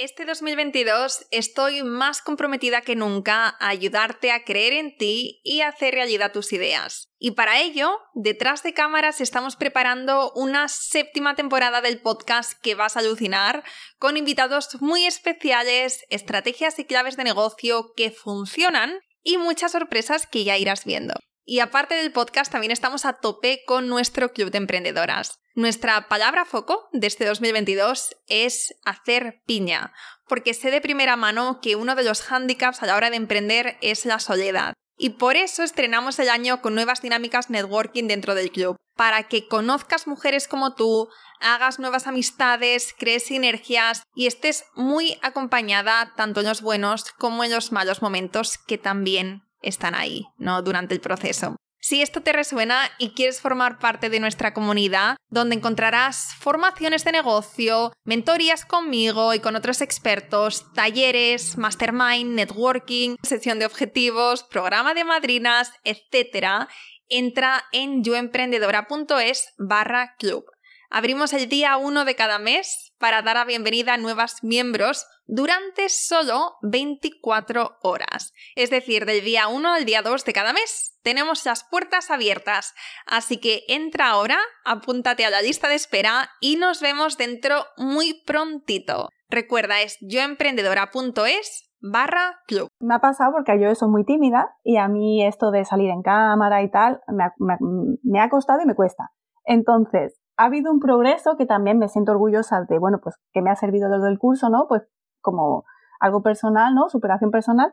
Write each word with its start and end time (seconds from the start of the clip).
Este 0.00 0.24
2022 0.24 1.26
estoy 1.32 1.82
más 1.82 2.22
comprometida 2.22 2.82
que 2.82 2.94
nunca 2.94 3.56
a 3.58 3.68
ayudarte 3.68 4.30
a 4.30 4.44
creer 4.44 4.72
en 4.74 4.96
ti 4.96 5.40
y 5.42 5.62
hacer 5.62 5.92
realidad 5.92 6.30
tus 6.30 6.52
ideas. 6.52 7.08
Y 7.18 7.32
para 7.32 7.60
ello, 7.60 7.98
detrás 8.14 8.62
de 8.62 8.74
cámaras 8.74 9.20
estamos 9.20 9.56
preparando 9.56 10.30
una 10.36 10.68
séptima 10.68 11.34
temporada 11.34 11.80
del 11.80 12.00
podcast 12.00 12.52
que 12.62 12.76
vas 12.76 12.96
a 12.96 13.00
alucinar, 13.00 13.64
con 13.98 14.16
invitados 14.16 14.80
muy 14.80 15.04
especiales, 15.04 16.04
estrategias 16.10 16.78
y 16.78 16.84
claves 16.84 17.16
de 17.16 17.24
negocio 17.24 17.92
que 17.96 18.12
funcionan 18.12 19.00
y 19.24 19.36
muchas 19.36 19.72
sorpresas 19.72 20.28
que 20.28 20.44
ya 20.44 20.56
irás 20.56 20.84
viendo. 20.84 21.14
Y 21.50 21.60
aparte 21.60 21.94
del 21.94 22.12
podcast, 22.12 22.52
también 22.52 22.72
estamos 22.72 23.06
a 23.06 23.14
tope 23.14 23.62
con 23.66 23.88
nuestro 23.88 24.34
club 24.34 24.50
de 24.50 24.58
emprendedoras. 24.58 25.40
Nuestra 25.54 26.06
palabra 26.06 26.44
foco 26.44 26.90
de 26.92 27.06
este 27.06 27.24
2022 27.24 28.14
es 28.26 28.74
hacer 28.84 29.40
piña, 29.46 29.94
porque 30.28 30.52
sé 30.52 30.70
de 30.70 30.82
primera 30.82 31.16
mano 31.16 31.60
que 31.62 31.74
uno 31.74 31.94
de 31.94 32.04
los 32.04 32.20
hándicaps 32.20 32.82
a 32.82 32.86
la 32.86 32.96
hora 32.96 33.08
de 33.08 33.16
emprender 33.16 33.78
es 33.80 34.04
la 34.04 34.18
soledad. 34.18 34.74
Y 34.98 35.10
por 35.10 35.36
eso 35.36 35.62
estrenamos 35.62 36.18
el 36.18 36.28
año 36.28 36.60
con 36.60 36.74
nuevas 36.74 37.00
dinámicas 37.00 37.48
networking 37.48 38.08
dentro 38.08 38.34
del 38.34 38.50
club, 38.50 38.76
para 38.94 39.22
que 39.22 39.48
conozcas 39.48 40.06
mujeres 40.06 40.48
como 40.48 40.74
tú, 40.74 41.08
hagas 41.40 41.78
nuevas 41.78 42.06
amistades, 42.06 42.94
crees 42.98 43.24
sinergias 43.24 44.02
y 44.14 44.26
estés 44.26 44.66
muy 44.74 45.18
acompañada 45.22 46.12
tanto 46.14 46.40
en 46.40 46.46
los 46.46 46.60
buenos 46.60 47.10
como 47.12 47.42
en 47.42 47.52
los 47.52 47.72
malos 47.72 48.02
momentos 48.02 48.58
que 48.58 48.76
también 48.76 49.47
están 49.62 49.94
ahí, 49.94 50.26
¿no? 50.38 50.62
Durante 50.62 50.94
el 50.94 51.00
proceso. 51.00 51.56
Si 51.80 52.02
esto 52.02 52.22
te 52.22 52.32
resuena 52.32 52.90
y 52.98 53.10
quieres 53.10 53.40
formar 53.40 53.78
parte 53.78 54.10
de 54.10 54.18
nuestra 54.18 54.52
comunidad, 54.52 55.16
donde 55.30 55.54
encontrarás 55.54 56.34
formaciones 56.38 57.04
de 57.04 57.12
negocio, 57.12 57.92
mentorías 58.04 58.64
conmigo 58.64 59.32
y 59.32 59.40
con 59.40 59.54
otros 59.54 59.80
expertos, 59.80 60.72
talleres, 60.74 61.56
mastermind, 61.56 62.34
networking, 62.34 63.16
sesión 63.22 63.60
de 63.60 63.66
objetivos, 63.66 64.42
programa 64.42 64.92
de 64.92 65.04
madrinas, 65.04 65.72
etc., 65.84 66.68
entra 67.08 67.64
en 67.72 68.02
yoemprendedora.es 68.04 69.54
barra 69.56 70.16
club. 70.18 70.44
Abrimos 70.90 71.34
el 71.34 71.50
día 71.50 71.76
1 71.76 72.06
de 72.06 72.14
cada 72.14 72.38
mes 72.38 72.94
para 72.98 73.20
dar 73.20 73.36
la 73.36 73.44
bienvenida 73.44 73.92
a 73.92 73.98
nuevos 73.98 74.42
miembros 74.42 75.06
durante 75.26 75.90
solo 75.90 76.54
24 76.62 77.76
horas. 77.82 78.32
Es 78.56 78.70
decir, 78.70 79.04
del 79.04 79.22
día 79.22 79.48
1 79.48 79.68
al 79.68 79.84
día 79.84 80.00
2 80.00 80.24
de 80.24 80.32
cada 80.32 80.54
mes. 80.54 80.98
Tenemos 81.02 81.44
las 81.44 81.62
puertas 81.62 82.10
abiertas. 82.10 82.74
Así 83.06 83.38
que 83.38 83.64
entra 83.68 84.08
ahora, 84.08 84.38
apúntate 84.64 85.26
a 85.26 85.30
la 85.30 85.42
lista 85.42 85.68
de 85.68 85.74
espera 85.74 86.30
y 86.40 86.56
nos 86.56 86.80
vemos 86.80 87.18
dentro 87.18 87.66
muy 87.76 88.22
prontito. 88.24 89.10
Recuerda, 89.28 89.82
es 89.82 89.98
yoemprendedora.es 90.00 91.70
barra 91.80 92.40
club. 92.46 92.68
Me 92.80 92.94
ha 92.94 93.00
pasado 93.00 93.32
porque 93.32 93.60
yo 93.60 93.74
soy 93.74 93.90
muy 93.90 94.06
tímida 94.06 94.56
y 94.64 94.78
a 94.78 94.88
mí 94.88 95.22
esto 95.26 95.50
de 95.50 95.66
salir 95.66 95.90
en 95.90 96.00
cámara 96.00 96.62
y 96.62 96.70
tal 96.70 97.00
me 97.06 98.20
ha 98.20 98.30
costado 98.30 98.62
y 98.62 98.66
me 98.66 98.74
cuesta. 98.74 99.10
Entonces, 99.44 100.18
ha 100.38 100.44
habido 100.44 100.70
un 100.72 100.78
progreso 100.78 101.36
que 101.36 101.46
también 101.46 101.78
me 101.78 101.88
siento 101.88 102.12
orgullosa 102.12 102.62
de, 102.62 102.78
bueno, 102.78 103.00
pues 103.02 103.16
que 103.32 103.42
me 103.42 103.50
ha 103.50 103.56
servido 103.56 103.88
lo 103.88 104.00
del 104.00 104.18
curso, 104.18 104.48
¿no? 104.48 104.66
Pues 104.68 104.82
como 105.20 105.64
algo 105.98 106.22
personal, 106.22 106.74
¿no? 106.76 106.88
Superación 106.88 107.32
personal. 107.32 107.72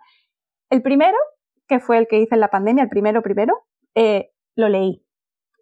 El 0.72 0.82
primero, 0.82 1.16
que 1.68 1.80
fue 1.80 2.00
el 2.00 2.08
que 2.08 2.20
hice 2.20 2.34
en 2.34 2.42
la 2.42 2.50
pandemia, 2.50 2.84
el 2.84 2.90
primero, 2.90 3.22
primero, 3.22 3.66
eh, 3.94 4.32
lo 4.56 4.68
leí. 4.68 5.06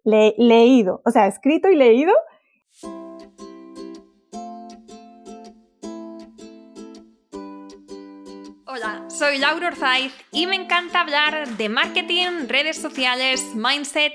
Le, 0.02 0.34
leído, 0.38 1.02
o 1.04 1.10
sea, 1.10 1.26
escrito 1.26 1.68
y 1.68 1.76
leído. 1.76 2.14
Hola, 8.66 9.04
soy 9.08 9.38
Laura 9.38 9.68
Orzaiz 9.68 10.12
y 10.32 10.46
me 10.46 10.56
encanta 10.56 11.02
hablar 11.02 11.48
de 11.48 11.68
marketing, 11.68 12.48
redes 12.48 12.80
sociales, 12.80 13.54
mindset 13.54 14.14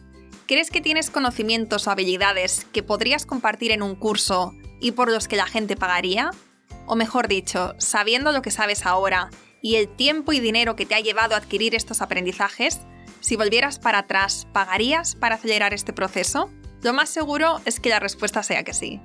¿Crees 0.51 0.69
que 0.69 0.81
tienes 0.81 1.09
conocimientos 1.09 1.87
o 1.87 1.91
habilidades 1.91 2.67
que 2.73 2.83
podrías 2.83 3.25
compartir 3.25 3.71
en 3.71 3.81
un 3.81 3.95
curso 3.95 4.53
y 4.81 4.91
por 4.91 5.09
los 5.09 5.29
que 5.29 5.37
la 5.37 5.45
gente 5.45 5.77
pagaría? 5.77 6.31
O 6.87 6.97
mejor 6.97 7.29
dicho, 7.29 7.73
sabiendo 7.77 8.33
lo 8.33 8.41
que 8.41 8.51
sabes 8.51 8.85
ahora 8.85 9.29
y 9.61 9.77
el 9.77 9.87
tiempo 9.87 10.33
y 10.33 10.41
dinero 10.41 10.75
que 10.75 10.85
te 10.85 10.93
ha 10.93 10.99
llevado 10.99 11.35
a 11.35 11.37
adquirir 11.37 11.73
estos 11.73 12.01
aprendizajes, 12.01 12.81
si 13.21 13.37
volvieras 13.37 13.79
para 13.79 13.99
atrás, 13.99 14.45
¿pagarías 14.51 15.15
para 15.15 15.35
acelerar 15.35 15.73
este 15.73 15.93
proceso? 15.93 16.51
Lo 16.81 16.91
más 16.91 17.07
seguro 17.07 17.61
es 17.63 17.79
que 17.79 17.87
la 17.87 18.01
respuesta 18.01 18.43
sea 18.43 18.63
que 18.63 18.73
sí. 18.73 18.99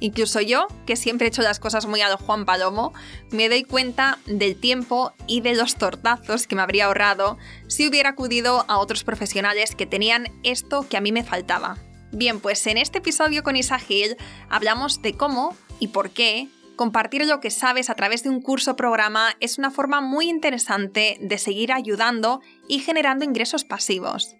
Incluso 0.00 0.40
yo, 0.40 0.66
que 0.86 0.96
siempre 0.96 1.26
he 1.26 1.28
hecho 1.28 1.42
las 1.42 1.60
cosas 1.60 1.86
muy 1.86 2.00
a 2.00 2.08
lo 2.08 2.16
Juan 2.16 2.46
Palomo, 2.46 2.92
me 3.30 3.48
doy 3.48 3.64
cuenta 3.64 4.18
del 4.26 4.58
tiempo 4.58 5.12
y 5.26 5.42
de 5.42 5.54
los 5.54 5.76
tortazos 5.76 6.46
que 6.46 6.56
me 6.56 6.62
habría 6.62 6.86
ahorrado 6.86 7.38
si 7.68 7.86
hubiera 7.86 8.10
acudido 8.10 8.64
a 8.66 8.78
otros 8.78 9.04
profesionales 9.04 9.74
que 9.76 9.86
tenían 9.86 10.28
esto 10.42 10.86
que 10.88 10.96
a 10.96 11.00
mí 11.00 11.12
me 11.12 11.22
faltaba. 11.22 11.76
Bien, 12.12 12.40
pues 12.40 12.66
en 12.66 12.78
este 12.78 12.98
episodio 12.98 13.42
con 13.42 13.56
Isa 13.56 13.78
Gil 13.78 14.16
hablamos 14.48 15.02
de 15.02 15.12
cómo 15.14 15.56
y 15.78 15.88
por 15.88 16.10
qué 16.10 16.48
compartir 16.76 17.26
lo 17.26 17.40
que 17.40 17.50
sabes 17.50 17.90
a 17.90 17.94
través 17.94 18.22
de 18.22 18.30
un 18.30 18.40
curso 18.40 18.74
programa 18.74 19.36
es 19.38 19.58
una 19.58 19.70
forma 19.70 20.00
muy 20.00 20.30
interesante 20.30 21.18
de 21.20 21.36
seguir 21.36 21.72
ayudando 21.72 22.40
y 22.68 22.78
generando 22.78 23.24
ingresos 23.24 23.64
pasivos. 23.64 24.39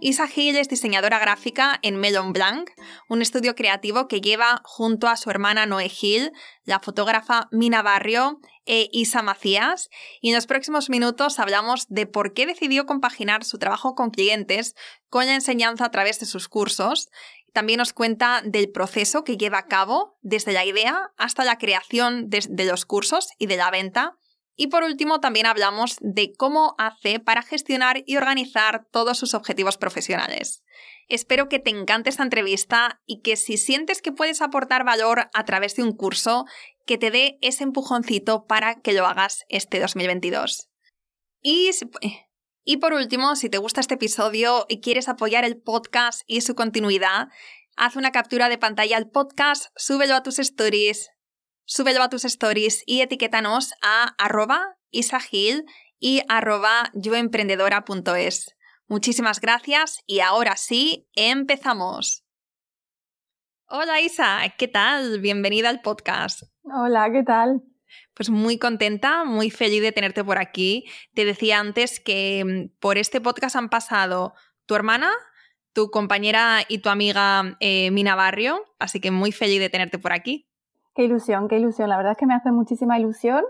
Isa 0.00 0.28
Hill 0.32 0.56
es 0.56 0.68
diseñadora 0.68 1.18
gráfica 1.18 1.78
en 1.82 1.96
Melon 1.96 2.32
Blanc, 2.32 2.70
un 3.08 3.20
estudio 3.20 3.54
creativo 3.54 4.06
que 4.06 4.20
lleva 4.20 4.60
junto 4.64 5.08
a 5.08 5.16
su 5.16 5.28
hermana 5.30 5.66
Noé 5.66 5.90
Hill, 5.90 6.32
la 6.64 6.78
fotógrafa 6.78 7.48
Mina 7.50 7.82
Barrio 7.82 8.40
e 8.64 8.88
Isa 8.92 9.22
Macías, 9.22 9.88
y 10.20 10.28
en 10.28 10.36
los 10.36 10.46
próximos 10.46 10.88
minutos 10.88 11.38
hablamos 11.40 11.86
de 11.88 12.06
por 12.06 12.32
qué 12.32 12.46
decidió 12.46 12.86
compaginar 12.86 13.44
su 13.44 13.58
trabajo 13.58 13.94
con 13.94 14.10
clientes 14.10 14.74
con 15.08 15.26
la 15.26 15.34
enseñanza 15.34 15.86
a 15.86 15.90
través 15.90 16.20
de 16.20 16.26
sus 16.26 16.48
cursos 16.48 17.08
también 17.52 17.78
nos 17.78 17.92
cuenta 17.92 18.40
del 18.44 18.70
proceso 18.70 19.24
que 19.24 19.36
lleva 19.36 19.58
a 19.58 19.66
cabo 19.66 20.16
desde 20.22 20.52
la 20.52 20.64
idea 20.64 21.10
hasta 21.16 21.44
la 21.44 21.58
creación 21.58 22.30
de, 22.30 22.64
los 22.66 22.84
cursos 22.84 23.30
y 23.36 23.46
de 23.46 23.56
la 23.56 23.70
venta. 23.72 24.16
Y 24.60 24.66
por 24.66 24.82
último, 24.82 25.20
también 25.20 25.46
hablamos 25.46 25.98
de 26.00 26.34
cómo 26.36 26.74
hace 26.78 27.20
para 27.20 27.42
gestionar 27.42 28.02
y 28.06 28.16
organizar 28.16 28.88
todos 28.90 29.16
sus 29.16 29.34
objetivos 29.34 29.78
profesionales. 29.78 30.64
Espero 31.08 31.48
que 31.48 31.60
te 31.60 31.70
encante 31.70 32.10
esta 32.10 32.24
entrevista 32.24 33.00
y 33.06 33.22
que 33.22 33.36
si 33.36 33.56
sientes 33.56 34.02
que 34.02 34.10
puedes 34.10 34.42
aportar 34.42 34.84
valor 34.84 35.30
a 35.32 35.44
través 35.44 35.76
de 35.76 35.84
un 35.84 35.92
curso, 35.92 36.44
que 36.86 36.98
te 36.98 37.12
dé 37.12 37.38
ese 37.40 37.62
empujoncito 37.62 38.46
para 38.46 38.80
que 38.80 38.94
lo 38.94 39.06
hagas 39.06 39.44
este 39.48 39.78
2022. 39.78 40.68
Y 41.40 41.70
y 42.64 42.78
por 42.78 42.94
último, 42.94 43.36
si 43.36 43.48
te 43.48 43.58
gusta 43.58 43.80
este 43.80 43.94
episodio 43.94 44.66
y 44.68 44.80
quieres 44.80 45.08
apoyar 45.08 45.44
el 45.44 45.56
podcast 45.56 46.22
y 46.26 46.40
su 46.40 46.56
continuidad, 46.56 47.28
haz 47.76 47.94
una 47.94 48.10
captura 48.10 48.48
de 48.48 48.58
pantalla 48.58 48.96
al 48.96 49.08
podcast, 49.08 49.66
súbelo 49.76 50.16
a 50.16 50.24
tus 50.24 50.40
stories, 50.40 51.10
súbelo 51.68 52.02
a 52.02 52.08
tus 52.08 52.24
stories 52.24 52.82
y 52.86 53.02
etiquétanos 53.02 53.74
a 53.82 54.14
arroba 54.18 54.78
isagil 54.90 55.66
y 56.00 56.22
arroba 56.28 56.90
yoemprendedora.es. 56.94 58.56
Muchísimas 58.88 59.40
gracias 59.40 60.02
y 60.06 60.20
ahora 60.20 60.56
sí, 60.56 61.06
empezamos. 61.14 62.24
Hola 63.66 64.00
Isa, 64.00 64.40
¿qué 64.56 64.66
tal? 64.66 65.20
Bienvenida 65.20 65.68
al 65.68 65.82
podcast. 65.82 66.44
Hola, 66.62 67.12
¿qué 67.12 67.22
tal? 67.22 67.62
Pues 68.14 68.30
muy 68.30 68.58
contenta, 68.58 69.24
muy 69.24 69.50
feliz 69.50 69.82
de 69.82 69.92
tenerte 69.92 70.24
por 70.24 70.38
aquí. 70.38 70.86
Te 71.14 71.26
decía 71.26 71.60
antes 71.60 72.00
que 72.00 72.44
mm, 72.46 72.78
por 72.80 72.96
este 72.96 73.20
podcast 73.20 73.56
han 73.56 73.68
pasado 73.68 74.32
tu 74.64 74.74
hermana, 74.74 75.12
tu 75.74 75.90
compañera 75.90 76.62
y 76.66 76.78
tu 76.78 76.88
amiga 76.88 77.58
eh, 77.60 77.90
Mina 77.90 78.14
Barrio, 78.14 78.64
así 78.78 79.00
que 79.00 79.10
muy 79.10 79.32
feliz 79.32 79.60
de 79.60 79.68
tenerte 79.68 79.98
por 79.98 80.14
aquí. 80.14 80.47
Qué 80.98 81.04
ilusión, 81.04 81.46
qué 81.46 81.58
ilusión. 81.58 81.88
La 81.88 81.96
verdad 81.96 82.14
es 82.14 82.18
que 82.18 82.26
me 82.26 82.34
hace 82.34 82.50
muchísima 82.50 82.98
ilusión. 82.98 83.44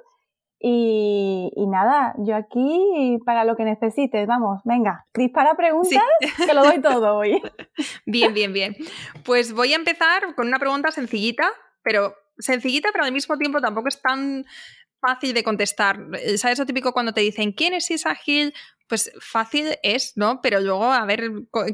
Y, 0.60 1.50
nada, 1.66 2.14
yo 2.18 2.36
aquí 2.36 3.18
para 3.24 3.44
lo 3.44 3.56
que 3.56 3.64
necesites, 3.64 4.26
vamos, 4.26 4.60
venga, 4.64 5.06
dispara 5.14 5.54
preguntas, 5.54 6.02
que 6.36 6.52
lo 6.52 6.62
doy 6.62 6.82
todo 6.82 7.16
hoy. 7.16 7.40
Bien, 8.04 8.34
bien, 8.34 8.52
bien. 8.52 8.76
Pues 9.24 9.54
voy 9.54 9.72
a 9.72 9.76
empezar 9.76 10.34
con 10.34 10.46
una 10.46 10.58
pregunta 10.58 10.90
sencillita, 10.90 11.48
pero 11.82 12.12
sencillita, 12.36 12.90
pero 12.92 13.06
al 13.06 13.12
mismo 13.12 13.38
tiempo 13.38 13.62
tampoco 13.62 13.88
es 13.88 14.02
tan 14.02 14.44
fácil 15.00 15.34
de 15.34 15.44
contestar. 15.44 15.98
¿Sabes 16.36 16.58
lo 16.58 16.66
típico 16.66 16.92
cuando 16.92 17.12
te 17.12 17.20
dicen 17.20 17.52
quién 17.52 17.74
es 17.74 17.90
Isa 17.90 18.14
Gil? 18.14 18.54
Pues 18.88 19.12
fácil 19.20 19.76
es, 19.82 20.16
¿no? 20.16 20.40
Pero 20.40 20.60
luego 20.60 20.84
a 20.84 21.04
ver 21.04 21.30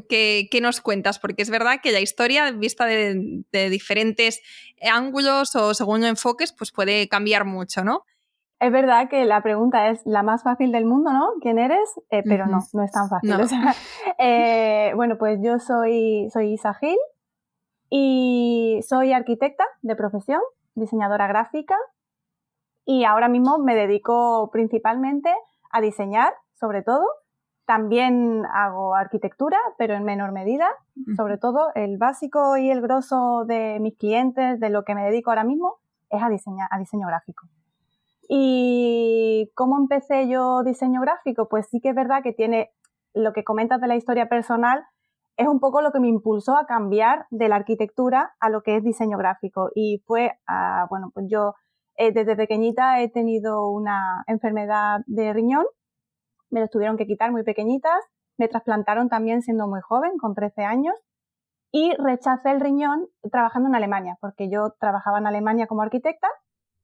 qué, 0.09 0.59
nos 0.61 0.81
cuentas, 0.81 1.17
porque 1.19 1.43
es 1.43 1.49
verdad 1.49 1.79
que 1.81 1.91
la 1.91 2.01
historia 2.01 2.51
vista 2.51 2.85
de, 2.85 3.43
diferentes 3.69 4.41
ángulos 4.81 5.55
o 5.55 5.73
según 5.73 6.03
enfoques, 6.03 6.51
pues 6.51 6.71
puede 6.71 7.07
cambiar 7.07 7.45
mucho, 7.45 7.83
¿no? 7.83 8.03
Es 8.59 8.71
verdad 8.71 9.09
que 9.09 9.25
la 9.25 9.41
pregunta 9.43 9.89
es 9.89 10.01
la 10.05 10.23
más 10.23 10.43
fácil 10.43 10.71
del 10.71 10.85
mundo, 10.85 11.11
¿no? 11.11 11.33
¿Quién 11.41 11.59
eres? 11.59 11.89
Eh, 12.09 12.23
pero 12.25 12.47
no, 12.47 12.59
no 12.73 12.83
es 12.83 12.91
tan 12.91 13.09
fácil. 13.09 13.31
Eh, 14.17 14.93
bueno, 14.95 15.17
pues 15.17 15.39
yo 15.41 15.59
soy, 15.59 16.29
soy 16.31 16.53
Isa 16.53 16.73
Gil 16.73 16.97
y 17.89 18.79
soy 18.87 19.13
arquitecta 19.13 19.65
de 19.81 19.95
profesión, 19.95 20.39
diseñadora 20.73 21.27
gráfica 21.27 21.75
y 22.85 23.03
ahora 23.03 23.27
mismo 23.27 23.57
me 23.57 23.75
dedico 23.75 24.49
principalmente 24.51 25.33
a 25.71 25.81
diseñar, 25.81 26.33
sobre 26.53 26.83
todo. 26.83 27.05
También 27.65 28.45
hago 28.53 28.93
arquitectura, 28.93 29.57
pero 29.77 29.95
en 29.95 30.03
menor 30.03 30.31
medida. 30.31 30.67
Sobre 31.17 31.37
todo 31.37 31.71
el 31.73 31.97
básico 31.97 32.57
y 32.57 32.69
el 32.69 32.81
grosso 32.81 33.43
de 33.45 33.79
mis 33.79 33.97
clientes, 33.97 34.59
de 34.59 34.69
lo 34.69 34.85
que 34.85 34.93
me 34.93 35.03
dedico 35.03 35.31
ahora 35.31 35.43
mismo, 35.43 35.77
es 36.11 36.21
a, 36.21 36.29
diseñar, 36.29 36.67
a 36.71 36.77
diseño 36.77 37.07
gráfico. 37.07 37.47
¿Y 38.29 39.51
cómo 39.55 39.77
empecé 39.77 40.27
yo 40.29 40.63
diseño 40.63 41.01
gráfico? 41.01 41.49
Pues 41.49 41.67
sí 41.69 41.81
que 41.81 41.89
es 41.89 41.95
verdad 41.95 42.21
que 42.23 42.33
tiene 42.33 42.71
lo 43.13 43.33
que 43.33 43.43
comentas 43.43 43.81
de 43.81 43.87
la 43.87 43.95
historia 43.95 44.29
personal, 44.29 44.85
es 45.37 45.47
un 45.47 45.59
poco 45.59 45.81
lo 45.81 45.91
que 45.91 45.99
me 45.99 46.07
impulsó 46.07 46.57
a 46.57 46.65
cambiar 46.65 47.25
de 47.29 47.49
la 47.49 47.55
arquitectura 47.57 48.35
a 48.39 48.49
lo 48.49 48.61
que 48.61 48.77
es 48.77 48.83
diseño 48.83 49.17
gráfico. 49.17 49.69
Y 49.75 50.01
fue, 50.05 50.39
bueno, 50.89 51.11
pues 51.13 51.25
yo 51.29 51.55
eh, 51.97 52.11
desde 52.11 52.35
pequeñita 52.35 53.01
he 53.01 53.09
tenido 53.09 53.69
una 53.69 54.23
enfermedad 54.27 55.01
de 55.07 55.33
riñón, 55.33 55.65
me 56.49 56.59
lo 56.59 56.67
tuvieron 56.67 56.97
que 56.97 57.07
quitar 57.07 57.31
muy 57.31 57.43
pequeñitas, 57.43 57.99
me 58.37 58.47
trasplantaron 58.47 59.09
también 59.09 59.41
siendo 59.41 59.67
muy 59.67 59.81
joven, 59.81 60.17
con 60.17 60.35
13 60.35 60.63
años, 60.63 60.95
y 61.71 61.93
rechacé 61.97 62.51
el 62.51 62.61
riñón 62.61 63.07
trabajando 63.31 63.69
en 63.69 63.75
Alemania, 63.75 64.17
porque 64.21 64.49
yo 64.49 64.75
trabajaba 64.79 65.17
en 65.19 65.27
Alemania 65.27 65.67
como 65.67 65.81
arquitecta 65.81 66.27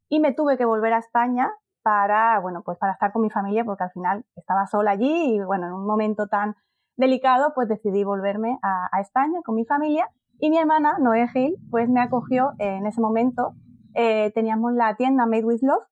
y 0.10 0.20
me 0.20 0.34
tuve 0.34 0.58
que 0.58 0.66
volver 0.66 0.94
a 0.94 1.00
España 1.00 1.52
para, 1.82 2.40
bueno, 2.40 2.62
pues 2.64 2.78
para 2.78 2.94
estar 2.94 3.12
con 3.12 3.22
mi 3.22 3.30
familia, 3.30 3.64
porque 3.64 3.84
al 3.84 3.92
final 3.92 4.26
estaba 4.36 4.68
sola 4.68 4.92
allí 4.92 5.36
y, 5.36 5.40
bueno, 5.44 5.68
en 5.68 5.74
un 5.74 5.86
momento 5.86 6.28
tan 6.28 6.56
delicado, 6.98 7.54
pues 7.56 7.68
decidí 7.68 8.04
volverme 8.04 8.60
a, 8.62 8.90
a 8.92 9.02
España 9.02 9.40
con 9.44 9.56
mi 9.56 9.66
familia. 9.66 10.10
Y 10.40 10.50
mi 10.50 10.58
hermana, 10.58 10.98
Noé 11.00 11.28
Gil, 11.30 11.56
pues 11.70 11.90
me 11.90 12.02
acogió 12.02 12.52
en 12.60 12.86
ese 12.86 13.00
momento 13.00 13.54
eh, 13.96 14.32
teníamos 14.34 14.74
la 14.74 14.96
tienda 14.96 15.26
Made 15.26 15.46
with 15.46 15.62
Love. 15.62 15.84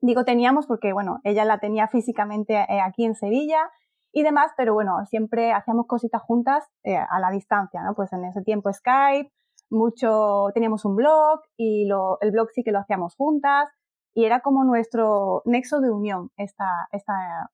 Digo 0.00 0.24
teníamos 0.24 0.66
porque, 0.66 0.92
bueno, 0.92 1.20
ella 1.24 1.44
la 1.44 1.58
tenía 1.58 1.88
físicamente 1.88 2.54
eh, 2.54 2.80
aquí 2.80 3.04
en 3.04 3.14
Sevilla 3.14 3.70
y 4.12 4.22
demás, 4.22 4.52
pero 4.56 4.74
bueno, 4.74 5.04
siempre 5.06 5.52
hacíamos 5.52 5.86
cositas 5.86 6.22
juntas 6.22 6.64
eh, 6.84 6.96
a 6.96 7.18
la 7.20 7.30
distancia, 7.30 7.82
¿no? 7.82 7.94
Pues 7.94 8.12
en 8.12 8.24
ese 8.24 8.42
tiempo 8.42 8.72
Skype, 8.72 9.30
mucho, 9.70 10.48
teníamos 10.54 10.84
un 10.84 10.96
blog 10.96 11.40
y 11.56 11.86
lo, 11.86 12.18
el 12.20 12.30
blog 12.30 12.50
sí 12.50 12.62
que 12.62 12.72
lo 12.72 12.78
hacíamos 12.78 13.14
juntas 13.16 13.68
y 14.14 14.24
era 14.24 14.40
como 14.40 14.64
nuestro 14.64 15.42
nexo 15.44 15.80
de 15.80 15.90
unión 15.90 16.30
esta, 16.36 16.88
esta, 16.92 17.50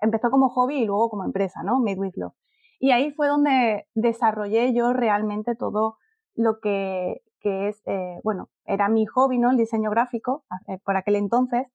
empezó 0.00 0.30
como 0.30 0.48
hobby 0.48 0.82
y 0.82 0.84
luego 0.86 1.10
como 1.10 1.24
empresa, 1.24 1.62
¿no? 1.62 1.78
Made 1.80 2.00
with 2.00 2.16
Love. 2.16 2.34
Y 2.80 2.92
ahí 2.92 3.10
fue 3.12 3.28
donde 3.28 3.86
desarrollé 3.94 4.72
yo 4.72 4.92
realmente 4.92 5.54
todo 5.54 5.98
lo 6.34 6.60
que, 6.60 7.20
que 7.40 7.68
es, 7.68 7.82
eh, 7.86 8.20
bueno, 8.22 8.48
era 8.64 8.88
mi 8.88 9.06
hobby, 9.06 9.38
¿no? 9.38 9.50
El 9.50 9.56
diseño 9.56 9.90
gráfico 9.90 10.44
eh, 10.68 10.78
por 10.84 10.96
aquel 10.96 11.16
entonces. 11.16 11.66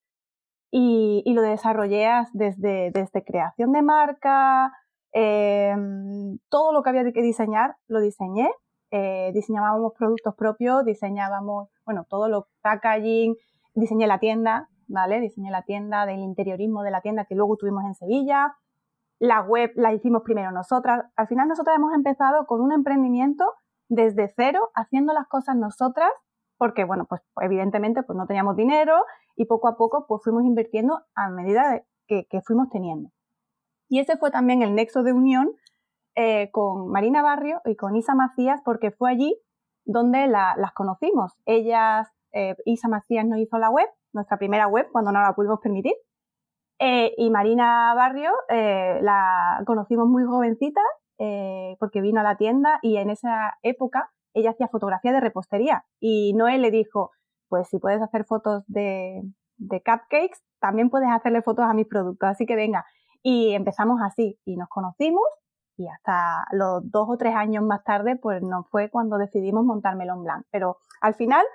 Y, 0.72 1.24
lo 1.34 1.42
desarrollé 1.42 2.10
desde, 2.34 2.92
desde 2.92 3.24
creación 3.24 3.72
de 3.72 3.82
marca, 3.82 4.74
em, 5.14 6.38
todo 6.50 6.74
lo 6.74 6.84
que 6.84 6.90
había 6.90 7.12
que 7.12 7.22
diseñar 7.22 7.78
lo 7.88 8.02
diseñé. 8.02 8.50
Eh, 8.92 9.32
diseñábamos 9.34 9.94
productos 9.98 10.36
propios, 10.36 10.86
diseñábamos, 10.86 11.70
bueno, 11.86 12.06
todo 12.10 12.28
lo 12.30 12.48
packaging, 12.62 13.36
diseñé 13.74 14.08
la 14.08 14.20
tienda, 14.20 14.70
¿vale? 14.88 15.20
Diseñé 15.22 15.50
la 15.52 15.64
tienda 15.64 16.06
del 16.06 16.20
interiorismo 16.20 16.84
de 16.84 16.92
la 16.92 17.02
tienda 17.02 17.26
que 17.26 17.36
luego 17.36 17.56
tuvimos 17.58 17.84
en 17.86 17.96
Sevilla. 17.96 18.56
La 19.20 19.42
web 19.42 19.72
la 19.76 19.94
hicimos 19.94 20.24
primero 20.24 20.52
nosotras. 20.52 21.06
Al 21.16 21.28
final 21.28 21.48
nosotras 21.48 21.78
hemos 21.78 21.94
empezado 21.94 22.46
con 22.48 22.62
un 22.62 22.72
emprendimiento 22.74 23.46
desde 23.90 24.32
cero, 24.36 24.72
haciendo 24.76 25.14
las 25.14 25.28
cosas 25.28 25.56
nosotras, 25.56 26.12
porque, 26.58 26.86
bueno, 26.86 27.06
pues 27.06 27.22
evidentemente 27.42 28.04
pues 28.04 28.18
no 28.18 28.28
teníamos 28.28 28.56
dinero 28.56 29.04
y 29.36 29.46
poco 29.46 29.68
a 29.68 29.78
poco 29.78 30.06
pues 30.08 30.22
fuimos 30.24 30.44
invirtiendo 30.44 31.02
a 31.16 31.30
medida 31.30 31.84
que, 32.08 32.28
fuimos 32.46 32.70
teniendo. 32.70 33.10
Y 33.90 34.00
ese 34.00 34.18
fue 34.18 34.32
también 34.32 34.62
el 34.62 34.74
nexo 34.74 35.04
de 35.04 35.14
unión 35.14 35.52
eh, 36.16 36.50
con 36.52 36.90
Marina 36.90 37.22
Barrio 37.22 37.62
y 37.66 37.76
con 37.76 37.96
Isa 37.96 38.16
Macías, 38.16 38.62
porque 38.64 38.92
fue 38.92 39.12
allí 39.12 39.38
donde 39.84 40.28
las 40.28 40.72
conocimos. 40.74 41.34
Ellas, 41.46 42.08
eh, 42.32 42.56
Isa 42.66 42.88
Macías 42.88 43.26
nos 43.26 43.40
hizo 43.40 43.58
la 43.58 43.70
web, 43.70 43.88
nuestra 44.14 44.38
primera 44.38 44.68
web, 44.68 44.88
cuando 44.92 45.12
no 45.12 45.22
la 45.22 45.34
pudimos 45.34 45.60
permitir. 45.60 45.94
Eh, 46.80 47.14
y 47.18 47.30
Marina 47.30 47.94
Barrio 47.96 48.32
la 48.50 49.62
conocimos 49.66 50.08
muy 50.08 50.24
jovencita 50.26 50.82
eh, 51.18 51.76
porque 51.80 52.02
vino 52.02 52.20
a 52.20 52.24
la 52.24 52.36
tienda 52.36 52.80
y 52.82 52.98
en 52.98 53.10
esa 53.10 53.58
época 53.62 54.12
ella 54.34 54.52
hacía 54.52 54.68
fotografía 54.68 55.14
de 55.14 55.22
repostería 55.22 55.86
y 56.00 56.34
Noé 56.34 56.58
le 56.58 56.72
dijo, 56.72 57.12
pues 57.48 57.70
si 57.70 57.80
puedes 57.80 58.02
hacer 58.02 58.26
fotos 58.26 58.64
de, 58.68 59.22
cupcakes, 59.58 60.40
también 60.60 60.90
puedes 60.90 61.10
hacerle 61.10 61.42
fotos 61.42 61.66
a 61.66 61.74
mis 61.74 61.88
productos, 61.88 62.30
así 62.30 62.46
que 62.46 62.56
venga. 62.56 62.86
Y 63.24 63.54
empezamos 63.54 64.02
así 64.04 64.38
y 64.46 64.58
nos 64.58 64.68
conocimos 64.68 65.24
y 65.78 65.88
hasta 65.88 66.46
los 66.52 66.90
dos 66.92 67.08
o 67.10 67.18
tres 67.18 67.36
años 67.36 67.64
más 67.64 67.84
tarde, 67.84 68.16
pues 68.18 68.42
no 68.42 68.64
fue 68.66 68.90
cuando 68.90 69.18
decidimos 69.18 69.66
montar 69.66 69.96
Melon 69.96 70.24
Blanc. 70.24 70.46
Pero 70.52 70.78
al 71.02 71.16
final 71.16 71.46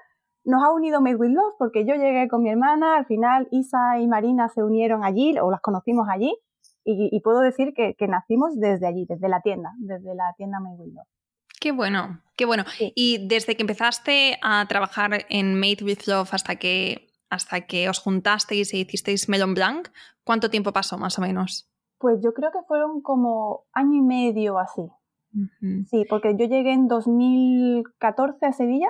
nos 0.45 0.63
ha 0.65 0.73
unido 0.73 1.01
Made 1.01 1.17
with 1.17 1.31
Love 1.31 1.55
porque 1.59 1.85
yo 1.85 1.95
llegué 1.95 2.29
con 2.29 2.43
mi 2.43 2.51
hermana, 2.51 2.97
al 2.97 3.07
final 3.07 3.47
Isa 3.51 3.99
y 3.99 4.09
Marina 4.09 4.49
se 4.49 4.63
unieron 4.63 5.05
allí 5.05 5.39
o 5.39 5.51
las 5.51 5.61
conocimos 5.61 6.09
allí 6.09 6.37
y, 6.85 7.21
puedo 7.21 7.41
decir 7.41 7.75
que, 7.75 7.95
nacimos 8.09 8.59
desde 8.59 8.87
allí, 8.87 9.07
desde 9.09 9.29
la 9.29 9.41
tienda, 9.41 9.73
desde 9.79 10.15
la 10.15 10.35
tienda 10.37 10.61
Made 10.61 10.77
with 10.77 10.95
Love. 10.95 11.07
Qué 11.61 11.73
bueno, 11.73 12.23
qué 12.37 12.47
bueno. 12.47 12.65
Y 12.95 13.29
desde 13.29 13.55
que 13.55 13.63
empezaste 13.63 14.39
a 14.43 14.67
trabajar 14.67 15.27
en 15.29 15.59
Made 15.59 15.85
with 15.85 16.07
Love 16.07 16.33
hasta 16.33 16.57
que, 16.57 17.09
hasta 17.29 17.63
que 17.63 17.89
os 17.89 17.99
juntasteis 17.99 18.73
e 18.73 18.79
hicisteis 18.79 19.29
Melon 19.29 19.55
Blanc, 19.55 19.89
¿cuánto 20.25 20.49
tiempo 20.49 20.73
pasó 20.73 20.97
más 20.97 21.19
o 21.19 21.23
menos? 21.23 21.69
Pues 21.99 22.23
yo 22.23 22.33
creo 22.33 22.51
que 22.51 22.63
fueron 22.67 23.03
como 23.03 23.65
año 23.73 23.95
y 23.95 24.03
medio 24.03 24.59
así. 24.59 24.89
Sí, 25.91 26.07
porque 26.09 26.35
yo 26.37 26.47
llegué 26.47 26.73
en 26.73 26.89
2014 26.89 28.47
a 28.47 28.53
Sevilla 28.53 28.89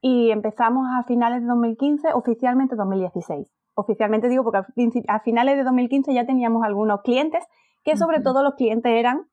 y 0.00 0.30
empezamos 0.30 0.86
a 0.98 1.04
finales 1.04 1.42
de 1.42 1.46
2015, 1.46 2.08
oficialmente 2.14 2.74
2016 2.74 3.46
oficialmente 3.78 4.28
digo 4.28 4.42
porque 4.42 4.60
a 5.06 5.20
finales 5.20 5.56
de 5.56 5.62
2015 5.62 6.12
ya 6.12 6.26
teníamos 6.26 6.64
algunos 6.64 7.00
clientes, 7.02 7.44
que 7.84 7.96
sobre 7.96 8.20
todo 8.20 8.42
los 8.42 8.54
clientes 8.54 8.90
eran 8.92 9.28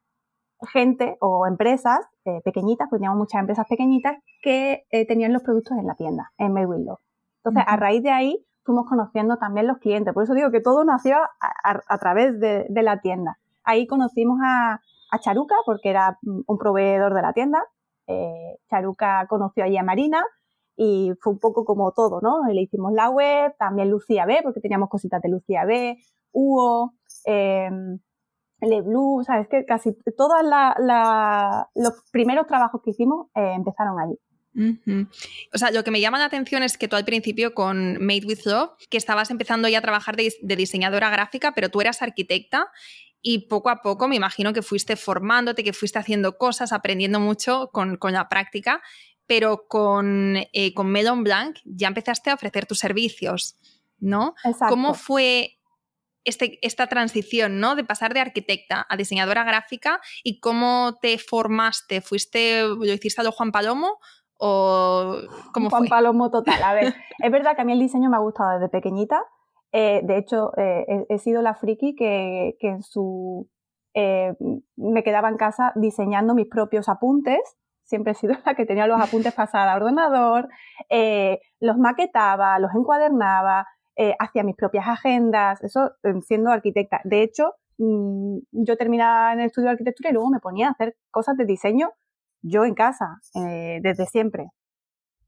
gente 0.71 1.17
o 1.19 1.47
empresas 1.47 1.99
eh, 2.25 2.41
pequeñitas, 2.45 2.87
pues 2.89 2.99
teníamos 2.99 3.17
muchas 3.17 3.39
empresas 3.39 3.65
pequeñitas 3.67 4.17
que 4.41 4.85
eh, 4.91 5.07
tenían 5.07 5.33
los 5.33 5.41
productos 5.41 5.77
en 5.77 5.87
la 5.87 5.95
tienda, 5.95 6.31
en 6.37 6.53
Maywillow. 6.53 6.99
Entonces, 7.43 7.63
a 7.67 7.75
raíz 7.75 8.03
de 8.03 8.11
ahí 8.11 8.45
fuimos 8.63 8.85
conociendo 8.87 9.37
también 9.37 9.67
los 9.67 9.79
clientes. 9.79 10.13
Por 10.13 10.23
eso 10.23 10.33
digo 10.33 10.51
que 10.51 10.61
todo 10.61 10.83
nació 10.83 11.17
a, 11.39 11.97
través 11.97 12.39
de, 12.39 12.67
la 12.69 13.01
tienda. 13.01 13.37
Ahí 13.63 13.87
conocimos 13.87 14.39
a, 14.43 14.79
Charuca, 15.21 15.55
porque 15.65 15.89
era 15.89 16.17
mm, 16.21 16.41
un 16.45 16.57
proveedor 16.57 17.13
de 17.13 17.21
la 17.21 17.33
tienda. 17.33 17.63
Eh, 18.07 18.57
Charuca 18.69 19.25
conoció 19.27 19.63
allí 19.63 19.77
a 19.77 19.83
Marina, 19.83 20.23
y 20.75 21.13
fue 21.21 21.33
un 21.33 21.39
poco 21.39 21.65
como 21.65 21.91
todo, 21.91 22.19
¿no? 22.21 22.41
Le 22.51 22.61
hicimos 22.61 22.93
la 22.93 23.09
web, 23.09 23.53
también 23.57 23.89
Lucía 23.89 24.25
B, 24.25 24.39
porque 24.43 24.59
teníamos 24.59 24.89
cositas 24.89 25.21
de 25.21 25.29
Lucía 25.29 25.65
B, 25.65 25.97
Hugo, 26.31 26.93
eh, 27.25 27.69
Le 28.61 28.81
Blue, 28.81 29.23
sabes 29.25 29.47
que 29.47 29.65
casi 29.65 29.95
todos 30.17 30.37
los 31.75 31.93
primeros 32.11 32.47
trabajos 32.47 32.81
que 32.83 32.91
hicimos 32.91 33.27
eh, 33.35 33.53
empezaron 33.55 33.99
allí. 33.99 34.19
O 35.53 35.57
sea, 35.57 35.71
lo 35.71 35.83
que 35.83 35.91
me 35.91 35.99
llama 35.99 36.17
la 36.17 36.25
atención 36.25 36.63
es 36.63 36.77
que 36.77 36.87
tú 36.87 36.95
al 36.95 37.03
principio 37.03 37.53
con 37.53 38.03
Made 38.05 38.25
with 38.25 38.45
Love, 38.45 38.71
que 38.89 38.97
estabas 38.97 39.29
empezando 39.29 39.67
ya 39.67 39.79
a 39.79 39.81
trabajar 39.81 40.15
de, 40.15 40.33
diseñadora 40.41 41.09
gráfica, 41.09 41.53
pero 41.53 41.69
tú 41.69 41.81
eras 41.81 42.01
arquitecta 42.01 42.67
y 43.21 43.47
poco 43.47 43.69
a 43.69 43.81
poco 43.81 44.07
me 44.07 44.15
imagino 44.15 44.53
que 44.53 44.61
fuiste 44.61 44.95
formándote, 44.95 45.63
que 45.63 45.73
fuiste 45.73 45.99
haciendo 45.99 46.37
cosas, 46.37 46.71
aprendiendo 46.71 47.19
mucho 47.19 47.69
con, 47.73 47.97
la 48.01 48.29
práctica, 48.29 48.81
pero 49.27 49.67
con, 49.67 50.37
eh, 50.53 50.73
con 50.73 50.91
Melon 50.91 51.23
Blanc 51.23 51.57
ya 51.65 51.87
empezaste 51.87 52.29
a 52.29 52.35
ofrecer 52.35 52.65
tus 52.65 52.79
servicios, 52.79 53.57
¿no? 53.99 54.35
¿Cómo 54.69 54.93
fue 54.93 55.57
este, 56.23 56.59
esta 56.61 56.87
transición, 56.87 57.59
¿no? 57.59 57.75
De 57.75 57.83
pasar 57.83 58.13
de 58.13 58.19
arquitecta 58.19 58.85
a 58.89 58.97
diseñadora 58.97 59.43
gráfica 59.43 60.01
y 60.23 60.39
cómo 60.39 60.97
te 61.01 61.17
formaste. 61.17 62.01
¿Fuiste, 62.01 62.63
lo 62.63 62.85
hiciste 62.85 63.21
a 63.21 63.23
lo 63.23 63.31
Juan 63.31 63.51
Palomo 63.51 63.99
o 64.37 65.17
cómo 65.53 65.69
Juan 65.69 65.87
Palomo 65.87 66.29
total. 66.29 66.61
A 66.63 66.73
ver, 66.73 66.93
es 67.19 67.31
verdad 67.31 67.55
que 67.55 67.61
a 67.61 67.65
mí 67.65 67.73
el 67.73 67.79
diseño 67.79 68.09
me 68.09 68.17
ha 68.17 68.19
gustado 68.19 68.59
desde 68.59 68.69
pequeñita. 68.69 69.21
Eh, 69.71 70.01
de 70.03 70.17
hecho, 70.17 70.51
eh, 70.57 71.05
he, 71.09 71.17
sido 71.17 71.41
la 71.41 71.53
friki 71.53 71.95
que, 71.95 72.55
en 72.59 72.81
su 72.81 73.49
eh, 73.93 74.33
me 74.77 75.03
quedaba 75.03 75.29
en 75.29 75.37
casa 75.37 75.73
diseñando 75.75 76.33
mis 76.33 76.47
propios 76.47 76.87
apuntes. 76.89 77.39
Siempre 77.85 78.11
he 78.11 78.15
sido 78.15 78.35
la 78.45 78.55
que 78.55 78.65
tenía 78.65 78.87
los 78.87 79.01
apuntes 79.01 79.33
pasados 79.33 79.69
al 79.69 79.81
ordenador, 79.81 80.49
los 81.59 81.77
maquetaba, 81.77 82.59
los 82.59 82.73
encuadernaba, 82.75 83.67
hacía 84.19 84.43
mis 84.43 84.55
propias 84.55 84.87
agendas, 84.87 85.63
eso 85.63 85.91
siendo 86.21 86.51
arquitecta. 86.51 86.99
De 87.03 87.23
hecho, 87.23 87.53
mm, 87.77 88.37
yo 88.51 88.77
terminaba 88.77 89.33
en 89.33 89.39
el 89.39 89.45
estudio 89.47 89.67
de 89.67 89.73
arquitectura 89.73 90.09
y 90.09 90.13
luego 90.13 90.29
me 90.29 90.39
ponía 90.39 90.67
a 90.67 90.71
hacer 90.71 90.95
cosas 91.11 91.37
de 91.37 91.45
diseño 91.45 91.91
yo 92.45 92.63
en 92.63 92.75
casa, 92.75 93.19
eh, 93.35 93.79
desde 93.81 94.05
siempre. 94.05 94.47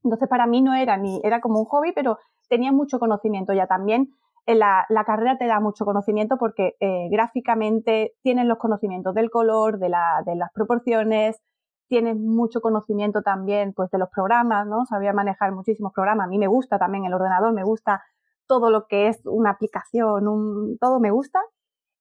Entonces 0.03 0.29
para 0.29 0.47
mí 0.47 0.61
no 0.61 0.73
era 0.73 0.97
ni, 0.97 1.19
era 1.23 1.41
como 1.41 1.59
un 1.59 1.65
hobby, 1.65 1.91
pero 1.93 2.19
tenía 2.47 2.71
mucho 2.71 2.99
conocimiento 2.99 3.53
ya 3.53 3.67
también. 3.67 4.09
En 4.45 4.59
la, 4.59 4.85
carrera 5.05 5.37
te 5.37 5.45
da 5.45 5.59
mucho 5.59 5.83
conocimiento 5.83 6.37
porque 6.37 6.75
eh, 6.79 7.09
gráficamente 7.11 8.13
tienes 8.21 8.45
los 8.45 8.57
conocimientos 8.57 9.13
del 9.13 9.29
color, 9.29 9.79
de, 9.79 9.89
la, 9.89 10.23
de 10.25 10.35
las 10.35 10.51
proporciones, 10.53 11.41
tienes 11.87 12.17
mucho 12.17 12.61
conocimiento 12.61 13.21
también 13.21 13.73
pues 13.73 13.89
de 13.91 13.97
los 13.97 14.09
programas, 14.09 14.67
¿no? 14.67 14.85
Sabía 14.85 15.13
manejar 15.13 15.51
muchísimos 15.51 15.93
programas. 15.93 16.25
A 16.25 16.29
mí 16.29 16.37
me 16.37 16.47
gusta 16.47 16.77
también 16.77 17.05
el 17.05 17.13
ordenador, 17.13 17.53
me 17.53 17.63
gusta 17.63 18.03
todo 18.47 18.69
lo 18.71 18.87
que 18.87 19.07
es 19.07 19.21
una 19.25 19.51
aplicación, 19.51 20.27
un, 20.27 20.77
todo 20.79 20.99
me 20.99 21.11
gusta 21.11 21.41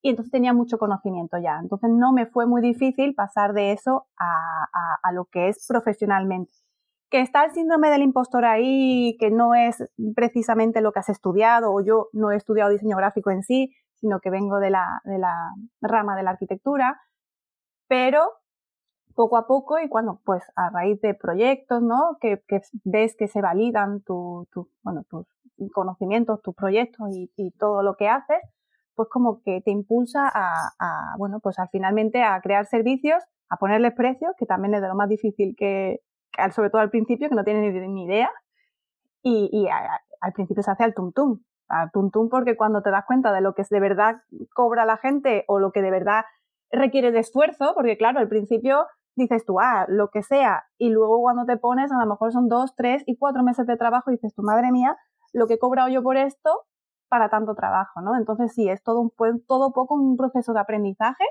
y 0.02 0.10
entonces 0.10 0.30
tenía 0.30 0.52
mucho 0.52 0.78
conocimiento 0.78 1.36
ya. 1.38 1.58
Entonces 1.60 1.90
no 1.90 2.12
me 2.12 2.26
fue 2.26 2.46
muy 2.46 2.62
difícil 2.62 3.14
pasar 3.14 3.52
de 3.52 3.72
eso 3.72 4.06
a, 4.18 5.12
lo 5.12 5.24
que 5.26 5.48
es 5.48 5.66
profesionalmente. 5.66 6.52
Que 7.10 7.20
está 7.20 7.44
el 7.44 7.52
síndrome 7.52 7.90
del 7.90 8.02
impostor 8.02 8.44
ahí, 8.44 9.16
que 9.18 9.30
no 9.30 9.54
es 9.54 9.82
precisamente 10.14 10.80
lo 10.80 10.92
que 10.92 11.00
has 11.00 11.08
estudiado, 11.08 11.72
o 11.72 11.80
yo 11.80 12.08
no 12.12 12.30
he 12.30 12.36
estudiado 12.36 12.70
diseño 12.70 12.96
gráfico 12.96 13.30
en 13.30 13.42
sí, 13.42 13.72
sino 13.96 14.20
que 14.20 14.30
vengo 14.30 14.58
de 14.58 14.70
la, 14.70 15.00
de 15.04 15.18
la 15.18 15.34
rama 15.80 16.16
de 16.16 16.22
la 16.22 16.30
arquitectura, 16.30 17.00
pero 17.88 18.32
poco 19.16 19.36
a 19.36 19.46
poco 19.48 19.80
y 19.80 19.88
cuando, 19.88 20.20
pues 20.24 20.44
a 20.54 20.70
raíz 20.70 21.00
de 21.00 21.14
proyectos, 21.14 21.82
¿no? 21.82 22.18
Que, 22.20 22.40
ves 22.84 23.16
que 23.16 23.26
se 23.26 23.40
validan 23.40 24.02
tu, 24.02 24.46
bueno, 24.82 25.04
tus 25.10 25.26
conocimientos, 25.72 26.40
tus 26.42 26.54
proyectos 26.54 27.08
y, 27.10 27.32
y 27.36 27.50
todo 27.52 27.82
lo 27.82 27.96
que 27.96 28.08
haces, 28.08 28.38
pues 28.96 29.08
como 29.10 29.42
que 29.42 29.60
te 29.60 29.70
impulsa 29.70 30.30
a, 30.32 31.14
bueno, 31.18 31.38
pues 31.40 31.58
al 31.58 31.68
finalmente 31.68 32.22
a 32.22 32.40
crear 32.40 32.66
servicios, 32.66 33.22
a 33.48 33.56
ponerles 33.58 33.94
precios, 33.94 34.32
que 34.38 34.46
también 34.46 34.74
es 34.74 34.82
de 34.82 34.88
lo 34.88 34.94
más 34.94 35.08
difícil 35.08 35.54
que, 35.56 36.00
sobre 36.54 36.70
todo 36.70 36.80
al 36.80 36.90
principio, 36.90 37.28
que 37.28 37.34
no 37.34 37.44
tienes 37.44 37.72
ni, 37.88 38.04
idea, 38.04 38.30
y, 39.22 39.68
al 40.20 40.32
principio 40.32 40.62
se 40.62 40.70
hace 40.70 40.84
al 40.84 40.94
tum 40.94 41.12
al 41.68 41.90
tum 41.90 42.10
porque 42.30 42.56
cuando 42.56 42.80
te 42.80 42.90
das 42.90 43.04
cuenta 43.06 43.32
de 43.32 43.40
lo 43.40 43.54
que 43.54 43.64
de 43.68 43.80
verdad 43.80 44.22
cobra 44.54 44.84
la 44.86 44.96
gente 44.96 45.44
o 45.48 45.58
lo 45.58 45.72
que 45.72 45.82
de 45.82 45.90
verdad 45.90 46.24
requiere 46.70 47.12
de 47.12 47.20
esfuerzo, 47.20 47.72
porque 47.74 47.96
claro, 47.96 48.18
al 48.18 48.28
principio 48.28 48.86
dices 49.16 49.44
tú, 49.44 49.58
ah, 49.60 49.86
lo 49.88 50.10
que 50.10 50.22
sea, 50.22 50.64
y 50.78 50.90
luego 50.90 51.20
cuando 51.20 51.44
te 51.44 51.56
pones, 51.56 51.90
a 51.90 51.98
lo 51.98 52.06
mejor 52.06 52.32
son 52.32 52.48
dos, 52.48 52.74
tres 52.76 53.02
y 53.06 53.16
cuatro 53.16 53.42
meses 53.42 53.66
de 53.66 53.76
trabajo, 53.76 54.10
y 54.10 54.14
dices 54.14 54.34
tu 54.34 54.42
madre 54.42 54.70
mía, 54.70 54.96
lo 55.32 55.46
que 55.46 55.54
he 55.54 55.58
cobrado 55.58 55.88
yo 55.88 56.02
por 56.02 56.16
esto 56.16 56.50
para 57.08 57.28
tanto 57.28 57.54
trabajo, 57.54 58.00
¿no? 58.00 58.16
Entonces 58.16 58.52
sí, 58.54 58.68
es 58.68 58.82
todo, 58.82 59.00
un, 59.00 59.12
todo 59.46 59.72
poco 59.72 59.94
un 59.94 60.16
proceso 60.16 60.52
de 60.52 60.60
aprendizaje, 60.60 61.24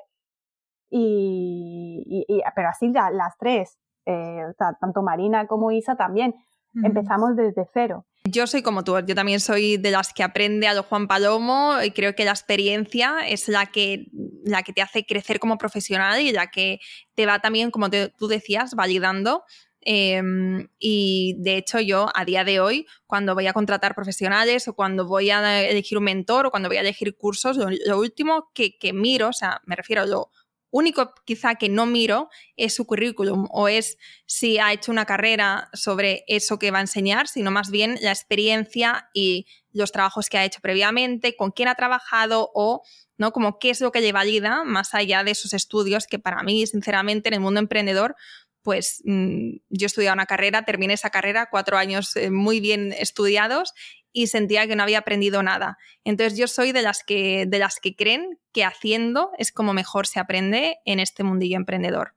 y, 0.90 2.26
pero 2.56 2.70
así 2.70 2.92
ya 2.94 3.10
las 3.12 3.38
tres, 3.38 3.78
eh, 4.06 4.44
tanto 4.80 5.02
Marina 5.02 5.48
como 5.48 5.72
Isa 5.72 5.96
también, 5.96 6.36
empezamos 6.84 7.36
desde 7.36 7.68
cero. 7.74 8.06
Yo 8.28 8.48
soy 8.48 8.64
como 8.64 8.84
tú, 8.84 8.98
yo 9.06 9.14
también 9.14 9.40
soy 9.40 9.78
de 9.78 9.92
las 9.92 10.12
que 10.12 10.24
aprende 10.24 10.68
a 10.68 10.74
lo 10.74 10.82
Juan 10.82 11.08
Palomo 11.08 11.76
y 11.84 11.92
creo 11.92 12.16
que 12.16 12.26
la 12.26 12.32
experiencia 12.32 13.20
es 13.28 13.48
la 13.48 13.68
que, 13.68 14.08
la 14.44 14.64
que 14.64 14.74
te 14.74 14.82
hace 14.82 15.06
crecer 15.06 15.40
como 15.40 15.60
profesional 15.60 16.20
y 16.20 16.32
la 16.32 16.48
que 16.48 16.80
te 17.14 17.28
va 17.28 17.38
también, 17.40 17.70
como 17.70 17.92
tú 17.92 18.28
decías, 18.28 18.74
validando. 18.74 19.44
Em, 19.82 20.68
y 20.80 21.36
de 21.38 21.58
hecho 21.58 21.80
yo 21.80 22.08
a 22.16 22.26
día 22.26 22.44
de 22.44 22.60
hoy, 22.60 22.88
cuando 23.06 23.36
voy 23.36 23.46
a 23.46 23.54
contratar 23.54 23.94
profesionales 23.94 24.68
o 24.68 24.74
cuando 24.74 25.06
voy 25.06 25.30
a 25.30 25.62
elegir 25.64 26.00
un 26.00 26.06
mentor 26.06 26.48
o 26.48 26.52
cuando 26.52 26.68
voy 26.70 26.78
a 26.78 26.82
elegir 26.82 27.16
cursos, 27.16 27.58
lo, 27.58 28.00
último 28.00 28.50
que, 28.56 28.76
que, 28.80 28.92
miro, 28.92 29.30
o 29.30 29.34
sea, 29.34 29.62
me 29.66 29.76
refiero 29.76 30.02
a 30.02 30.08
lo 30.08 30.32
único 30.78 31.14
quizá 31.24 31.56
que 31.56 31.70
no 31.70 31.86
miro 31.86 32.30
es 32.58 32.76
su 32.76 32.86
currículum 32.86 33.48
o 33.50 33.70
es 33.70 33.98
si 34.26 34.60
ha 34.60 34.74
hecho 34.74 34.92
una 34.92 35.06
carrera 35.06 35.70
sobre 35.74 36.26
eso 36.28 36.60
que 36.60 36.72
va 36.72 36.80
a 36.80 36.82
enseñar, 36.82 37.30
sino 37.30 37.50
más 37.50 37.72
bien 37.72 37.98
la 38.02 38.12
experiencia 38.12 39.10
y 39.14 39.48
los 39.72 39.94
trabajos 39.94 40.30
que 40.30 40.38
ha 40.38 40.44
hecho 40.44 40.60
previamente, 40.62 41.36
con 41.38 41.52
quién 41.52 41.70
ha 41.70 41.76
trabajado 41.76 42.52
o 42.54 42.82
¿no? 43.18 43.32
Como 43.32 43.60
qué 43.60 43.70
es 43.70 43.80
lo 43.80 43.94
que 43.94 44.02
le 44.02 44.12
valida 44.12 44.66
más 44.66 44.94
allá 44.94 45.24
de 45.24 45.32
esos 45.32 45.54
estudios 45.54 46.08
que 46.08 46.20
para 46.20 46.44
mí, 46.44 46.68
sinceramente, 46.68 47.30
en 47.30 47.36
el 47.36 47.40
mundo 47.40 47.62
emprendedor 47.62 48.16
pues 48.62 49.04
mm, 49.06 49.58
yo 49.70 49.86
estudiaba 49.86 50.16
una 50.16 50.26
carrera, 50.26 50.66
terminé 50.66 50.96
esa 50.96 51.12
carrera, 51.12 51.50
cuatro 51.52 51.78
años 51.78 52.16
eh, 52.16 52.32
muy 52.32 52.60
bien 52.60 52.94
estudiados 52.98 53.74
y 54.16 54.28
sentía 54.28 54.66
que 54.66 54.78
no 54.78 54.84
había 54.84 55.00
aprendido 55.00 55.44
nada. 55.44 55.78
Entonces 56.06 56.40
yo 56.40 56.48
soy 56.48 56.72
de 56.72 56.82
las 56.82 57.04
que, 57.04 57.46
de 57.46 57.60
las 57.60 57.82
que 57.82 57.98
creen 57.98 58.40
que 58.54 58.64
haciendo 58.64 59.32
es 59.38 59.52
como 59.52 59.74
mejor 59.74 60.08
se 60.08 60.22
aprende 60.22 60.78
en 60.86 61.02
este 61.02 61.24
mundillo 61.24 61.58
emprendedor. 61.58 62.14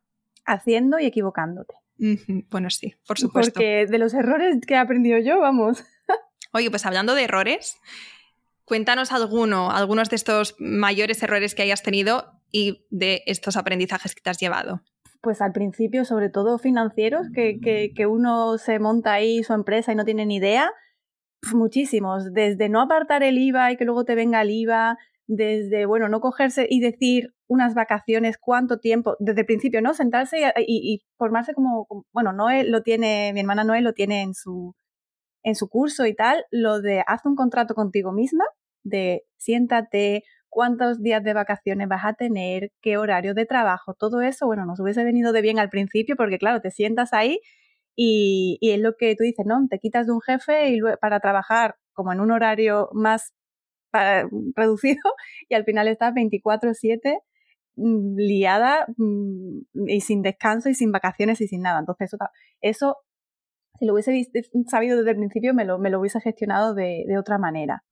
Haciendo 0.47 1.00
y 1.00 1.07
equivocándote. 1.07 1.75
Bueno, 2.50 2.71
sí, 2.71 2.95
por 3.05 3.19
supuesto. 3.19 3.55
Porque 3.55 3.87
de 3.87 3.99
los 3.99 4.14
errores 4.14 4.59
que 4.64 4.75
he 4.75 4.76
aprendido 4.76 5.19
yo, 5.19 5.40
vamos. 5.40 5.83
Oye, 6.52 6.71
pues 6.71 6.87
hablando 6.87 7.17
de 7.17 7.25
errores, 7.25 7.76
cuéntanos 8.64 9.11
alguno, 9.11 9.73
algunos 9.73 10.09
de 10.09 10.17
estos 10.17 10.55
mayores 10.61 11.21
errores 11.25 11.57
que 11.57 11.62
hayas 11.62 11.83
tenido 11.83 12.40
y 12.52 12.87
de 12.90 13.25
estos 13.26 13.57
aprendizajes 13.57 14.14
que 14.14 14.23
te 14.23 14.31
has 14.31 14.38
llevado 14.38 14.83
pues 15.21 15.43
al 15.43 15.50
principio, 15.50 16.05
sobre 16.05 16.31
todo 16.31 16.59
financieros, 16.59 17.26
que, 17.35 17.59
que, 17.61 18.07
uno 18.07 18.57
se 18.57 18.78
monta 18.78 19.14
ahí 19.14 19.43
su 19.43 19.52
empresa 19.52 19.90
y 19.90 19.97
no 19.97 20.05
tiene 20.05 20.25
ni 20.25 20.37
idea, 20.37 20.71
muchísimos. 21.52 22.33
Desde 22.33 22.68
no 22.68 22.80
apartar 22.80 23.23
el 23.23 23.38
IVA 23.38 23.73
y 23.73 23.76
que 23.76 23.85
luego 23.85 24.04
te 24.04 24.14
venga 24.14 24.42
el 24.42 24.50
IVA, 24.50 24.99
desde, 25.28 25.85
bueno, 25.87 26.09
no 26.09 26.21
cogerse 26.21 26.66
y 26.68 26.80
decir 26.80 27.35
unas 27.47 27.75
vacaciones, 27.75 28.38
cuánto 28.38 28.78
tiempo, 28.78 29.16
desde 29.21 29.40
el 29.40 29.47
principio, 29.47 29.83
¿no? 29.83 29.95
Sentarse 29.95 30.52
y, 30.57 31.02
formarse 31.16 31.54
como, 31.54 31.87
bueno, 32.12 32.33
Noé 32.33 32.64
lo 32.64 32.83
tiene, 32.83 33.33
mi 33.35 33.40
hermana 33.40 33.62
Noé 33.62 33.83
lo 33.83 33.92
tiene 33.92 34.23
en 34.23 34.35
su, 34.35 34.75
en 35.42 35.54
su 35.54 35.68
curso 35.68 36.07
y 36.07 36.14
tal, 36.14 36.45
lo 36.50 36.80
de 36.80 37.04
haz 37.07 37.26
un 37.26 37.37
contrato 37.37 37.75
contigo 37.75 38.12
misma, 38.12 38.45
de 38.85 39.25
siéntate, 39.37 40.25
cuántos 40.49 41.02
días 41.02 41.23
de 41.23 41.35
vacaciones 41.35 41.88
vas 41.88 42.04
a 42.04 42.14
tener, 42.14 42.73
qué 42.80 42.97
horario 42.97 43.35
de 43.35 43.47
trabajo, 43.47 43.95
todo 43.95 44.23
eso, 44.23 44.47
bueno, 44.47 44.64
nos 44.64 44.80
hubiese 44.80 45.04
venido 45.04 45.33
de 45.33 45.42
bien 45.42 45.59
al 45.59 45.68
principio 45.68 46.16
porque 46.16 46.38
claro, 46.38 46.61
te 46.62 46.71
sientas 46.71 47.12
ahí 47.12 47.40
y, 48.00 48.59
es 48.62 48.81
lo 48.81 48.97
que 48.97 49.17
tú 49.17 49.25
dices, 49.25 49.45
¿no? 49.47 49.67
Te 49.69 49.78
quitas 49.78 50.07
de 50.07 50.12
un 50.12 50.21
jefe 50.21 50.71
y 50.71 50.81
para 51.00 51.21
trabajar 51.21 51.76
como 51.93 52.12
en 52.12 52.21
un 52.21 52.31
horario 52.31 52.90
más 52.93 53.35
reducido 54.55 55.02
y 55.49 55.55
al 55.55 55.64
final 55.64 55.88
estás 55.88 56.14
24/7 56.14 57.19
mm, 57.76 58.17
liada 58.17 58.87
mm, 58.97 59.88
y 59.88 60.00
sin 60.00 60.23
descanso 60.23 60.69
y 60.69 60.75
sin 60.75 60.93
vacaciones 60.93 61.40
y 61.40 61.49
sin 61.49 61.62
nada. 61.62 61.81
Entonces 61.81 62.12
eso, 62.12 62.25
eso 62.61 62.97
si 63.78 63.87
lo 63.87 63.95
hubiese 63.95 64.28
sabido 64.69 64.99
desde 64.99 65.11
el 65.11 65.17
principio 65.17 65.55
me 65.55 65.64
lo, 65.64 65.78
me 65.78 65.90
lo 65.90 66.00
hubiese 66.00 66.21
gestionado 66.21 66.75
de 66.75 67.17
otra 67.19 67.38
manera. 67.38 67.85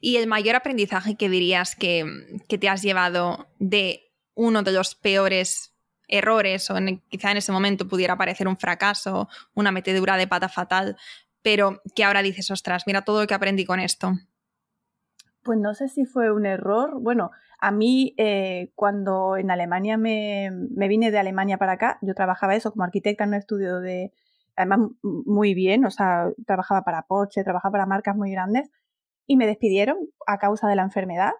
Y 0.00 0.16
el 0.16 0.26
mayor 0.26 0.56
aprendizaje 0.56 1.16
que 1.16 1.28
dirías 1.28 1.76
que, 1.76 2.04
te 2.48 2.68
has 2.68 2.82
llevado 2.82 3.48
de 3.58 4.12
uno 4.34 4.62
de 4.62 4.72
los 4.72 4.94
peores 4.94 5.74
errores, 6.08 6.70
o 6.70 6.76
quizá 7.08 7.30
en 7.30 7.36
ese 7.36 7.52
momento 7.52 7.86
pudiera 7.86 8.16
parecer 8.16 8.48
un 8.48 8.56
fracaso, 8.56 9.28
una 9.54 9.70
metedura 9.70 10.16
de 10.16 10.26
pata 10.26 10.48
fatal, 10.48 10.96
pero 11.42 11.80
que 11.94 12.04
ahora 12.04 12.22
dices, 12.22 12.50
ostras, 12.50 12.84
mira 12.86 13.02
todo 13.02 13.20
lo 13.20 13.26
que 13.26 13.34
aprendí 13.34 13.64
con 13.64 13.80
esto. 13.80 14.12
Pues 15.44 15.58
no 15.58 15.74
sé 15.74 15.88
si 15.88 16.04
fue 16.04 16.32
un 16.32 16.46
error. 16.46 17.00
Bueno, 17.00 17.30
a 17.60 17.70
mí 17.70 18.14
eh, 18.16 18.70
cuando 18.74 19.36
en 19.36 19.50
Alemania 19.50 19.96
me, 19.96 20.50
me, 20.50 20.88
vine 20.88 21.10
de 21.10 21.18
Alemania 21.18 21.58
para 21.58 21.72
acá, 21.72 21.98
yo 22.02 22.14
trabajaba 22.14 22.54
eso 22.54 22.72
como 22.72 22.84
arquitecta 22.84 23.24
en 23.24 23.30
un 23.30 23.34
estudio 23.34 23.80
de 23.80 24.12
además 24.58 24.90
muy 25.02 25.54
bien, 25.54 25.84
o 25.84 25.90
sea, 25.90 26.32
trabajaba 26.44 26.82
para 26.82 27.02
Porsche, 27.02 27.44
trabajaba 27.44 27.72
para 27.72 27.86
marcas 27.86 28.16
muy 28.16 28.32
grandes 28.32 28.70
y 29.26 29.36
me 29.36 29.46
despidieron 29.46 29.98
a 30.26 30.38
causa 30.38 30.68
de 30.68 30.74
la 30.74 30.82
enfermedad 30.82 31.32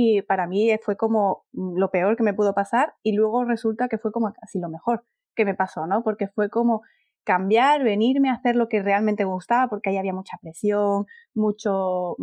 y 0.00 0.22
para 0.22 0.46
mí 0.46 0.70
fue 0.84 0.96
como 0.96 1.44
lo 1.52 1.90
peor 1.90 2.16
que 2.16 2.22
me 2.22 2.32
pudo 2.32 2.54
pasar 2.54 2.94
y 3.02 3.14
luego 3.14 3.44
resulta 3.44 3.88
que 3.88 3.98
fue 3.98 4.12
como 4.12 4.32
casi 4.32 4.60
lo 4.60 4.68
mejor 4.68 5.04
que 5.34 5.44
me 5.44 5.56
pasó, 5.56 5.88
¿no? 5.88 6.04
Porque 6.04 6.28
fue 6.28 6.50
como 6.50 6.82
cambiar, 7.24 7.82
venirme 7.82 8.30
a 8.30 8.34
hacer 8.34 8.54
lo 8.54 8.68
que 8.68 8.80
realmente 8.80 9.24
me 9.24 9.32
gustaba, 9.32 9.66
porque 9.68 9.90
ahí 9.90 9.96
había 9.96 10.12
mucha 10.12 10.36
presión, 10.40 11.06
mucho, 11.34 12.14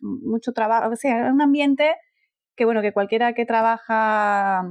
mucho 0.00 0.52
trabajo, 0.54 0.90
o 0.90 0.96
sea, 0.96 1.18
era 1.18 1.30
un 1.30 1.42
ambiente 1.42 1.94
que, 2.56 2.64
bueno, 2.64 2.80
que 2.80 2.94
cualquiera 2.94 3.34
que 3.34 3.44
trabaja 3.44 4.62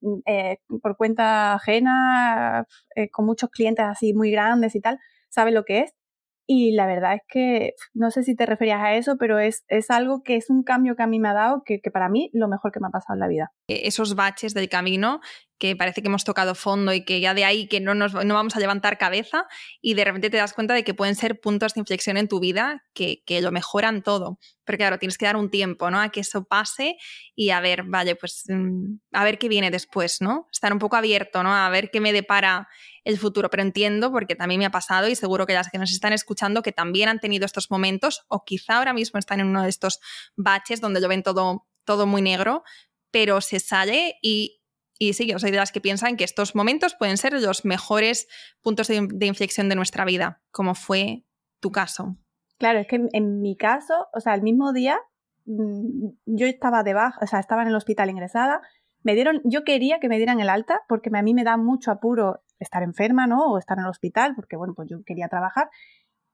mm, 0.00 0.18
eh, 0.26 0.58
por 0.82 0.96
cuenta 0.96 1.54
ajena, 1.54 2.66
eh, 2.96 3.10
con 3.10 3.26
muchos 3.26 3.50
clientes 3.50 3.84
así 3.84 4.12
muy 4.12 4.32
grandes 4.32 4.74
y 4.74 4.80
tal, 4.80 4.98
sabe 5.28 5.52
lo 5.52 5.64
que 5.64 5.80
es. 5.82 5.94
Y 6.46 6.72
la 6.72 6.86
verdad 6.86 7.14
es 7.14 7.22
que 7.28 7.74
no 7.94 8.10
sé 8.10 8.22
si 8.22 8.34
te 8.34 8.46
referías 8.46 8.80
a 8.80 8.94
eso, 8.94 9.16
pero 9.18 9.38
es, 9.38 9.64
es 9.68 9.90
algo 9.90 10.22
que 10.22 10.36
es 10.36 10.50
un 10.50 10.62
cambio 10.62 10.94
que 10.94 11.02
a 11.02 11.06
mí 11.06 11.18
me 11.18 11.28
ha 11.28 11.34
dado, 11.34 11.62
que, 11.64 11.80
para 11.92 12.08
mí 12.08 12.30
lo 12.32 12.48
mejor 12.48 12.70
que 12.70 12.80
me 12.80 12.88
ha 12.88 12.90
pasado 12.90 13.14
en 13.14 13.20
la 13.20 13.28
vida. 13.28 13.52
E-, 13.68 13.86
esos 13.88 14.14
baches 14.14 14.54
del 14.54 14.68
camino 14.68 15.20
que 15.58 15.76
parece 15.76 16.02
que 16.02 16.08
hemos 16.08 16.24
tocado 16.24 16.54
fondo 16.54 16.92
y 16.92 17.04
que 17.04 17.20
ya 17.20 17.32
de 17.32 17.44
ahí 17.44 17.68
que 17.68 17.80
no 17.80 17.94
nos 17.94 18.12
no 18.12 18.34
vamos 18.34 18.56
a 18.56 18.60
levantar 18.60 18.98
cabeza 18.98 19.46
y 19.80 19.94
de 19.94 20.04
repente 20.04 20.28
te 20.28 20.36
das 20.36 20.52
cuenta 20.52 20.74
de 20.74 20.84
que 20.84 20.94
pueden 20.94 21.14
ser 21.14 21.40
puntos 21.40 21.74
de 21.74 21.80
inflexión 21.80 22.16
en 22.16 22.28
tu 22.28 22.40
vida 22.40 22.84
que, 22.92 23.22
que 23.24 23.40
lo 23.40 23.52
mejoran 23.52 24.02
todo. 24.02 24.38
Pero 24.64 24.78
claro, 24.78 24.98
tienes 24.98 25.16
que 25.16 25.26
dar 25.26 25.36
un 25.36 25.50
tiempo, 25.50 25.90
¿no? 25.90 26.00
A 26.00 26.08
que 26.08 26.20
eso 26.20 26.44
pase 26.44 26.96
y 27.36 27.50
a 27.50 27.60
ver, 27.60 27.84
vale, 27.84 28.16
pues 28.16 28.44
mm, 28.48 28.96
a 29.12 29.24
ver 29.24 29.38
qué 29.38 29.48
viene 29.48 29.70
después, 29.70 30.20
¿no? 30.20 30.48
Estar 30.52 30.72
un 30.72 30.78
poco 30.78 30.96
abierto, 30.96 31.42
¿no? 31.42 31.54
A 31.54 31.68
ver 31.70 31.90
qué 31.90 32.00
me 32.00 32.12
depara 32.12 32.68
el 33.04 33.18
futuro. 33.18 33.48
Pero 33.48 33.62
entiendo, 33.62 34.10
porque 34.10 34.34
también 34.34 34.58
me 34.58 34.66
ha 34.66 34.70
pasado 34.70 35.08
y 35.08 35.14
seguro 35.14 35.46
que 35.46 35.54
las 35.54 35.70
que 35.70 35.78
nos 35.78 35.92
están 35.92 36.12
escuchando 36.12 36.62
que 36.62 36.72
también 36.72 37.08
han 37.08 37.20
tenido 37.20 37.46
estos 37.46 37.70
momentos 37.70 38.24
o 38.28 38.44
quizá 38.44 38.78
ahora 38.78 38.92
mismo 38.92 39.18
están 39.18 39.40
en 39.40 39.46
uno 39.46 39.62
de 39.62 39.68
estos 39.68 40.00
baches 40.36 40.80
donde 40.80 41.00
lo 41.00 41.08
ven 41.08 41.22
todo, 41.22 41.66
todo 41.84 42.06
muy 42.06 42.22
negro, 42.22 42.64
pero 43.14 43.40
se 43.40 43.60
sale 43.60 44.16
y 44.22 44.60
y 44.98 45.12
sí, 45.12 45.26
yo 45.26 45.38
soy 45.38 45.50
de 45.50 45.56
las 45.56 45.72
que 45.72 45.80
piensan 45.80 46.16
que 46.16 46.24
estos 46.24 46.54
momentos 46.54 46.94
pueden 46.94 47.16
ser 47.16 47.32
los 47.32 47.64
mejores 47.64 48.28
puntos 48.62 48.88
de, 48.88 49.26
inflexión 49.26 49.68
de 49.68 49.74
nuestra 49.74 50.04
vida, 50.04 50.40
como 50.52 50.74
fue 50.74 51.24
tu 51.60 51.72
caso. 51.72 52.16
Claro, 52.58 52.78
es 52.78 52.86
que 52.86 53.00
en, 53.12 53.40
mi 53.40 53.56
caso, 53.56 54.06
o 54.12 54.20
sea, 54.20 54.34
el 54.34 54.42
mismo 54.42 54.72
día 54.72 54.98
mm, 55.46 56.10
yo 56.26 56.46
estaba 56.46 56.84
debajo, 56.84 57.18
o 57.22 57.26
sea, 57.26 57.40
estaba 57.40 57.62
en 57.62 57.68
el 57.68 57.74
hospital 57.74 58.08
ingresada, 58.08 58.60
me 59.02 59.14
dieron, 59.14 59.40
yo 59.44 59.64
quería 59.64 59.98
que 59.98 60.08
me 60.08 60.16
dieran 60.16 60.40
el 60.40 60.48
alta 60.48 60.82
porque 60.88 61.10
a 61.12 61.22
mí 61.22 61.34
me 61.34 61.44
da 61.44 61.56
mucho 61.56 61.90
apuro 61.90 62.42
estar 62.60 62.82
enferma, 62.82 63.26
¿no? 63.26 63.52
O 63.52 63.58
estar 63.58 63.76
en 63.76 63.84
el 63.84 63.90
hospital, 63.90 64.34
porque 64.36 64.56
bueno, 64.56 64.74
pues 64.74 64.88
yo 64.88 65.02
quería 65.04 65.28
trabajar. 65.28 65.68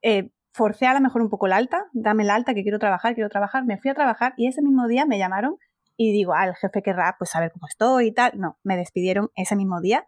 Eh, 0.03 0.31
forcé 0.53 0.85
a 0.85 0.93
lo 0.93 1.01
mejor 1.01 1.23
un 1.23 1.29
poco 1.29 1.47
el 1.47 1.53
alta, 1.53 1.87
dame 1.93 2.23
el 2.23 2.29
alta 2.29 2.53
que 2.53 2.61
quiero 2.61 2.77
trabajar, 2.77 3.15
quiero 3.15 3.29
trabajar, 3.29 3.65
me 3.65 3.77
fui 3.79 3.89
a 3.89 3.95
trabajar 3.95 4.33
y 4.37 4.47
ese 4.47 4.61
mismo 4.61 4.87
día 4.87 5.05
me 5.05 5.17
llamaron 5.17 5.57
y 5.97 6.11
digo, 6.11 6.33
ah, 6.33 6.47
el 6.47 6.55
jefe 6.55 6.81
querrá 6.81 7.15
pues 7.17 7.31
saber 7.31 7.51
cómo 7.51 7.67
estoy 7.67 8.07
y 8.07 8.13
tal. 8.13 8.33
No, 8.39 8.57
me 8.63 8.77
despidieron 8.77 9.29
ese 9.35 9.55
mismo 9.55 9.81
día. 9.81 10.07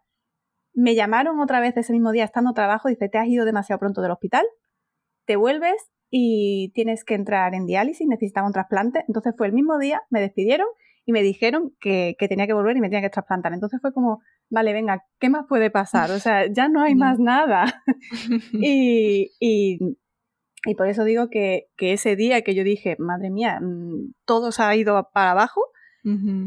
Me 0.72 0.94
llamaron 0.94 1.40
otra 1.40 1.60
vez 1.60 1.76
ese 1.76 1.92
mismo 1.92 2.12
día 2.12 2.24
estando 2.24 2.52
trabajo, 2.52 2.88
dice, 2.88 3.08
te 3.08 3.18
has 3.18 3.28
ido 3.28 3.44
demasiado 3.44 3.78
pronto 3.78 4.02
del 4.02 4.10
hospital, 4.10 4.44
te 5.24 5.36
vuelves 5.36 5.76
y 6.10 6.72
tienes 6.74 7.04
que 7.04 7.14
entrar 7.14 7.54
en 7.54 7.66
diálisis, 7.66 8.06
necesitaba 8.06 8.46
un 8.46 8.52
trasplante. 8.52 9.04
Entonces 9.08 9.34
fue 9.36 9.46
el 9.46 9.52
mismo 9.52 9.78
día, 9.78 10.02
me 10.10 10.20
despidieron 10.20 10.66
y 11.06 11.12
me 11.12 11.22
dijeron 11.22 11.74
que, 11.80 12.16
tenía 12.28 12.46
que 12.46 12.52
volver 12.52 12.76
y 12.76 12.80
me 12.80 12.88
tenía 12.88 13.02
que 13.02 13.10
trasplantar. 13.10 13.52
Entonces 13.52 13.80
fue 13.80 13.92
como, 13.92 14.20
vale, 14.50 14.72
venga, 14.72 15.04
¿qué 15.18 15.28
más 15.28 15.44
puede 15.48 15.70
pasar? 15.70 16.10
O 16.10 16.18
sea, 16.18 16.46
ya 16.50 16.68
no 16.68 16.82
hay 16.82 16.94
más 16.94 17.18
nada. 17.18 17.82
y, 18.52 19.30
y, 19.38 19.78
y, 20.64 20.74
por 20.76 20.88
eso 20.88 21.04
digo 21.04 21.28
que, 21.28 21.68
que, 21.76 21.92
ese 21.92 22.16
día 22.16 22.42
que 22.42 22.54
yo 22.54 22.64
dije, 22.64 22.96
madre 22.98 23.30
mía, 23.30 23.60
mm, 23.60 24.14
todo 24.24 24.50
se 24.52 24.62
ha 24.62 24.74
ido 24.74 25.08
para 25.12 25.32
abajo, 25.32 25.60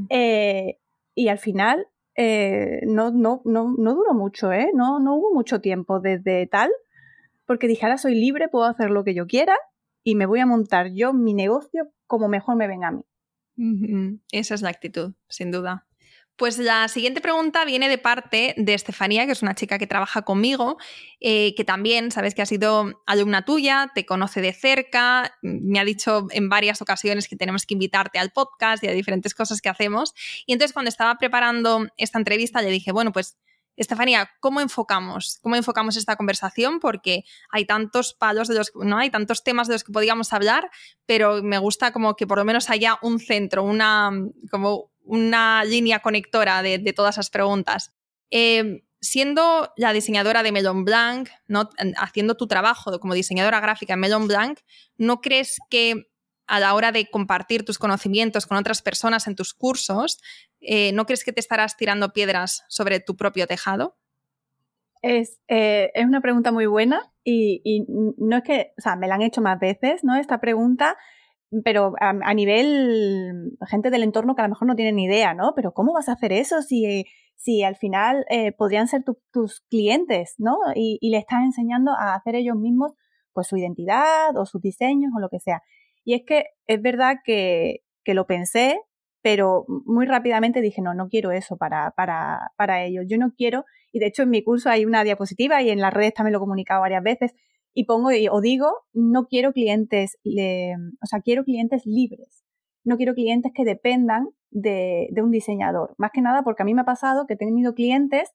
eh, 0.10 0.78
y 1.16 1.28
al 1.30 1.40
final 1.40 1.88
eh, 2.16 2.82
no, 2.86 3.12
no, 3.12 3.42
no, 3.46 3.74
no, 3.78 3.96
duró 3.96 4.14
mucho, 4.14 4.52
¿eh? 4.52 4.70
No, 4.74 5.00
no 5.00 5.16
hubo 5.16 5.34
mucho 5.34 5.62
tiempo 5.62 6.00
desde 6.00 6.48
tal, 6.48 6.72
porque 7.46 7.68
dije, 7.68 7.86
ahora 7.86 7.98
soy 7.98 8.16
libre, 8.16 8.50
puedo 8.50 8.66
hacer 8.66 8.90
lo 8.92 9.04
que 9.04 9.14
yo 9.14 9.28
quiera 9.28 9.56
y 10.04 10.16
me 10.16 10.26
voy 10.26 10.40
a 10.40 10.46
montar 10.46 10.94
yo 10.94 11.14
mi 11.14 11.34
negocio 11.34 11.90
como 12.06 12.28
mejor 12.28 12.56
me 12.56 12.68
venga 12.68 12.90
a 12.90 12.92
mí. 12.92 13.04
Esa 14.32 14.54
es 14.54 14.62
la 14.62 14.70
actitud, 14.70 15.14
sin 15.28 15.52
duda. 15.52 15.87
Pues 16.38 16.60
la 16.60 16.88
siguiente 16.88 17.20
pregunta 17.20 17.66
viene 17.66 17.90
de 17.90 17.98
parte 17.98 18.54
de 18.58 18.76
Estefanía, 18.76 19.26
que 19.26 19.32
es 19.32 19.42
una 19.42 19.56
chica 19.56 19.80
que 19.80 19.88
trabaja 19.88 20.22
conmigo, 20.22 20.78
eh, 21.20 21.56
que 21.56 21.64
también 21.64 22.12
sabes 22.12 22.36
que 22.36 22.44
ha 22.44 22.46
sido 22.46 23.02
alumna 23.08 23.44
tuya, 23.44 23.92
te 23.96 24.06
conoce 24.06 24.40
de 24.42 24.54
cerca, 24.54 25.36
me 25.42 25.80
ha 25.80 25.84
dicho 25.84 26.28
en 26.30 26.48
varias 26.48 26.80
ocasiones 26.80 27.28
que 27.28 27.36
tenemos 27.36 27.66
que 27.66 27.74
invitarte 27.74 28.20
al 28.20 28.30
podcast 28.30 28.84
y 28.84 28.88
a 28.88 28.92
diferentes 28.92 29.34
cosas 29.34 29.62
que 29.62 29.70
hacemos. 29.70 30.14
Y 30.46 30.54
entonces 30.54 30.74
cuando 30.74 30.90
estaba 30.90 31.16
preparando 31.16 31.88
esta 31.98 32.20
entrevista 32.20 32.62
le 32.62 32.70
dije, 32.70 32.92
bueno, 32.92 33.12
pues 33.12 33.36
Estefanía, 33.78 34.32
¿cómo 34.40 34.60
enfocamos? 34.60 35.40
¿Cómo 35.42 35.56
enfocamos 35.56 35.96
esta 35.96 36.16
conversación? 36.16 36.80
Porque 36.80 37.24
hay 37.50 37.66
tantos 37.66 38.14
palos 38.14 38.48
de 38.48 38.56
los 38.56 38.72
no 38.76 38.98
hay 38.98 39.12
tantos 39.12 39.44
temas 39.44 39.68
de 39.68 39.76
los 39.76 39.84
que 39.84 39.94
podíamos 39.94 40.34
hablar, 40.34 40.70
pero 41.06 41.44
me 41.44 41.60
gusta 41.60 41.92
como 41.92 42.16
que 42.16 42.26
por 42.26 42.40
lo 42.40 42.46
menos 42.46 42.70
haya 42.72 42.98
un 43.04 43.20
centro, 43.20 43.64
una 43.64 44.12
como 44.52 44.92
una 45.04 45.64
línea 45.64 46.00
conectora 46.00 46.62
de, 46.62 46.94
todas 46.94 47.16
esas 47.16 47.30
preguntas. 47.30 47.94
Eh, 48.32 48.84
siendo 49.00 49.72
la 49.78 49.94
diseñadora 49.94 50.44
de 50.44 50.52
Melon 50.52 50.84
Blanc, 50.84 51.30
haciendo 51.98 52.36
tu 52.36 52.48
trabajo 52.48 53.00
como 53.00 53.14
diseñadora 53.14 53.60
gráfica 53.60 53.94
en 53.94 54.00
Melon 54.00 54.28
Blanc, 54.28 54.60
¿no 54.98 55.22
crees 55.22 55.60
que 55.70 56.10
a 56.48 56.60
la 56.60 56.74
hora 56.74 56.92
de 56.92 57.10
compartir 57.10 57.66
tus 57.66 57.78
conocimientos 57.78 58.48
con 58.48 58.58
otras 58.58 58.82
personas 58.82 59.28
en 59.28 59.36
tus 59.36 59.54
cursos, 59.54 60.20
eh, 60.62 60.92
¿no 60.94 61.06
crees 61.06 61.24
que 61.24 61.34
te 61.34 61.40
estarás 61.40 61.78
tirando 61.78 62.14
piedras 62.14 62.64
sobre 62.70 63.00
tu 63.00 63.16
propio 63.16 63.48
tejado? 63.48 63.98
Es, 65.02 65.40
eh, 65.48 65.92
es 65.94 66.06
una 66.06 66.22
pregunta 66.22 66.52
muy 66.52 66.66
buena 66.66 67.02
y, 67.24 67.86
no 68.18 68.38
es 68.38 68.44
que, 68.44 68.74
o 68.78 68.82
sea, 68.82 68.96
me 68.96 69.08
la 69.08 69.16
han 69.16 69.22
hecho 69.22 69.42
más 69.42 69.60
veces, 69.60 70.04
¿no? 70.04 70.16
Esta 70.16 70.40
pregunta 70.40 70.98
pero 71.64 71.94
a, 72.02 72.34
nivel 72.34 73.58
gente 73.68 73.90
del 73.90 74.04
entorno 74.04 74.36
que 74.36 74.42
a 74.42 74.46
lo 74.46 74.50
mejor 74.50 74.68
no 74.68 74.76
tiene 74.76 74.92
ni 74.92 75.06
idea, 75.06 75.34
¿no? 75.34 75.54
Pero 75.56 75.72
¿cómo 75.72 75.94
vas 75.94 76.10
a 76.10 76.14
hacer 76.14 76.34
eso 76.34 76.62
si, 76.62 77.06
si 77.36 77.64
al 77.64 77.78
final 77.78 78.26
eh, 78.30 78.52
podrían 78.52 78.90
ser 78.90 79.06
tus 79.32 79.62
clientes, 79.70 80.36
¿no? 80.40 80.58
Y, 80.76 80.98
y 81.00 81.10
le 81.10 81.20
estás 81.20 81.44
enseñando 81.44 81.94
a 81.94 82.16
hacer 82.16 82.36
ellos 82.36 82.58
mismos 82.58 82.94
pues 83.32 83.48
su 83.48 83.56
identidad 83.56 84.36
o 84.36 84.46
sus 84.46 84.62
diseños 84.62 85.12
o 85.16 85.20
lo 85.20 85.30
que 85.30 85.40
sea. 85.40 85.62
Y 86.08 86.14
es 86.14 86.22
que 86.26 86.46
es 86.68 86.82
verdad 86.82 87.18
que, 87.26 87.82
que 88.06 88.14
lo 88.14 88.28
pensé, 88.28 88.80
pero 89.22 89.66
muy 89.68 90.06
rápidamente 90.06 90.62
dije, 90.62 90.82
no, 90.82 90.94
no 90.94 91.10
quiero 91.10 91.34
eso 91.34 91.58
para, 91.58 91.92
para, 91.92 92.54
para 92.56 92.86
ellos. 92.86 93.04
Yo 93.10 93.18
no 93.18 93.34
quiero, 93.36 93.66
y 93.92 94.00
de 94.00 94.06
hecho 94.06 94.24
en 94.24 94.30
mi 94.30 94.42
curso 94.42 94.70
hay 94.70 94.86
una 94.86 95.04
diapositiva 95.04 95.62
y 95.62 95.70
en 95.70 95.82
las 95.82 95.94
redes 95.94 96.14
también 96.14 96.32
lo 96.32 96.38
he 96.38 96.40
comunicado 96.40 96.80
varias 96.80 97.04
veces, 97.04 97.34
y 97.74 97.84
pongo 97.84 98.08
o 98.32 98.40
digo, 98.40 98.72
no 98.94 99.28
quiero 99.28 99.52
clientes, 99.52 100.18
o 100.24 101.06
sea, 101.06 101.20
quiero 101.20 101.44
clientes 101.44 101.86
libres. 101.86 102.46
No 102.86 102.96
quiero 102.96 103.14
clientes 103.14 103.52
que 103.54 103.66
dependan 103.66 104.30
de, 104.50 105.10
un 105.22 105.32
diseñador. 105.32 105.94
Más 105.98 106.12
que 106.14 106.22
nada 106.22 106.44
porque 106.44 106.64
a 106.64 106.66
mí 106.66 106.74
me 106.74 106.84
ha 106.84 106.86
pasado 106.86 107.28
que 107.28 107.34
he 107.34 107.38
tenido 107.38 107.74
clientes 107.74 108.32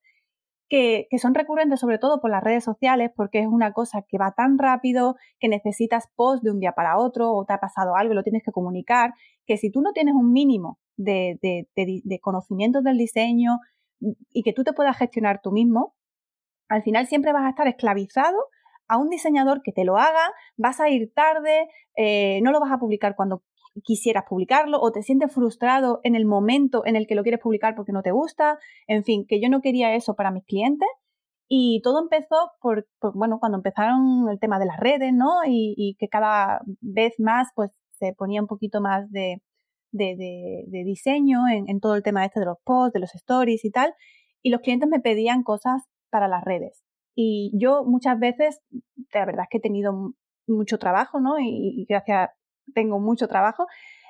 que, 0.72 1.18
son 1.18 1.34
recurrentes 1.34 1.80
sobre 1.80 1.98
todo 1.98 2.18
por 2.18 2.30
las 2.30 2.42
redes 2.42 2.64
sociales 2.64 3.10
porque 3.14 3.40
es 3.40 3.46
una 3.46 3.74
cosa 3.74 4.06
que 4.08 4.16
va 4.16 4.32
tan 4.32 4.56
rápido 4.56 5.16
que 5.38 5.48
necesitas 5.48 6.08
post 6.16 6.42
de 6.42 6.50
un 6.50 6.60
día 6.60 6.72
para 6.72 6.96
otro 6.96 7.30
o 7.30 7.44
te 7.44 7.52
ha 7.52 7.58
pasado 7.58 7.94
algo 7.94 8.14
y 8.14 8.16
lo 8.16 8.22
tienes 8.22 8.42
que 8.42 8.52
comunicar, 8.52 9.12
que 9.46 9.58
si 9.58 9.70
tú 9.70 9.82
no 9.82 9.92
tienes 9.92 10.14
un 10.14 10.32
mínimo 10.32 10.78
de, 10.96 11.38
de, 11.42 11.68
de 11.76 12.20
conocimientos 12.20 12.82
del 12.84 12.96
diseño 12.96 13.58
y 14.30 14.42
que 14.42 14.54
tú 14.54 14.64
te 14.64 14.72
puedas 14.72 14.96
gestionar 14.96 15.42
tú 15.42 15.52
mismo, 15.52 15.94
al 16.70 16.82
final 16.82 17.06
siempre 17.06 17.34
vas 17.34 17.44
a 17.44 17.50
estar 17.50 17.68
esclavizado 17.68 18.38
a 18.88 18.96
un 18.96 19.10
diseñador 19.10 19.60
que 19.62 19.72
te 19.72 19.84
lo 19.84 19.98
haga, 19.98 20.32
vas 20.56 20.80
a 20.80 20.88
ir 20.88 21.12
tarde, 21.14 21.68
eh, 21.98 22.40
no 22.42 22.50
lo 22.50 22.60
vas 22.60 22.72
a 22.72 22.78
publicar 22.78 23.14
cuando 23.14 23.42
quisieras 23.84 24.24
publicarlo 24.28 24.80
o 24.80 24.92
te 24.92 25.02
sientes 25.02 25.32
frustrado 25.32 26.00
en 26.04 26.14
el 26.14 26.26
momento 26.26 26.84
en 26.84 26.96
el 26.96 27.06
que 27.06 27.14
lo 27.14 27.22
quieres 27.22 27.40
publicar 27.40 27.74
porque 27.74 27.92
no 27.92 28.02
te 28.02 28.10
gusta, 28.12 28.58
en 28.86 29.04
fin, 29.04 29.26
que 29.26 29.40
yo 29.40 29.48
no 29.48 29.60
quería 29.60 29.94
eso 29.94 30.14
para 30.14 30.30
mis 30.30 30.44
clientes 30.44 30.88
y 31.48 31.82
todo 31.82 32.00
empezó 32.00 32.52
por, 32.62 32.86
bueno, 33.14 33.38
cuando 33.38 33.58
empezaron 33.58 34.26
el 34.30 34.38
tema 34.40 34.58
de 34.58 34.64
las 34.64 34.78
redes, 34.78 35.12
¿no? 35.12 35.40
Y, 35.46 35.96
que 35.98 36.08
cada 36.08 36.62
vez 36.80 37.12
más 37.18 37.48
pues 37.54 37.70
se 37.98 38.14
ponía 38.14 38.40
un 38.40 38.46
poquito 38.46 38.80
más 38.80 39.10
de, 39.10 39.42
de, 39.92 40.82
diseño 40.86 41.40
en, 41.48 41.78
todo 41.80 41.94
el 41.94 42.02
tema 42.02 42.24
este 42.24 42.40
de 42.40 42.46
los 42.46 42.56
posts, 42.64 42.94
de 42.94 43.00
los 43.00 43.14
stories 43.14 43.66
y 43.66 43.70
tal, 43.70 43.92
y 44.42 44.48
los 44.48 44.62
clientes 44.62 44.88
me 44.88 45.00
pedían 45.00 45.42
cosas 45.42 45.82
para 46.10 46.26
las 46.26 46.42
redes. 46.42 46.82
Y 47.14 47.52
yo 47.54 47.84
muchas 47.84 48.18
veces, 48.18 48.60
la 49.12 49.26
verdad 49.26 49.42
es 49.42 49.48
que 49.50 49.58
he 49.58 49.60
tenido 49.60 50.14
mucho 50.46 50.78
trabajo, 50.78 51.20
¿no? 51.20 51.38
Y, 51.38 51.84
gracias, 51.86 52.30
tengo 52.74 52.98
mucho 52.98 53.28
trabajo. 53.28 53.66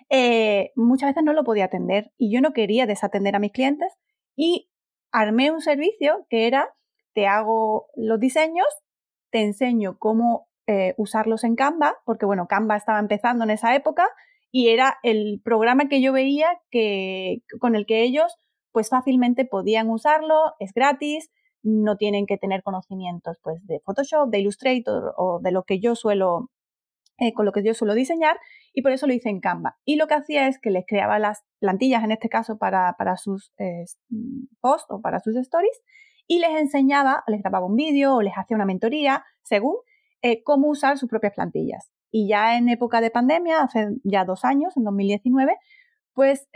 Eh, 0.08 0.72
muchas 0.76 1.10
veces 1.10 1.24
no 1.24 1.32
lo 1.32 1.44
podía 1.44 1.66
atender 1.66 2.12
y 2.18 2.32
yo 2.32 2.40
no 2.40 2.52
quería 2.52 2.86
desatender 2.86 3.34
a 3.36 3.38
mis 3.38 3.52
clientes 3.52 3.92
y 4.36 4.68
armé 5.10 5.50
un 5.50 5.60
servicio 5.60 6.26
que 6.28 6.46
era 6.46 6.68
te 7.14 7.26
hago 7.26 7.88
los 7.94 8.18
diseños, 8.18 8.66
te 9.30 9.42
enseño 9.42 9.98
cómo 9.98 10.48
eh, 10.66 10.94
usarlos 10.96 11.44
en 11.44 11.56
Canva, 11.56 11.96
porque 12.04 12.26
bueno, 12.26 12.46
Canva 12.46 12.76
estaba 12.76 12.98
empezando 12.98 13.44
en 13.44 13.50
esa 13.50 13.74
época 13.74 14.08
y 14.50 14.68
era 14.68 14.98
el 15.02 15.40
programa 15.44 15.88
que 15.88 16.00
yo 16.00 16.12
veía 16.12 16.60
que, 16.70 17.42
con 17.60 17.74
el 17.74 17.86
que 17.86 18.02
ellos 18.02 18.36
pues 18.70 18.88
fácilmente 18.88 19.44
podían 19.44 19.90
usarlo, 19.90 20.54
es 20.58 20.72
gratis, 20.72 21.30
no 21.62 21.96
tienen 21.96 22.26
que 22.26 22.38
tener 22.38 22.62
conocimientos 22.62 23.38
pues 23.42 23.64
de 23.66 23.80
Photoshop, 23.80 24.30
de 24.30 24.40
Illustrator 24.40 25.14
o 25.16 25.40
de 25.40 25.52
lo 25.52 25.64
que 25.64 25.78
yo 25.78 25.94
suelo 25.94 26.50
eh, 27.18 27.32
con 27.34 27.46
lo 27.46 27.52
que 27.52 27.62
yo 27.62 27.74
suelo 27.74 27.94
diseñar 27.94 28.38
y 28.72 28.82
por 28.82 28.92
eso 28.92 29.06
lo 29.06 29.12
hice 29.12 29.28
en 29.28 29.40
Canva. 29.40 29.76
Y 29.84 29.96
lo 29.96 30.06
que 30.06 30.14
hacía 30.14 30.48
es 30.48 30.58
que 30.58 30.70
les 30.70 30.84
creaba 30.86 31.18
las 31.18 31.44
plantillas, 31.60 32.04
en 32.04 32.12
este 32.12 32.28
caso 32.28 32.58
para, 32.58 32.94
para 32.98 33.16
sus 33.16 33.52
eh, 33.58 33.84
posts 34.60 34.86
o 34.90 35.00
para 35.00 35.20
sus 35.20 35.36
stories, 35.36 35.80
y 36.26 36.38
les 36.38 36.50
enseñaba, 36.50 37.22
les 37.26 37.42
grababa 37.42 37.66
un 37.66 37.76
vídeo 37.76 38.16
o 38.16 38.22
les 38.22 38.34
hacía 38.34 38.56
una 38.56 38.64
mentoría, 38.64 39.24
según 39.42 39.76
eh, 40.22 40.42
cómo 40.42 40.68
usar 40.68 40.98
sus 40.98 41.08
propias 41.08 41.34
plantillas. 41.34 41.90
Y 42.10 42.28
ya 42.28 42.56
en 42.56 42.68
época 42.68 43.00
de 43.00 43.10
pandemia, 43.10 43.62
hace 43.62 43.88
ya 44.04 44.24
dos 44.24 44.44
años, 44.44 44.76
en 44.76 44.84
2019, 44.84 45.56
pues 46.14 46.48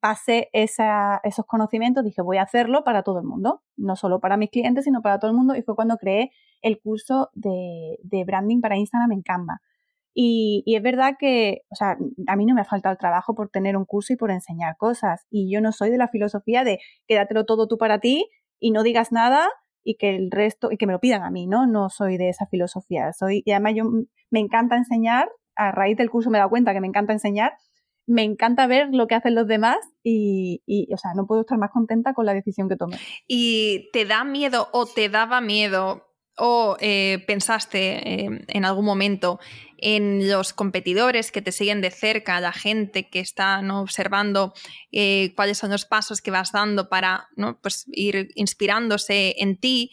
pasé 0.00 0.48
esos 0.52 1.46
conocimientos, 1.46 2.04
dije 2.04 2.22
voy 2.22 2.36
a 2.36 2.42
hacerlo 2.42 2.84
para 2.84 3.02
todo 3.02 3.18
el 3.18 3.24
mundo, 3.24 3.62
no 3.76 3.96
solo 3.96 4.20
para 4.20 4.36
mis 4.36 4.50
clientes, 4.50 4.84
sino 4.84 5.02
para 5.02 5.18
todo 5.18 5.30
el 5.30 5.36
mundo, 5.36 5.54
y 5.56 5.62
fue 5.62 5.74
cuando 5.74 5.96
creé 5.96 6.30
el 6.62 6.80
curso 6.80 7.30
de, 7.34 7.98
branding 8.26 8.60
para 8.60 8.76
Instagram 8.76 9.12
en 9.12 9.22
Canva. 9.22 9.60
Y, 10.14 10.64
es 10.66 10.82
verdad 10.82 11.14
que, 11.18 11.62
o 11.70 11.74
sea, 11.74 11.96
a 12.26 12.36
mí 12.36 12.46
no 12.46 12.54
me 12.54 12.60
ha 12.60 12.64
faltado 12.64 12.92
el 12.92 12.98
trabajo 12.98 13.34
por 13.34 13.48
tener 13.48 13.76
un 13.76 13.84
curso 13.86 14.12
y 14.12 14.16
por 14.16 14.30
enseñar 14.30 14.76
cosas. 14.76 15.26
Y 15.30 15.50
yo 15.50 15.60
no 15.60 15.72
soy 15.72 15.90
de 15.90 15.98
la 15.98 16.08
filosofía 16.08 16.64
de 16.64 16.78
quédatelo 17.06 17.46
todo 17.46 17.66
tú 17.66 17.78
para 17.78 17.98
ti 17.98 18.28
y 18.60 18.72
no 18.72 18.82
digas 18.82 19.10
nada 19.10 19.48
y 19.84 19.96
que 19.96 20.14
el 20.14 20.30
resto, 20.30 20.70
y 20.70 20.76
que 20.76 20.86
me 20.86 20.92
lo 20.92 21.00
pidan 21.00 21.22
a 21.22 21.30
mí, 21.30 21.46
¿no? 21.46 21.66
No 21.66 21.88
soy 21.88 22.18
de 22.18 22.28
esa 22.28 22.46
filosofía. 22.46 23.12
Soy, 23.12 23.42
y 23.44 23.52
además 23.52 23.72
yo 23.74 23.84
me 24.30 24.40
encanta 24.40 24.76
enseñar, 24.76 25.28
a 25.56 25.72
raíz 25.72 25.96
del 25.96 26.10
curso 26.10 26.30
me 26.30 26.38
he 26.38 26.40
dado 26.40 26.50
cuenta 26.50 26.72
que 26.72 26.80
me 26.80 26.86
encanta 26.86 27.12
enseñar, 27.12 27.54
me 28.12 28.22
encanta 28.22 28.66
ver 28.66 28.88
lo 28.92 29.06
que 29.06 29.14
hacen 29.14 29.34
los 29.34 29.48
demás 29.48 29.78
y, 30.02 30.60
o 30.92 30.98
sea, 30.98 31.12
no 31.14 31.26
puedo 31.26 31.40
estar 31.40 31.58
más 31.58 31.70
contenta 31.70 32.14
con 32.14 32.26
la 32.26 32.34
decisión 32.34 32.68
que 32.68 32.76
tomé. 32.76 32.98
¿Y 33.26 33.90
te 33.92 34.04
da 34.04 34.24
miedo 34.24 34.68
o 34.72 34.86
te 34.86 35.08
daba 35.08 35.40
miedo 35.40 36.06
o 36.36 36.76
eh, 36.80 37.24
pensaste 37.26 38.24
eh, 38.24 38.44
en 38.48 38.64
algún 38.64 38.84
momento 38.84 39.40
en 39.78 40.30
los 40.30 40.52
competidores 40.52 41.32
que 41.32 41.42
te 41.42 41.52
siguen 41.52 41.80
de 41.80 41.90
cerca, 41.90 42.40
la 42.40 42.52
gente 42.52 43.08
que 43.08 43.20
está 43.20 43.60
observando 43.72 44.54
eh, 44.92 45.32
cuáles 45.34 45.58
son 45.58 45.70
los 45.70 45.84
pasos 45.84 46.22
que 46.22 46.30
vas 46.30 46.52
dando 46.52 46.88
para 46.88 47.28
¿no? 47.36 47.58
pues, 47.60 47.84
ir 47.88 48.28
inspirándose 48.36 49.34
en 49.38 49.56
ti 49.58 49.90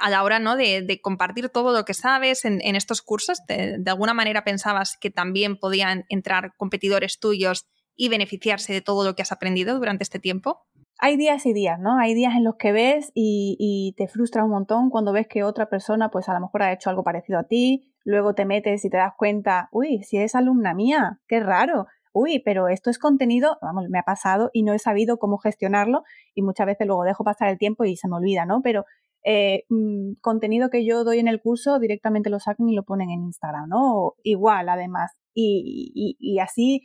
a 0.00 0.10
la 0.10 0.22
hora 0.22 0.38
¿no? 0.38 0.56
de, 0.56 1.00
compartir 1.02 1.48
todo 1.48 1.72
lo 1.72 1.84
que 1.84 1.94
sabes 1.94 2.44
en, 2.44 2.60
estos 2.76 3.02
cursos? 3.02 3.38
¿De, 3.46 3.82
alguna 3.86 4.14
manera 4.14 4.44
pensabas 4.44 4.96
que 5.00 5.10
también 5.10 5.56
podían 5.56 6.04
entrar 6.08 6.54
competidores 6.56 7.18
tuyos 7.18 7.66
y 7.96 8.08
beneficiarse 8.08 8.72
de 8.72 8.80
todo 8.80 9.04
lo 9.04 9.14
que 9.14 9.22
has 9.22 9.32
aprendido 9.32 9.78
durante 9.78 10.04
este 10.04 10.18
tiempo? 10.18 10.66
hay 11.00 11.16
días 11.16 11.46
y 11.46 11.54
días, 11.54 11.80
¿no? 11.80 11.98
Hay 11.98 12.12
días 12.14 12.34
en 12.36 12.44
los 12.44 12.56
que 12.56 12.72
ves 12.72 13.10
y, 13.14 13.94
te 13.96 14.06
frustra 14.06 14.44
un 14.44 14.50
montón 14.50 14.90
cuando 14.90 15.12
ves 15.12 15.26
que 15.26 15.42
otra 15.42 15.68
persona, 15.68 16.10
pues 16.10 16.28
a 16.28 16.34
lo 16.34 16.40
mejor 16.40 16.62
ha 16.62 16.72
hecho 16.72 16.90
algo 16.90 17.02
parecido 17.02 17.38
a 17.38 17.44
ti, 17.44 17.90
luego 18.04 18.34
te 18.34 18.44
metes 18.44 18.84
y 18.84 18.90
te 18.90 18.98
das 18.98 19.14
cuenta, 19.16 19.68
uy, 19.72 20.02
si 20.02 20.18
es 20.18 20.34
alumna 20.34 20.74
mía, 20.74 21.20
qué 21.26 21.40
raro, 21.40 21.86
uy, 22.12 22.40
pero 22.44 22.68
esto 22.68 22.90
es 22.90 22.98
contenido, 22.98 23.58
vamos, 23.62 23.88
me 23.88 23.98
ha 23.98 24.02
pasado 24.02 24.50
y 24.52 24.62
no 24.62 24.74
he 24.74 24.78
sabido 24.78 25.18
cómo 25.18 25.38
gestionarlo 25.38 26.02
y 26.34 26.42
muchas 26.42 26.66
veces 26.66 26.86
luego 26.86 27.04
dejo 27.04 27.24
pasar 27.24 27.48
el 27.48 27.58
tiempo 27.58 27.84
y 27.84 27.96
se 27.96 28.08
me 28.08 28.16
olvida, 28.16 28.44
¿no? 28.44 28.60
Pero 28.62 28.84
eh, 29.24 29.64
mm, 29.68 30.14
contenido 30.20 30.70
que 30.70 30.84
yo 30.84 31.04
doy 31.04 31.18
en 31.18 31.28
el 31.28 31.40
curso 31.40 31.78
directamente 31.78 32.30
lo 32.30 32.40
sacan 32.40 32.68
y 32.68 32.74
lo 32.74 32.84
ponen 32.84 33.10
en 33.10 33.24
Instagram, 33.24 33.68
¿no? 33.68 34.14
igual, 34.22 34.68
además. 34.68 35.12
Y, 35.34 36.38
así 36.40 36.82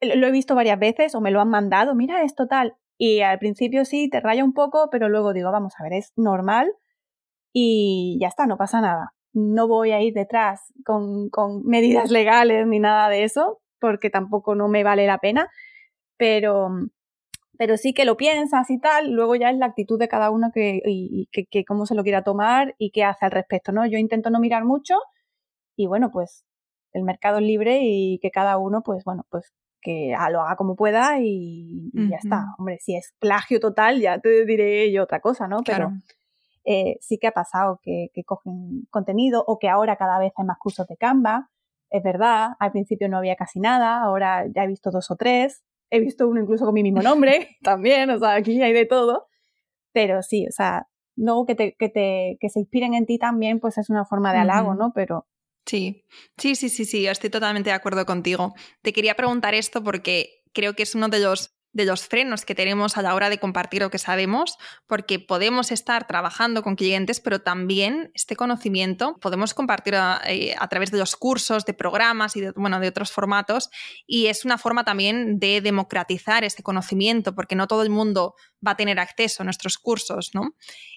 lo 0.00 0.26
he 0.26 0.30
visto 0.30 0.54
varias 0.54 0.78
veces 0.78 1.14
o 1.14 1.20
me 1.20 1.30
lo 1.30 1.40
han 1.40 1.50
mandado, 1.50 1.94
mira 1.94 2.22
esto 2.22 2.46
tal, 2.46 2.74
y 2.96 3.20
al 3.20 3.38
principio 3.38 3.84
sí, 3.84 4.08
te 4.08 4.20
raya 4.20 4.44
un 4.44 4.54
poco, 4.54 4.88
pero 4.90 5.08
luego 5.08 5.32
digo, 5.32 5.50
vamos 5.52 5.74
a 5.78 5.82
ver, 5.82 5.94
es 5.94 6.12
normal 6.16 6.72
y 7.52 8.18
ya 8.20 8.28
está, 8.28 8.46
no 8.46 8.56
pasa 8.56 8.80
nada. 8.80 9.12
No 9.32 9.68
voy 9.68 9.92
a 9.92 10.00
ir 10.02 10.14
detrás 10.14 10.72
con, 10.84 11.30
con 11.30 11.64
medidas 11.64 12.10
legales 12.10 12.66
ni 12.66 12.78
nada 12.80 13.08
de 13.08 13.24
eso, 13.24 13.60
porque 13.80 14.10
tampoco 14.10 14.54
no 14.54 14.68
me 14.68 14.84
vale 14.84 15.06
la 15.06 15.18
pena, 15.18 15.48
pero, 16.16 16.68
pero 17.60 17.76
sí 17.76 17.92
que 17.92 18.06
lo 18.06 18.16
piensas 18.16 18.70
y 18.70 18.78
tal, 18.78 19.10
luego 19.10 19.34
ya 19.34 19.50
es 19.50 19.58
la 19.58 19.66
actitud 19.66 19.98
de 19.98 20.08
cada 20.08 20.30
uno 20.30 20.50
que, 20.50 20.80
y, 20.82 21.28
que, 21.30 21.44
que 21.44 21.66
cómo 21.66 21.84
se 21.84 21.94
lo 21.94 22.02
quiera 22.02 22.24
tomar 22.24 22.74
y 22.78 22.90
qué 22.90 23.04
hace 23.04 23.26
al 23.26 23.32
respecto, 23.32 23.70
¿no? 23.70 23.84
Yo 23.84 23.98
intento 23.98 24.30
no 24.30 24.40
mirar 24.40 24.64
mucho 24.64 24.94
y 25.76 25.86
bueno, 25.86 26.10
pues 26.10 26.46
el 26.94 27.02
mercado 27.02 27.36
es 27.36 27.44
libre 27.44 27.80
y 27.82 28.18
que 28.22 28.30
cada 28.30 28.56
uno, 28.56 28.82
pues 28.82 29.04
bueno, 29.04 29.26
pues 29.28 29.52
que 29.82 30.16
lo 30.30 30.40
haga 30.40 30.56
como 30.56 30.74
pueda 30.74 31.18
y, 31.20 31.90
ya 31.92 32.16
está. 32.16 32.46
Hombre, 32.56 32.78
si 32.80 32.96
es 32.96 33.12
plagio 33.18 33.60
total, 33.60 34.00
ya 34.00 34.18
te 34.18 34.46
diré 34.46 34.90
yo 34.90 35.02
otra 35.02 35.20
cosa, 35.20 35.46
¿no? 35.46 35.58
Pero 35.62 35.92
eh, 36.64 36.96
sí 37.02 37.18
que 37.18 37.26
ha 37.26 37.32
pasado 37.32 37.78
que, 37.82 38.10
cogen 38.24 38.86
contenido 38.88 39.44
o 39.46 39.58
que 39.58 39.68
ahora 39.68 39.96
cada 39.96 40.18
vez 40.18 40.32
hay 40.38 40.46
más 40.46 40.56
cursos 40.56 40.86
de 40.86 40.96
Canva. 40.96 41.50
Es 41.90 42.02
verdad, 42.02 42.52
al 42.58 42.72
principio 42.72 43.10
no 43.10 43.18
había 43.18 43.36
casi 43.36 43.60
nada, 43.60 44.00
ahora 44.00 44.46
ya 44.46 44.64
he 44.64 44.66
visto 44.66 44.90
dos 44.90 45.10
o 45.10 45.16
tres. 45.16 45.62
He 45.90 46.00
visto 46.00 46.28
uno 46.28 46.40
incluso 46.40 46.64
con 46.64 46.74
mi 46.74 46.82
mismo 46.82 47.02
nombre 47.02 47.56
también, 47.62 48.10
o 48.10 48.18
sea, 48.18 48.34
aquí 48.34 48.60
hay 48.62 48.72
de 48.72 48.86
todo. 48.86 49.26
Pero 49.92 50.22
sí, 50.22 50.46
o 50.48 50.52
sea, 50.52 50.86
luego 51.16 51.46
que, 51.46 51.54
te, 51.54 51.74
que, 51.76 51.88
te, 51.88 52.36
que 52.40 52.48
se 52.48 52.60
inspiren 52.60 52.94
en 52.94 53.06
ti 53.06 53.18
también, 53.18 53.58
pues 53.58 53.76
es 53.76 53.90
una 53.90 54.04
forma 54.04 54.32
de 54.32 54.38
halago, 54.38 54.74
¿no? 54.74 54.92
Pero 54.94 55.26
Sí, 55.66 56.04
sí, 56.36 56.56
sí, 56.56 56.68
sí, 56.68 56.84
sí, 56.84 57.06
estoy 57.06 57.30
totalmente 57.30 57.70
de 57.70 57.76
acuerdo 57.76 58.04
contigo. 58.06 58.54
Te 58.82 58.92
quería 58.92 59.14
preguntar 59.14 59.54
esto 59.54 59.84
porque 59.84 60.42
creo 60.52 60.74
que 60.74 60.82
es 60.82 60.94
uno 60.94 61.08
de 61.08 61.20
los, 61.20 61.54
de 61.72 61.84
los 61.84 62.06
frenos 62.06 62.44
que 62.44 62.54
tenemos 62.54 62.96
a 62.96 63.02
la 63.02 63.14
hora 63.14 63.30
de 63.30 63.38
compartir 63.38 63.82
lo 63.82 63.90
que 63.90 63.98
sabemos, 63.98 64.56
porque 64.86 65.18
podemos 65.18 65.70
estar 65.70 66.06
trabajando 66.06 66.62
con 66.62 66.76
clientes, 66.76 67.20
pero 67.20 67.40
también 67.40 68.10
este 68.14 68.36
conocimiento 68.36 69.16
podemos 69.20 69.54
compartir 69.54 69.94
a, 69.94 70.20
eh, 70.26 70.56
través 70.68 70.90
de 70.90 70.98
los 70.98 71.16
cursos, 71.16 71.64
de 71.64 71.74
programas 71.74 72.36
y 72.36 72.40
de, 72.40 72.52
bueno, 72.52 72.80
de 72.80 72.88
otros 72.88 73.12
formatos, 73.12 73.70
y 74.06 74.26
es 74.26 74.44
una 74.44 74.58
forma 74.58 74.84
también 74.84 75.38
de 75.38 75.60
democratizar 75.60 76.44
este 76.44 76.62
conocimiento, 76.62 77.34
porque 77.34 77.54
no 77.54 77.66
todo 77.66 77.82
el 77.82 77.90
mundo 77.90 78.34
va 78.66 78.72
a 78.72 78.76
tener 78.76 78.98
acceso 78.98 79.42
a 79.42 79.44
nuestros 79.44 79.78
cursos, 79.78 80.30
¿no? 80.34 80.54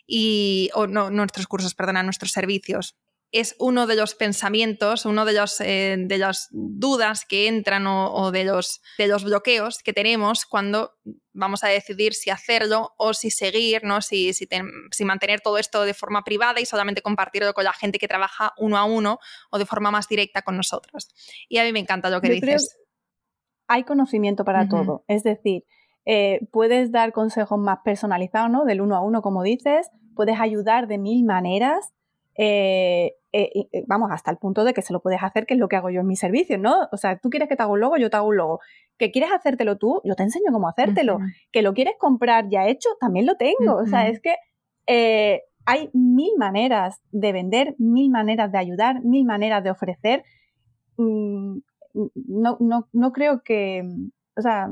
Y, 0.07 0.69
o 0.73 0.87
no, 0.87 1.09
nuestros 1.09 1.47
cursos, 1.47 1.75
perdón, 1.75 1.97
a 1.97 2.03
nuestros 2.03 2.31
servicios 2.31 2.95
es 3.33 3.55
uno 3.57 3.87
de 3.87 3.95
los 3.95 4.13
pensamientos, 4.13 5.07
uno 5.07 5.25
de, 5.25 5.33
los, 5.33 5.59
eh, 5.59 5.97
de 5.97 6.17
las 6.19 6.49
dudas 6.51 7.25
que 7.27 7.47
entran 7.47 7.87
o, 7.87 8.31
de, 8.31 8.45
los, 8.45 8.79
de 8.99 9.07
los 9.07 9.23
bloqueos 9.23 9.79
que 9.79 9.91
tenemos 9.91 10.45
cuando 10.45 10.91
vamos 11.33 11.63
a 11.63 11.67
decidir 11.67 12.13
si 12.13 12.29
hacerlo 12.29 12.93
o 12.95 13.15
si 13.15 13.31
seguir, 13.31 13.83
¿no? 13.83 14.03
si, 14.03 14.33
si, 14.33 14.47
si, 14.91 15.03
mantener 15.03 15.41
todo 15.41 15.57
esto 15.57 15.83
de 15.83 15.95
forma 15.95 16.23
privada 16.23 16.61
y 16.61 16.67
solamente 16.67 17.01
compartirlo 17.01 17.53
con 17.53 17.63
la 17.63 17.73
gente 17.73 17.97
que 17.97 18.07
trabaja 18.07 18.53
uno 18.57 18.77
a 18.77 18.85
uno 18.85 19.17
o 19.49 19.57
de 19.57 19.65
forma 19.65 19.89
más 19.89 20.07
directa 20.07 20.43
con 20.43 20.55
nosotros. 20.55 21.09
Y 21.49 21.57
a 21.57 21.63
mí 21.63 21.73
me 21.73 21.79
encanta 21.79 22.11
lo 22.11 22.21
que 22.21 22.29
dices. 22.29 22.77
hay 23.67 23.83
conocimiento 23.83 24.45
para 24.45 24.69
todo, 24.69 25.05
es 25.07 25.23
decir, 25.23 25.63
eh, 26.05 26.47
puedes 26.51 26.91
dar 26.91 27.13
consejos 27.13 27.57
más 27.57 27.79
personalizados, 27.83 28.51
¿no? 28.51 28.65
Del 28.65 28.81
uno 28.81 28.95
a 28.95 29.01
uno, 29.01 29.23
como 29.23 29.41
dices, 29.41 29.89
puedes 30.15 30.39
ayudar 30.39 30.87
de 30.87 30.99
mil 30.99 31.25
maneras 31.25 31.93
eh, 32.35 33.13
eh, 33.31 33.67
eh, 33.71 33.83
vamos, 33.87 34.09
hasta 34.11 34.31
el 34.31 34.37
punto 34.37 34.63
de 34.63 34.73
que 34.73 34.81
se 34.81 34.93
lo 34.93 35.01
puedes 35.01 35.21
hacer, 35.21 35.45
que 35.45 35.53
es 35.53 35.59
lo 35.59 35.67
que 35.67 35.75
hago 35.75 35.89
yo 35.89 36.01
en 36.01 36.07
mis 36.07 36.19
servicios, 36.19 36.59
¿no? 36.59 36.87
O 36.91 36.97
sea, 36.97 37.17
tú 37.17 37.29
quieres 37.29 37.49
que 37.49 37.55
te 37.55 37.63
haga 37.63 37.71
un 37.71 37.79
logo, 37.79 37.97
yo 37.97 38.09
te 38.09 38.17
hago 38.17 38.27
un 38.27 38.37
logo. 38.37 38.59
Que 38.97 39.11
quieres 39.11 39.31
hacértelo 39.31 39.77
tú, 39.77 40.01
yo 40.03 40.15
te 40.15 40.23
enseño 40.23 40.51
cómo 40.51 40.67
hacértelo. 40.67 41.19
Que 41.51 41.61
lo 41.61 41.73
quieres 41.73 41.95
comprar 41.97 42.49
ya 42.49 42.67
hecho, 42.67 42.89
también 42.99 43.25
lo 43.25 43.35
tengo. 43.35 43.75
O 43.75 43.85
sea, 43.85 44.07
es 44.07 44.19
que 44.19 44.35
hay 45.65 45.89
mil 45.93 46.31
maneras 46.37 47.01
de 47.11 47.31
vender, 47.31 47.75
mil 47.77 48.09
maneras 48.11 48.51
de 48.51 48.57
ayudar, 48.57 49.03
mil 49.03 49.25
maneras 49.25 49.63
de 49.63 49.71
ofrecer. 49.71 50.23
Mm, 50.97 51.57
no, 51.93 52.57
no, 52.59 52.87
no 52.91 53.11
creo 53.11 53.43
que, 53.43 53.83
o 54.35 54.41
sea, 54.41 54.67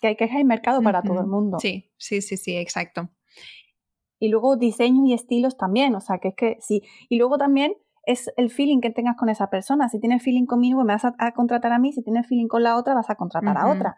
que 0.00 0.08
hay, 0.08 0.16
que 0.16 0.24
hay 0.24 0.44
mercado 0.44 0.82
para 0.82 1.02
todo 1.02 1.20
el 1.20 1.26
mundo. 1.26 1.58
Sí, 1.60 1.90
sí, 1.96 2.20
sí, 2.22 2.36
sí, 2.36 2.56
exacto. 2.56 3.10
Y 4.18 4.28
luego 4.28 4.56
diseños 4.56 5.06
y 5.06 5.12
estilos 5.12 5.56
también, 5.56 5.94
o 5.94 6.00
sea, 6.00 6.18
que 6.18 6.28
es 6.28 6.34
que 6.34 6.56
sí. 6.60 6.82
Y 7.08 7.16
luego 7.18 7.38
también 7.38 7.74
es 8.06 8.30
el 8.36 8.50
feeling 8.50 8.80
que 8.80 8.90
tengas 8.90 9.16
con 9.16 9.28
esa 9.28 9.50
persona. 9.50 9.88
Si 9.88 10.00
tienes 10.00 10.22
feeling 10.22 10.46
conmigo, 10.46 10.82
me 10.84 10.94
vas 10.94 11.04
a, 11.04 11.32
contratar 11.32 11.72
a 11.72 11.78
mí. 11.78 11.92
Si 11.92 12.02
tienes 12.02 12.26
feeling 12.26 12.46
con 12.46 12.62
la 12.62 12.76
otra, 12.76 12.94
vas 12.94 13.10
a 13.10 13.16
contratar 13.16 13.58
a 13.58 13.66
otra. 13.66 13.96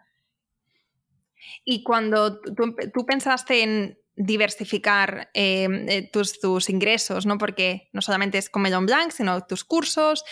Y 1.63 1.83
cuando 1.83 2.41
tú, 2.41 3.05
pensaste 3.05 3.63
en 3.63 3.97
diversificar 4.15 5.29
em, 5.33 5.87
eh, 5.87 6.09
tus, 6.11 6.39
tus, 6.41 6.69
ingresos, 6.69 7.25
¿no? 7.25 7.37
Porque 7.37 7.89
no 7.93 8.01
solamente 8.01 8.37
es 8.37 8.49
con 8.49 8.63
Melon 8.63 8.85
Blanc, 8.85 9.11
sino 9.11 9.45
tus 9.45 9.63
cursos. 9.63 10.25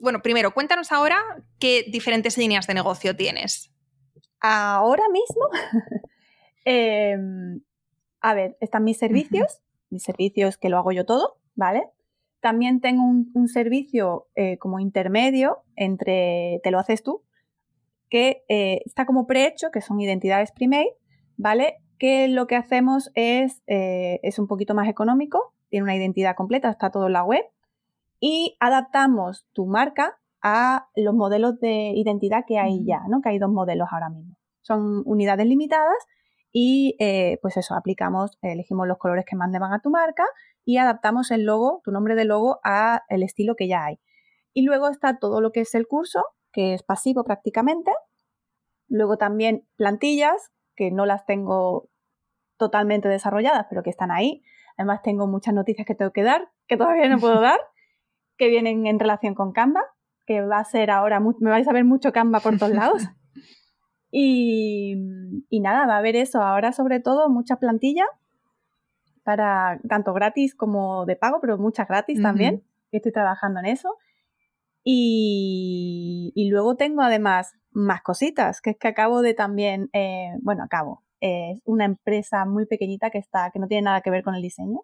Bueno, 0.00 0.20
primero, 0.20 0.52
cuéntanos 0.52 0.92
ahora 0.92 1.18
qué 1.58 1.86
diferentes 1.90 2.36
líneas 2.36 2.66
de 2.66 2.74
negocio 2.74 3.16
tienes. 3.16 3.72
Ahora 4.40 5.04
mismo, 5.10 5.48
em, 6.64 7.60
A 8.26 8.34
ver, 8.34 8.56
están 8.58 8.82
mis 8.82 8.98
servicios, 8.98 9.62
mis 9.88 10.02
servicios 10.02 10.58
que 10.58 10.68
lo 10.68 10.78
hago 10.78 10.90
yo 10.90 11.06
todo, 11.06 11.36
¿vale? 11.54 11.90
También 12.40 12.80
tengo 12.80 13.04
un, 13.04 13.46
servicio 13.46 14.26
eh, 14.34 14.58
como 14.58 14.80
intermedio 14.80 15.58
entre 15.76 16.60
te 16.64 16.72
lo 16.72 16.80
haces 16.80 17.04
tú, 17.04 17.22
que 18.10 18.42
eh, 18.48 18.82
está 18.84 19.06
como 19.06 19.28
prehecho, 19.28 19.70
que 19.70 19.80
son 19.80 20.00
identidades 20.00 20.50
Primate, 20.50 20.96
¿vale? 21.36 21.76
Que 22.00 22.26
lo 22.26 22.48
que 22.48 22.56
hacemos 22.56 23.12
es, 23.14 23.62
eh, 23.68 24.18
es 24.24 24.40
un 24.40 24.48
poquito 24.48 24.74
más 24.74 24.88
económico, 24.88 25.54
tiene 25.68 25.84
una 25.84 25.94
identidad 25.94 26.34
completa, 26.34 26.68
está 26.68 26.90
todo 26.90 27.06
en 27.06 27.12
la 27.12 27.22
web, 27.22 27.44
y 28.18 28.56
adaptamos 28.58 29.46
tu 29.52 29.66
marca 29.66 30.18
a 30.42 30.88
los 30.96 31.14
modelos 31.14 31.60
de 31.60 31.92
identidad 31.94 32.42
que 32.44 32.58
hay 32.58 32.84
ya, 32.84 33.02
¿no? 33.08 33.20
Que 33.20 33.28
hay 33.28 33.38
dos 33.38 33.52
modelos 33.52 33.86
ahora 33.92 34.08
mismo. 34.08 34.36
Son 34.62 35.04
unidades 35.06 35.46
limitadas 35.46 36.08
y 36.58 36.96
eh, 37.00 37.38
pues 37.42 37.58
eso, 37.58 37.74
aplicamos, 37.74 38.38
elegimos 38.40 38.88
los 38.88 38.96
colores 38.96 39.26
que 39.28 39.36
más 39.36 39.52
van 39.52 39.74
a 39.74 39.80
tu 39.80 39.90
marca 39.90 40.24
y 40.64 40.78
adaptamos 40.78 41.30
el 41.30 41.44
logo, 41.44 41.82
tu 41.84 41.92
nombre 41.92 42.14
de 42.14 42.24
logo, 42.24 42.60
a 42.64 43.02
el 43.10 43.22
estilo 43.22 43.56
que 43.56 43.68
ya 43.68 43.84
hay. 43.84 44.00
Y 44.54 44.62
luego 44.62 44.88
está 44.88 45.18
todo 45.18 45.42
lo 45.42 45.52
que 45.52 45.60
es 45.60 45.74
el 45.74 45.86
curso, 45.86 46.24
que 46.52 46.72
es 46.72 46.82
pasivo 46.82 47.24
prácticamente. 47.24 47.92
Luego 48.88 49.18
también 49.18 49.68
plantillas, 49.76 50.50
que 50.76 50.90
no 50.90 51.04
las 51.04 51.26
tengo 51.26 51.90
totalmente 52.56 53.10
desarrolladas, 53.10 53.66
pero 53.68 53.82
que 53.82 53.90
están 53.90 54.10
ahí. 54.10 54.42
Además 54.78 55.02
tengo 55.02 55.26
muchas 55.26 55.52
noticias 55.52 55.86
que 55.86 55.94
tengo 55.94 56.12
que 56.12 56.22
dar, 56.22 56.48
que 56.68 56.78
todavía 56.78 57.10
no 57.10 57.18
puedo 57.18 57.38
dar, 57.42 57.60
que 58.38 58.48
vienen 58.48 58.86
en 58.86 58.98
relación 58.98 59.34
con 59.34 59.52
Canva, 59.52 59.82
que 60.24 60.40
va 60.40 60.60
a 60.60 60.64
ser 60.64 60.90
ahora, 60.90 61.20
me 61.20 61.50
vais 61.50 61.68
a 61.68 61.72
ver 61.74 61.84
mucho 61.84 62.14
Canva 62.14 62.40
por 62.40 62.56
todos 62.56 62.72
lados. 62.72 63.02
Y, 64.18 65.60
nada, 65.60 65.86
va 65.86 65.96
a 65.96 65.98
haber 65.98 66.16
eso. 66.16 66.40
Ahora 66.40 66.72
sobre 66.72 67.00
todo 67.00 67.28
mucha 67.28 67.56
plantilla 67.56 68.06
para 69.24 69.78
tanto 69.86 70.14
gratis 70.14 70.54
como 70.54 71.04
de 71.04 71.16
pago, 71.16 71.38
pero 71.42 71.58
muchas 71.58 71.86
gratis 71.86 72.22
también. 72.22 72.64
Estoy 72.92 73.12
trabajando 73.12 73.60
en 73.60 73.66
eso. 73.66 73.96
Y, 74.82 76.48
luego 76.50 76.76
tengo 76.76 77.02
además 77.02 77.52
más 77.72 78.00
cositas, 78.00 78.62
que 78.62 78.70
es 78.70 78.78
que 78.78 78.88
acabo 78.88 79.20
de 79.20 79.34
también, 79.34 79.90
eh, 79.92 80.30
bueno, 80.40 80.62
acabo. 80.64 81.02
Es 81.20 81.60
una 81.66 81.84
empresa 81.84 82.46
muy 82.46 82.64
pequeñita 82.64 83.10
que 83.10 83.18
está, 83.18 83.50
que 83.50 83.58
no 83.58 83.66
tiene 83.66 83.82
nada 83.82 84.00
que 84.00 84.10
ver 84.10 84.22
con 84.22 84.34
el 84.34 84.40
diseño, 84.40 84.80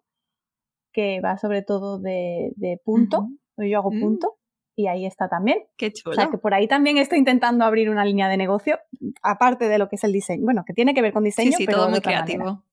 que 0.91 1.21
va 1.21 1.39
sobre 1.39 1.63
todo 1.63 1.97
de, 1.97 2.53
punto. 2.85 3.29
Yo 3.57 3.79
hago 3.79 3.91
mm. 3.91 3.99
punto 3.99 4.35
y 4.75 4.87
ahí 4.87 5.05
está 5.05 5.29
también. 5.29 5.59
Qué 5.77 5.91
chulo. 5.91 6.13
O 6.13 6.15
sea, 6.15 6.29
que 6.29 6.37
por 6.37 6.53
ahí 6.53 6.67
también 6.67 6.97
estoy 6.97 7.19
intentando 7.19 7.65
abrir 7.65 7.89
una 7.89 8.05
línea 8.05 8.27
de 8.27 8.37
negocio, 8.37 8.79
aparte 9.21 9.67
de 9.67 9.77
lo 9.77 9.89
que 9.89 9.97
es 9.97 10.03
el 10.03 10.11
diseño. 10.11 10.43
Bueno, 10.43 10.63
que 10.65 10.73
tiene 10.73 10.93
que 10.93 11.01
ver 11.01 11.13
con 11.13 11.23
diseño, 11.23 11.51
sí, 11.51 11.57
sí, 11.57 11.65
pero 11.65 11.79
todo 11.79 11.89
muy 11.89 12.01
creativo. 12.01 12.63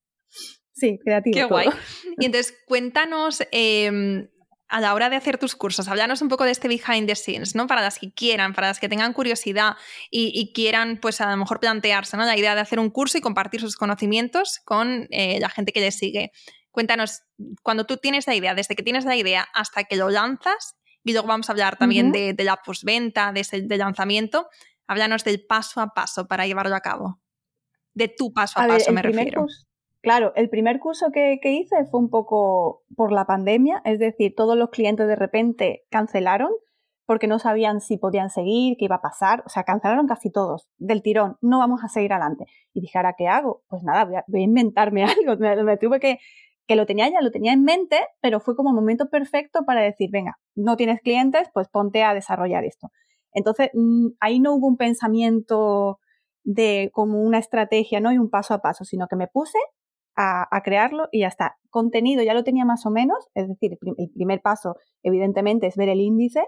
Sí, 0.73 0.99
creativo. 1.03 1.35
Qué 1.35 1.45
guay. 1.45 1.69
Y 2.19 2.27
entonces, 2.27 2.57
cuéntanos, 2.67 3.43
em, 3.51 4.29
a 4.69 4.81
la 4.81 4.95
hora 4.95 5.11
de 5.11 5.17
hacer 5.17 5.37
tus 5.37 5.57
cursos, 5.57 5.89
háblanos 5.89 6.23
un 6.23 6.29
poco 6.29 6.45
de 6.45 6.53
este 6.53 6.69
behind 6.69 7.07
the 7.07 7.17
scenes, 7.17 7.55
¿no? 7.55 7.67
Para 7.67 7.83
las 7.83 7.99
que 7.99 8.13
quieran, 8.13 8.55
para 8.55 8.69
las 8.69 8.79
que 8.79 8.89
tengan 8.89 9.13
curiosidad 9.13 9.77
y, 10.11 10.53
quieran, 10.55 10.99
pues 11.01 11.21
a 11.21 11.31
lo 11.31 11.37
mejor 11.37 11.61
plantearse, 11.61 12.17
¿no? 12.17 12.25
La 12.25 12.37
idea 12.37 12.55
de 12.55 12.61
hacer 12.61 12.79
un 12.79 12.91
curso 12.91 13.19
y 13.19 13.21
compartir 13.21 13.61
sus 13.61 13.77
conocimientos 13.77 14.61
con 14.65 15.07
eh, 15.11 15.39
la 15.41 15.49
gente 15.49 15.73
que 15.73 15.81
les 15.81 15.97
sigue. 15.97 16.31
Cuéntanos, 16.71 17.23
cuando 17.63 17.85
tú 17.85 17.97
tienes 17.97 18.27
la 18.27 18.35
idea, 18.35 18.55
desde 18.55 18.77
que 18.77 18.83
tienes 18.83 19.05
la 19.05 19.17
idea 19.17 19.49
hasta 19.55 19.85
que 19.85 19.97
lo 19.97 20.09
lanzas, 20.09 20.77
y 21.05 21.13
luego 21.13 21.29
vamos 21.29 21.49
a 21.49 21.53
hablar 21.53 21.77
también 21.77 22.13
de, 22.13 22.35
la 22.39 22.57
postventa, 22.57 23.33
de 23.33 23.41
ese, 23.41 23.67
lanzamiento. 23.77 24.49
Háblanos 24.87 25.25
del 25.25 25.45
paso 25.47 25.81
a 25.81 25.95
paso 25.95 26.27
para 26.27 26.47
llevarlo 26.47 26.75
a 26.75 26.81
cabo. 26.81 27.21
De 27.95 28.09
tu 28.09 28.33
paso 28.33 28.61
a, 28.61 28.67
paso, 28.67 28.93
me 28.93 29.03
refiero. 29.03 29.47
claro, 30.01 30.33
el 30.37 30.49
primer 30.51 30.79
curso 30.79 31.11
que, 31.13 31.39
hice 31.43 31.85
fue 31.91 32.01
un 32.01 32.11
poco 32.11 32.85
por 32.97 33.13
la 33.13 33.25
pandemia, 33.25 33.83
es 33.85 33.99
decir, 33.99 34.35
todos 34.37 34.57
los 34.57 34.71
clientes 34.71 35.07
de 35.07 35.17
repente 35.17 35.87
cancelaron 35.91 36.51
porque 37.07 37.27
no 37.27 37.41
sabían 37.41 37.81
si 37.81 37.97
podían 37.97 38.31
seguir, 38.31 38.77
qué 38.79 38.85
iba 38.85 38.97
a 38.97 39.03
pasar, 39.03 39.43
o 39.45 39.49
sea, 39.49 39.65
cancelaron 39.65 40.07
casi 40.07 40.31
todos, 40.31 40.69
del 40.79 41.03
tirón, 41.03 41.39
no 41.41 41.59
vamos 41.59 41.83
a 41.83 41.89
seguir 41.89 42.13
adelante. 42.13 42.45
Y 42.73 42.81
dije, 42.81 42.99
¿ahora 42.99 43.17
qué 43.19 43.27
hago? 43.27 43.65
Pues 43.69 43.83
nada, 43.83 44.05
voy 44.05 44.15
a, 44.15 44.45
inventarme 44.45 45.03
algo, 45.27 45.37
me, 45.37 45.77
tuve 45.77 45.99
que, 45.99 46.21
que 46.71 46.77
lo 46.77 46.87
tenía 46.87 47.09
ya, 47.09 47.21
lo 47.21 47.33
tenía 47.33 47.53
en 47.53 47.65
mente, 47.65 47.99
pero 48.21 48.39
fue 48.39 48.55
como 48.55 48.73
momento 48.73 49.11
perfecto 49.11 49.65
para 49.67 49.81
decir, 49.81 50.09
venga, 50.13 50.39
no 50.55 50.77
tienes 50.77 51.01
clientes, 51.01 51.49
pues 51.53 51.69
ponte 51.69 52.05
a 52.05 52.15
desarrollar 52.15 52.65
esto. 52.65 52.91
Entonces, 53.33 53.71
mm, 53.75 54.11
ahí 54.21 54.39
no 54.39 54.55
hubo 54.55 54.69
un 54.69 54.77
pensamiento 54.77 55.99
de 56.45 56.91
como 56.93 57.23
una 57.23 57.39
estrategia, 57.39 57.99
¿no? 57.99 58.13
Y 58.13 58.19
un 58.19 58.31
paso 58.31 58.55
a 58.55 58.63
paso, 58.63 58.85
sino 58.85 59.09
que 59.09 59.17
me 59.17 59.27
puse 59.27 59.59
a, 60.15 60.47
crearlo 60.63 61.09
y 61.11 61.23
ya 61.23 61.27
está. 61.27 61.57
Contenido 61.71 62.23
ya 62.23 62.35
lo 62.35 62.45
tenía 62.45 62.65
más 62.65 62.87
o 62.87 62.91
menos, 62.91 63.19
es 63.35 63.49
decir, 63.49 63.77
el 63.99 64.11
primer 64.15 64.41
paso, 64.41 64.77
evidentemente, 65.03 65.67
es 65.67 65.77
ver 65.77 65.89
el 65.89 66.01
índice. 66.01 66.45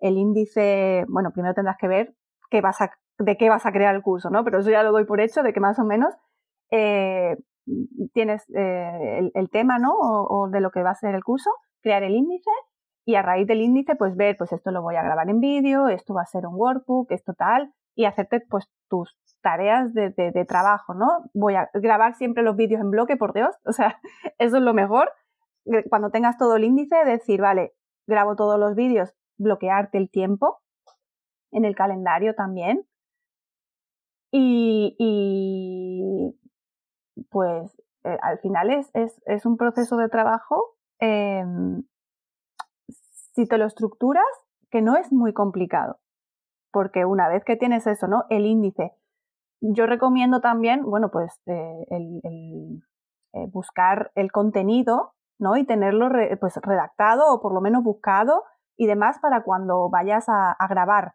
El 0.00 0.16
índice, 0.16 1.04
bueno, 1.08 1.30
primero 1.34 1.52
tendrás 1.52 1.76
que 1.78 1.88
ver 1.88 2.14
qué 2.48 2.62
vas 2.62 2.80
a, 2.80 2.90
de 3.18 3.36
qué 3.36 3.50
vas 3.50 3.66
a 3.66 3.72
crear 3.72 3.94
el 3.94 4.00
curso, 4.00 4.30
¿no? 4.30 4.44
Pero 4.44 4.60
eso 4.60 4.70
ya 4.70 4.82
lo 4.82 4.92
doy 4.92 5.04
por 5.04 5.20
hecho, 5.20 5.42
de 5.42 5.52
que 5.52 5.60
más 5.60 5.78
o 5.78 5.84
menos 5.84 6.14
eh, 6.70 7.36
tienes 8.12 8.44
eh, 8.54 9.30
el, 9.34 9.50
tema, 9.50 9.78
¿no? 9.78 9.94
O, 9.94 10.48
de 10.48 10.60
lo 10.60 10.70
que 10.70 10.82
va 10.82 10.90
a 10.90 10.94
ser 10.94 11.14
el 11.14 11.24
curso, 11.24 11.50
crear 11.80 12.02
el 12.02 12.14
índice 12.14 12.50
y 13.04 13.16
a 13.16 13.22
raíz 13.22 13.46
del 13.46 13.60
índice, 13.60 13.96
pues 13.96 14.16
ver, 14.16 14.36
pues 14.36 14.52
esto 14.52 14.70
lo 14.70 14.82
voy 14.82 14.96
a 14.96 15.02
grabar 15.02 15.28
en 15.28 15.40
vídeo, 15.40 15.88
esto 15.88 16.14
va 16.14 16.22
a 16.22 16.26
ser 16.26 16.46
un 16.46 16.54
workbook, 16.54 17.10
esto 17.10 17.34
tal, 17.34 17.72
y 17.94 18.04
hacerte 18.04 18.40
pues 18.48 18.70
tus 18.88 19.16
tareas 19.42 19.92
de, 19.92 20.10
de, 20.10 20.44
trabajo, 20.44 20.94
¿no? 20.94 21.08
Voy 21.34 21.56
a 21.56 21.68
grabar 21.74 22.14
siempre 22.14 22.44
los 22.44 22.56
vídeos 22.56 22.80
en 22.80 22.90
bloque, 22.90 23.16
por 23.16 23.32
Dios, 23.32 23.54
o 23.64 23.72
sea, 23.72 24.00
eso 24.38 24.56
es 24.56 24.62
lo 24.62 24.74
mejor. 24.74 25.10
Eh, 25.66 25.84
cuando 25.88 26.10
tengas 26.10 26.36
todo 26.38 26.56
el 26.56 26.64
índice, 26.64 26.96
decir, 27.04 27.40
vale, 27.40 27.74
grabo 28.06 28.36
todos 28.36 28.58
los 28.58 28.74
vídeos, 28.74 29.14
bloquearte 29.38 29.98
el 29.98 30.10
tiempo 30.10 30.60
en 31.50 31.64
el 31.64 31.74
calendario 31.74 32.34
también. 32.34 32.86
y, 34.34 34.96
pues 37.30 37.70
eh, 38.04 38.18
al 38.22 38.38
final 38.38 38.70
es, 38.70 38.90
es, 38.94 39.46
un 39.46 39.56
proceso 39.56 39.96
de 39.96 40.08
trabajo, 40.08 40.74
em, 40.98 41.84
si 43.34 43.46
te 43.46 43.58
lo 43.58 43.66
estructuras, 43.66 44.26
que 44.70 44.82
no 44.82 44.96
es 44.96 45.12
muy 45.12 45.32
complicado, 45.32 45.98
porque 46.72 47.04
una 47.04 47.28
vez 47.28 47.44
que 47.44 47.56
tienes 47.56 47.86
eso, 47.86 48.08
¿no? 48.08 48.24
El 48.30 48.46
índice. 48.46 48.92
Yo 49.60 49.86
recomiendo 49.86 50.40
también, 50.40 50.84
bueno, 50.84 51.10
pues 51.10 51.40
eh, 51.46 51.86
el, 51.90 52.82
eh, 53.32 53.46
buscar 53.52 54.10
el 54.14 54.32
contenido, 54.32 55.14
¿no? 55.38 55.56
Y 55.56 55.64
tenerlo 55.64 56.08
pues 56.40 56.56
redactado 56.62 57.32
o 57.32 57.40
por 57.40 57.54
lo 57.54 57.60
menos 57.60 57.84
buscado 57.84 58.44
y 58.76 58.86
demás 58.86 59.18
para 59.20 59.42
cuando 59.42 59.88
vayas 59.90 60.26
a 60.28 60.56
grabar 60.68 61.14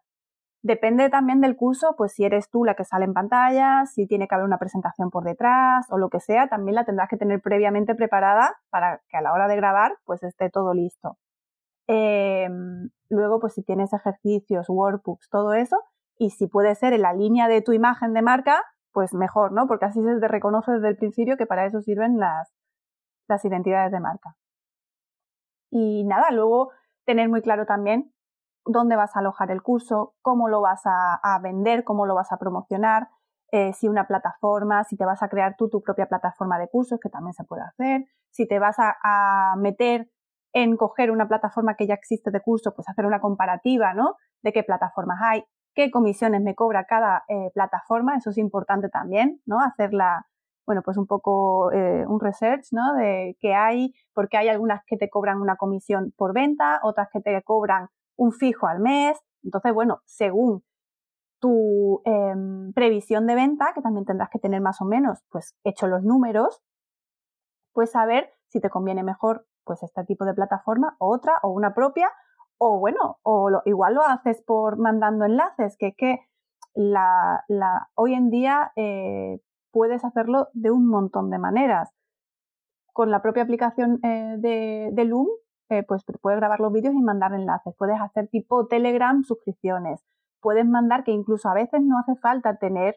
Depende 0.62 1.08
también 1.08 1.40
del 1.40 1.56
curso, 1.56 1.94
pues 1.96 2.12
si 2.12 2.24
eres 2.24 2.50
tú 2.50 2.64
la 2.64 2.74
que 2.74 2.84
sale 2.84 3.04
en 3.04 3.14
pantalla, 3.14 3.86
si 3.86 4.08
tiene 4.08 4.26
que 4.26 4.34
haber 4.34 4.44
una 4.44 4.58
presentación 4.58 5.08
por 5.10 5.22
detrás 5.24 5.86
o 5.90 5.98
lo 5.98 6.08
que 6.10 6.18
sea, 6.18 6.48
también 6.48 6.74
la 6.74 6.84
tendrás 6.84 7.08
que 7.08 7.16
tener 7.16 7.40
previamente 7.40 7.94
preparada 7.94 8.56
para 8.70 9.00
que 9.08 9.16
a 9.16 9.22
la 9.22 9.32
hora 9.32 9.46
de 9.46 9.54
grabar 9.54 9.96
pues 10.04 10.22
esté 10.24 10.50
todo 10.50 10.74
listo. 10.74 11.16
Em, 11.88 12.90
luego, 13.08 13.40
pues 13.40 13.54
si 13.54 13.62
tienes 13.62 13.92
ejercicios, 13.92 14.68
workbooks, 14.68 15.28
todo 15.30 15.54
eso, 15.54 15.78
y 16.18 16.30
si 16.30 16.48
puede 16.48 16.74
ser 16.74 16.92
en 16.92 17.02
la 17.02 17.14
línea 17.14 17.48
de 17.48 17.62
tu 17.62 17.72
imagen 17.72 18.12
de 18.12 18.22
marca, 18.22 18.64
pues 18.92 19.14
mejor, 19.14 19.52
¿no? 19.52 19.68
Porque 19.68 19.86
así 19.86 20.02
se 20.02 20.20
te 20.20 20.28
reconoce 20.28 20.72
desde 20.72 20.88
el 20.88 20.96
principio 20.96 21.36
que 21.36 21.46
para 21.46 21.66
eso 21.66 21.80
sirven 21.82 22.18
las, 22.18 22.52
las 23.28 23.44
identidades 23.44 23.92
de 23.92 24.00
marca. 24.00 24.36
Y 25.70 26.04
nada, 26.04 26.30
luego 26.30 26.72
tener 27.04 27.28
muy 27.28 27.42
claro 27.42 27.66
también 27.66 28.12
dónde 28.68 28.96
vas 28.96 29.16
a 29.16 29.20
alojar 29.20 29.50
el 29.50 29.62
curso, 29.62 30.14
cómo 30.22 30.48
lo 30.48 30.60
vas 30.60 30.82
a, 30.84 31.38
vender, 31.42 31.84
cómo 31.84 32.06
lo 32.06 32.14
vas 32.14 32.30
a 32.32 32.36
promocionar, 32.36 33.08
eh, 33.50 33.72
si 33.72 33.88
una 33.88 34.06
plataforma, 34.06 34.84
si 34.84 34.96
te 34.96 35.06
vas 35.06 35.22
a 35.22 35.28
crear 35.28 35.56
tú 35.56 35.70
tu 35.70 35.82
propia 35.82 36.06
plataforma 36.06 36.58
de 36.58 36.68
cursos, 36.68 37.00
que 37.00 37.08
también 37.08 37.32
se 37.32 37.44
puede 37.44 37.62
hacer, 37.62 38.04
si 38.30 38.46
te 38.46 38.58
vas 38.58 38.76
a, 38.78 39.54
meter 39.56 40.10
en 40.52 40.76
coger 40.76 41.10
una 41.10 41.28
plataforma 41.28 41.74
que 41.74 41.86
ya 41.86 41.94
existe 41.94 42.30
de 42.30 42.40
curso, 42.40 42.74
pues 42.74 42.88
hacer 42.88 43.06
una 43.06 43.20
comparativa, 43.20 43.94
¿no? 43.94 44.16
De 44.42 44.52
qué 44.52 44.62
plataformas 44.62 45.18
hay, 45.22 45.44
qué 45.74 45.90
comisiones 45.90 46.42
me 46.42 46.54
cobra 46.54 46.84
cada 46.84 47.24
eh, 47.28 47.50
plataforma, 47.54 48.16
eso 48.16 48.30
es 48.30 48.38
importante 48.38 48.88
también, 48.88 49.40
¿no? 49.46 49.60
Hacerla, 49.60 50.26
bueno, 50.66 50.82
pues 50.82 50.96
un 50.96 51.06
poco 51.06 51.72
eh, 51.72 52.04
un 52.06 52.20
research, 52.20 52.66
¿no? 52.72 52.94
De 52.94 53.36
qué 53.40 53.54
hay, 53.54 53.94
porque 54.14 54.36
hay 54.36 54.48
algunas 54.48 54.82
que 54.86 54.96
te 54.96 55.08
cobran 55.08 55.40
una 55.40 55.56
comisión 55.56 56.12
por 56.16 56.34
venta, 56.34 56.80
otras 56.82 57.08
que 57.12 57.20
te 57.20 57.42
cobran 57.42 57.88
un 58.18 58.32
fijo 58.32 58.66
al 58.66 58.80
mes. 58.80 59.18
Entonces, 59.42 59.72
bueno, 59.72 60.00
según 60.04 60.62
tu 61.40 62.02
em, 62.04 62.72
previsión 62.74 63.26
de 63.26 63.34
venta, 63.34 63.72
que 63.74 63.80
también 63.80 64.04
tendrás 64.04 64.28
que 64.30 64.38
tener 64.38 64.60
más 64.60 64.80
o 64.82 64.84
menos, 64.84 65.24
pues, 65.30 65.56
hecho 65.64 65.86
los 65.86 66.02
números, 66.02 66.60
pues 67.72 67.92
saber 67.92 68.30
si 68.48 68.60
te 68.60 68.70
conviene 68.70 69.02
mejor, 69.02 69.46
pues, 69.64 69.82
este 69.82 70.04
tipo 70.04 70.24
de 70.24 70.34
plataforma 70.34 70.96
otra, 70.98 71.38
o 71.42 71.50
una 71.50 71.74
propia, 71.74 72.10
o 72.58 72.78
bueno, 72.80 73.18
o 73.22 73.62
igual 73.66 73.94
lo 73.94 74.02
haces 74.02 74.42
por 74.42 74.78
mandando 74.78 75.24
enlaces, 75.24 75.76
que 75.78 75.88
es 75.88 75.96
que 75.96 76.18
la, 76.74 77.44
hoy 77.94 78.14
en 78.14 78.30
día 78.30 78.72
eh, 78.76 79.40
puedes 79.72 80.04
hacerlo 80.04 80.48
de 80.52 80.70
un 80.70 80.86
montón 80.88 81.30
de 81.30 81.38
maneras. 81.38 81.90
con 82.92 83.12
la 83.12 83.22
propia 83.22 83.44
aplicación 83.44 84.00
eh, 84.02 84.34
de, 84.38 85.04
Loom, 85.04 85.28
eh, 85.70 85.82
pues 85.82 86.04
puedes 86.20 86.38
grabar 86.38 86.60
los 86.60 86.72
vídeos 86.72 86.94
y 86.94 87.02
mandar 87.02 87.32
enlaces. 87.34 87.74
Puedes 87.76 88.00
hacer 88.00 88.28
tipo 88.28 88.66
Telegram 88.66 89.22
suscripciones. 89.22 90.00
Puedes 90.40 90.66
mandar 90.66 91.04
que 91.04 91.12
incluso 91.12 91.48
a 91.48 91.54
veces 91.54 91.82
no 91.82 91.98
hace 91.98 92.16
falta 92.16 92.56
tener 92.56 92.96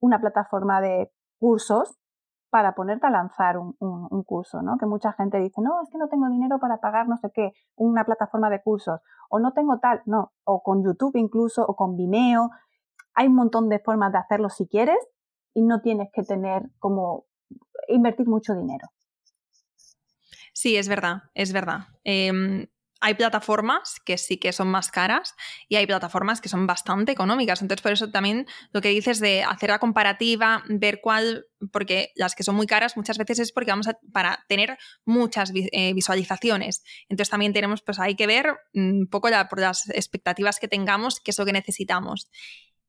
una 0.00 0.20
plataforma 0.20 0.80
de 0.80 1.10
cursos 1.38 1.98
para 2.50 2.74
ponerte 2.74 3.06
a 3.06 3.10
lanzar 3.10 3.58
un, 3.58 4.24
curso, 4.24 4.60
¿no? 4.60 4.76
Que 4.76 4.86
mucha 4.86 5.12
gente 5.12 5.38
dice, 5.38 5.60
no, 5.60 5.80
es 5.82 5.88
que 5.88 5.98
no 5.98 6.08
tengo 6.08 6.28
dinero 6.28 6.58
para 6.58 6.78
pagar 6.78 7.08
no 7.08 7.16
sé 7.16 7.30
qué, 7.32 7.52
una 7.76 8.04
plataforma 8.04 8.50
de 8.50 8.60
cursos, 8.60 9.00
o 9.28 9.38
no 9.38 9.52
tengo 9.52 9.78
tal, 9.78 10.02
no, 10.04 10.32
o 10.44 10.62
con 10.62 10.84
YouTube 10.84 11.16
incluso, 11.16 11.64
o 11.64 11.76
con 11.76 11.96
Vimeo. 11.96 12.50
Hay 13.14 13.28
un 13.28 13.36
montón 13.36 13.68
de 13.68 13.78
formas 13.78 14.12
de 14.12 14.18
hacerlo 14.18 14.50
si 14.50 14.66
quieres 14.66 14.98
y 15.54 15.62
no 15.62 15.80
tienes 15.80 16.10
que 16.12 16.22
tener 16.22 16.70
como 16.80 17.26
invertir 17.88 18.28
mucho 18.28 18.54
dinero. 18.54 18.88
Sí, 20.60 20.76
es 20.76 20.88
verdad, 20.88 21.22
es 21.32 21.54
verdad. 21.54 21.86
Em, 22.04 22.66
hay 23.00 23.14
plataformas 23.14 23.96
que 24.04 24.18
sí 24.18 24.36
que 24.36 24.52
son 24.52 24.68
más 24.68 24.90
caras 24.90 25.34
y 25.70 25.76
hay 25.76 25.86
plataformas 25.86 26.42
que 26.42 26.50
son 26.50 26.66
bastante 26.66 27.12
económicas. 27.12 27.62
Entonces, 27.62 27.80
por 27.82 27.92
eso 27.92 28.10
también 28.10 28.46
lo 28.70 28.82
que 28.82 28.90
dices 28.90 29.20
de 29.20 29.42
hacer 29.42 29.70
la 29.70 29.78
comparativa, 29.78 30.62
ver 30.68 31.00
cuál, 31.02 31.46
porque 31.72 32.12
las 32.14 32.34
que 32.34 32.42
son 32.42 32.56
muy 32.56 32.66
caras 32.66 32.94
muchas 32.98 33.16
veces 33.16 33.38
es 33.38 33.52
porque 33.52 33.70
vamos 33.70 33.88
a, 33.88 33.98
para 34.12 34.44
tener 34.50 34.76
muchas 35.06 35.50
eh, 35.54 35.94
visualizaciones. 35.94 36.82
Entonces, 37.08 37.30
también 37.30 37.54
tenemos, 37.54 37.80
pues 37.80 37.98
hay 37.98 38.14
que 38.14 38.26
ver 38.26 38.54
un 38.74 39.08
poco 39.10 39.30
por 39.48 39.60
las 39.60 39.88
expectativas 39.88 40.58
que 40.58 40.68
tengamos, 40.68 41.20
qué 41.20 41.30
es 41.30 41.38
lo 41.38 41.46
que 41.46 41.54
necesitamos. 41.54 42.28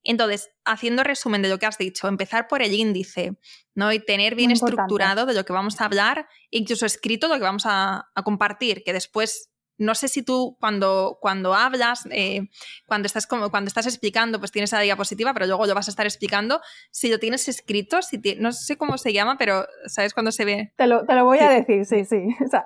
Entonces, 0.04 0.50
haciendo 0.66 1.04
resumen 1.04 1.42
de 1.42 1.50
lo 1.50 1.60
que 1.60 1.66
has 1.66 1.78
dicho, 1.78 2.08
empezar 2.08 2.48
por 2.48 2.62
el 2.62 2.74
índice, 2.74 3.38
¿no? 3.76 3.92
Y 3.92 4.00
tener 4.00 4.36
bien 4.36 4.52
estructurado 4.52 5.26
de 5.26 5.34
lo 5.34 5.46
que 5.46 5.54
vamos 5.54 5.80
a 5.80 5.86
hablar, 5.86 6.28
incluso 6.50 6.86
escrito 6.86 7.28
lo 7.28 7.36
que 7.36 7.42
vamos 7.42 7.64
a, 7.66 8.10
compartir, 8.24 8.84
que 8.84 8.94
después 8.94 9.50
no 9.78 9.96
sé 9.96 10.08
si 10.08 10.22
tú 10.22 10.58
cuando, 10.60 11.18
cuando 11.20 11.56
hablas, 11.56 12.08
eh, 12.12 12.50
cuando, 12.86 13.08
estás 13.08 13.26
como, 13.26 13.50
cuando 13.50 13.68
estás 13.68 13.88
explicando, 13.88 14.38
pues 14.38 14.52
tienes 14.52 14.72
la 14.72 14.80
diapositiva, 14.82 15.34
pero 15.34 15.48
luego 15.48 15.66
lo 15.66 15.74
vas 15.74 15.88
a 15.88 15.92
estar 15.92 16.06
explicando. 16.06 16.62
Si 16.92 17.10
lo 17.10 17.18
tienes 17.18 17.48
escrito, 17.48 18.04
si 18.04 18.22
no 18.38 18.52
sé 18.52 18.78
cómo 18.78 19.00
se 19.00 19.12
llama, 19.12 19.38
pero 19.40 19.66
¿sabes 19.88 20.14
cuándo 20.14 20.32
se 20.32 20.46
ve? 20.46 20.74
Te 20.78 20.86
lo, 20.86 21.04
te 21.06 21.16
lo 21.16 21.26
voy 21.26 21.40
a 21.40 21.50
decir, 21.50 21.86
sí, 21.86 22.06
sí. 22.06 22.28
O 22.46 22.48
sea, 22.48 22.64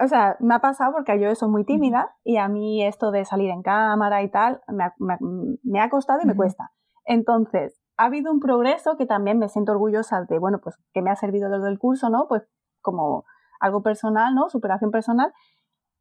o 0.00 0.08
sea, 0.08 0.36
me 0.40 0.54
ha 0.54 0.60
pasado 0.60 0.92
porque 0.92 1.20
yo 1.20 1.34
soy 1.34 1.48
muy 1.48 1.64
tímida 1.64 2.14
y 2.24 2.36
a 2.36 2.48
mí 2.48 2.84
esto 2.84 3.10
de 3.10 3.24
salir 3.24 3.50
en 3.50 3.62
cámara 3.62 4.22
y 4.22 4.30
tal 4.30 4.60
me 4.68 5.80
ha, 5.80 5.90
costado 5.90 6.20
y 6.22 6.26
me 6.26 6.36
cuesta. 6.36 6.70
Entonces, 7.04 7.80
ha 7.96 8.06
habido 8.06 8.32
un 8.32 8.40
progreso 8.40 8.96
que 8.96 9.06
también 9.06 9.38
me 9.38 9.48
siento 9.48 9.72
orgullosa 9.72 10.24
de, 10.24 10.38
bueno, 10.38 10.60
pues 10.62 10.76
que 10.92 11.02
me 11.02 11.10
ha 11.10 11.16
servido 11.16 11.50
desde 11.50 11.68
el 11.68 11.78
curso, 11.78 12.08
¿no? 12.10 12.26
Pues 12.28 12.42
como 12.80 13.24
algo 13.60 13.82
personal, 13.82 14.34
¿no? 14.34 14.48
Superación 14.48 14.90
personal. 14.90 15.32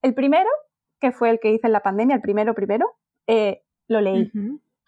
El 0.01 0.13
primero, 0.13 0.49
que 0.99 1.12
fue 1.12 1.29
el 1.29 1.39
que 1.39 1.51
hice 1.51 1.67
en 1.67 1.73
la 1.73 1.81
pandemia, 1.81 2.15
el 2.15 2.21
primero, 2.21 2.53
primero, 2.53 2.91
eh, 3.27 3.63
lo 3.88 4.01
leí. 4.01 4.31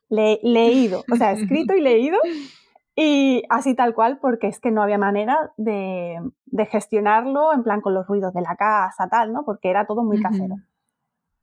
Le, 0.10 0.40
leído, 0.44 1.04
o 1.12 1.16
sea, 1.16 1.32
escrito 1.32 1.74
y 1.74 1.82
leído 1.82 2.18
y 3.04 3.42
así 3.50 3.74
tal 3.74 3.96
cual, 3.96 4.20
porque 4.20 4.46
es 4.46 4.60
que 4.60 4.70
no 4.70 4.84
había 4.84 5.00
manera 5.00 5.52
de, 5.58 6.20
gestionarlo 6.70 7.52
en 7.52 7.64
plan 7.64 7.82
con 7.82 7.96
los 7.96 8.06
ruidos 8.06 8.32
de 8.32 8.42
la 8.42 8.56
casa, 8.56 9.08
tal, 9.10 9.34
¿no? 9.34 9.44
Porque 9.44 9.72
era 9.72 9.88
todo 9.88 10.04
muy 10.04 10.22
casero. 10.22 10.58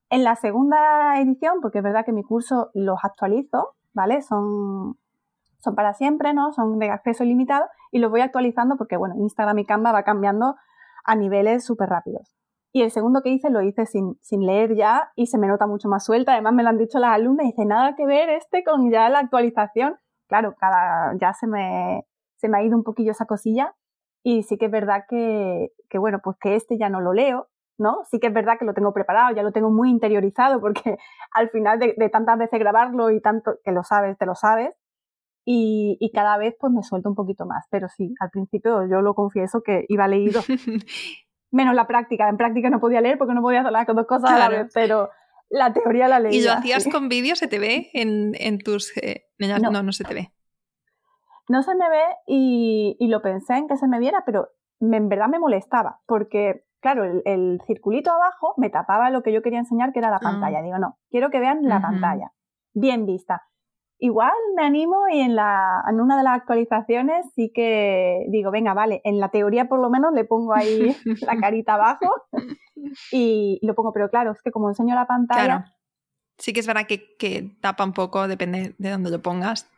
En 0.09 0.23
la 0.23 0.37
segunda 0.37 1.19
edición, 1.19 1.59
porque 1.61 1.79
es 1.79 1.83
verdad 1.83 2.05
que 2.05 2.13
mi 2.13 2.23
curso 2.23 2.69
los 2.73 2.99
actualizo, 3.03 3.75
¿vale? 3.93 4.21
Son, 4.21 4.97
son 5.57 5.75
para 5.75 5.93
siempre, 5.93 6.33
¿no? 6.33 6.53
Son 6.53 6.79
de 6.79 6.91
acceso 6.91 7.25
ilimitado 7.25 7.65
y 7.91 7.99
los 7.99 8.09
voy 8.09 8.21
actualizando 8.21 8.77
porque, 8.77 8.95
bueno, 8.95 9.15
Instagram 9.17 9.59
y 9.59 9.65
Canva 9.65 9.91
va 9.91 10.03
cambiando 10.03 10.55
a 11.03 11.15
niveles 11.15 11.65
súper 11.65 11.89
rápidos. 11.89 12.37
Y 12.71 12.83
el 12.83 12.91
segundo 12.91 13.21
que 13.21 13.31
hice 13.31 13.49
lo 13.49 13.61
hice 13.61 13.85
sin, 13.85 14.17
sin 14.21 14.45
leer 14.45 14.77
ya 14.77 15.11
y 15.17 15.25
se 15.25 15.37
me 15.37 15.47
nota 15.47 15.67
mucho 15.67 15.89
más 15.89 16.05
suelta. 16.05 16.31
Además 16.31 16.53
me 16.53 16.63
lo 16.63 16.69
han 16.69 16.77
dicho 16.77 16.99
las 16.99 17.15
alumnas 17.15 17.47
y 17.47 17.49
dice, 17.49 17.65
nada 17.65 17.97
que 17.97 18.05
ver 18.05 18.29
este 18.29 18.63
con 18.63 18.89
ya 18.89 19.09
la 19.09 19.19
actualización 19.19 19.97
claro, 20.29 20.55
cada, 20.57 21.17
ya 21.19 21.33
se 21.33 21.47
me, 21.47 22.05
se 22.37 22.47
me 22.47 22.57
ha 22.57 22.63
ido 22.63 22.77
un 22.77 22.83
poquillo 22.83 23.11
esa 23.11 23.25
cosilla 23.25 23.75
y 24.23 24.43
sí 24.43 24.57
que 24.57 24.65
es 24.65 24.71
verdad 24.71 25.03
que, 25.09 25.71
que, 25.89 25.97
bueno, 25.97 26.19
pues 26.23 26.37
que 26.39 26.55
este 26.55 26.77
ya 26.77 26.89
no 26.89 27.01
lo 27.01 27.13
leo, 27.13 27.47
¿no? 27.77 28.03
Sí 28.05 28.19
que 28.19 28.27
es 28.27 28.33
verdad 28.33 28.57
que 28.57 28.65
lo 28.65 28.73
tengo 28.73 28.93
preparado, 28.93 29.35
ya 29.35 29.43
lo 29.43 29.51
tengo 29.51 29.71
muy 29.71 29.89
interiorizado 29.89 30.61
porque 30.61 30.97
al 31.33 31.49
final 31.49 31.79
de, 31.79 32.09
tantas 32.09 32.37
veces 32.37 32.59
grabarlo 32.59 33.09
y 33.09 33.21
tanto 33.21 33.57
que 33.63 33.71
lo 33.71 33.83
sabes, 33.83 34.17
te 34.17 34.25
lo 34.25 34.35
sabes, 34.35 34.73
y, 35.45 35.97
y, 35.99 36.11
cada 36.11 36.37
vez 36.37 36.55
pues 36.59 36.71
me 36.71 36.83
suelto 36.83 37.09
un 37.09 37.15
poquito 37.15 37.45
más, 37.47 37.65
pero 37.71 37.87
sí, 37.89 38.13
al 38.19 38.29
principio 38.29 38.87
yo 38.87 39.01
lo 39.01 39.15
confieso 39.15 39.63
que 39.63 39.85
iba 39.87 40.07
leído. 40.07 40.41
Menos 41.51 41.73
la 41.73 41.87
práctica, 41.87 42.29
en 42.29 42.37
práctica 42.37 42.69
no 42.69 42.79
podía 42.79 43.01
leer 43.01 43.17
porque 43.17 43.33
no 43.33 43.41
podía 43.41 43.61
hacer 43.61 43.71
las 43.71 43.87
dos 43.87 44.05
cosas 44.05 44.29
a 44.29 44.37
la 44.37 44.49
vez, 44.49 44.71
pero 44.71 45.09
la 45.49 45.73
teoría 45.73 46.07
la 46.07 46.19
leía. 46.19 46.37
¿Y 46.37 46.43
lo 46.43 46.53
hacías 46.53 46.87
con 46.87 47.09
vídeo? 47.09 47.35
¿Se 47.35 47.47
te 47.47 47.59
ve 47.59 47.89
en, 47.93 48.33
en 48.35 48.59
tus...? 48.59 48.95
Eh, 48.97 49.25
no. 49.39 49.57
no. 49.83 49.91
se 49.91 50.03
te 50.03 50.13
ve. 50.13 50.31
No 51.47 51.63
se 51.63 51.75
me 51.75 51.89
ve 51.89 52.03
y, 52.27 52.95
y, 52.99 53.07
lo 53.07 53.21
pensé 53.21 53.55
en 53.55 53.67
que 53.67 53.77
se 53.77 53.87
me 53.87 53.99
viera, 53.99 54.23
pero 54.25 54.49
en 54.79 55.09
verdad 55.09 55.27
me 55.27 55.39
molestaba 55.39 56.01
porque, 56.05 56.63
claro, 56.79 57.03
el, 57.25 57.61
circulito 57.65 58.11
abajo 58.11 58.53
me 58.57 58.69
tapaba 58.69 59.09
lo 59.09 59.23
que 59.23 59.33
yo 59.33 59.41
quería 59.41 59.59
enseñar, 59.59 59.91
que 59.91 59.99
era 59.99 60.11
la 60.11 60.17
ah. 60.17 60.21
pantalla. 60.21 60.61
Digo, 60.61 60.77
no, 60.77 60.97
quiero 61.09 61.29
que 61.29 61.39
vean 61.39 61.63
la 61.63 61.81
pantalla, 61.81 62.31
bien 62.73 63.05
vista. 63.05 63.48
Igual 64.01 64.33
me 64.55 64.63
animo 64.63 64.95
y 65.11 65.19
en, 65.19 65.35
la, 65.35 65.83
en 65.89 65.99
una 65.99 66.17
de 66.17 66.23
las 66.23 66.37
actualizaciones 66.37 67.25
sí 67.35 67.51
que 67.53 68.25
digo, 68.29 68.49
venga, 68.49 68.73
vale, 68.73 69.01
en 69.03 69.19
la 69.19 69.29
teoría 69.29 69.67
por 69.67 69.79
lo 69.79 69.89
menos 69.89 70.13
le 70.13 70.23
pongo 70.23 70.53
ahí 70.53 70.95
la 71.21 71.37
carita 71.37 71.73
abajo 71.73 72.09
y, 73.11 73.59
lo 73.61 73.75
pongo, 73.75 73.91
pero 73.91 74.09
claro, 74.09 74.31
es 74.31 74.41
que 74.41 74.51
como 74.51 74.69
enseño 74.69 74.95
la 74.95 75.05
pantalla... 75.05 75.75
Sí 76.37 76.53
que 76.53 76.61
es 76.61 76.67
verdad 76.67 76.87
que, 76.87 77.17
que 77.17 77.57
tapa 77.59 77.83
un 77.83 77.91
poco, 77.91 78.29
depende 78.29 78.73
de 78.77 78.89
dónde 78.91 79.09
lo 79.09 79.21
pongas. 79.21 79.69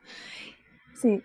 Sí, 0.94 1.24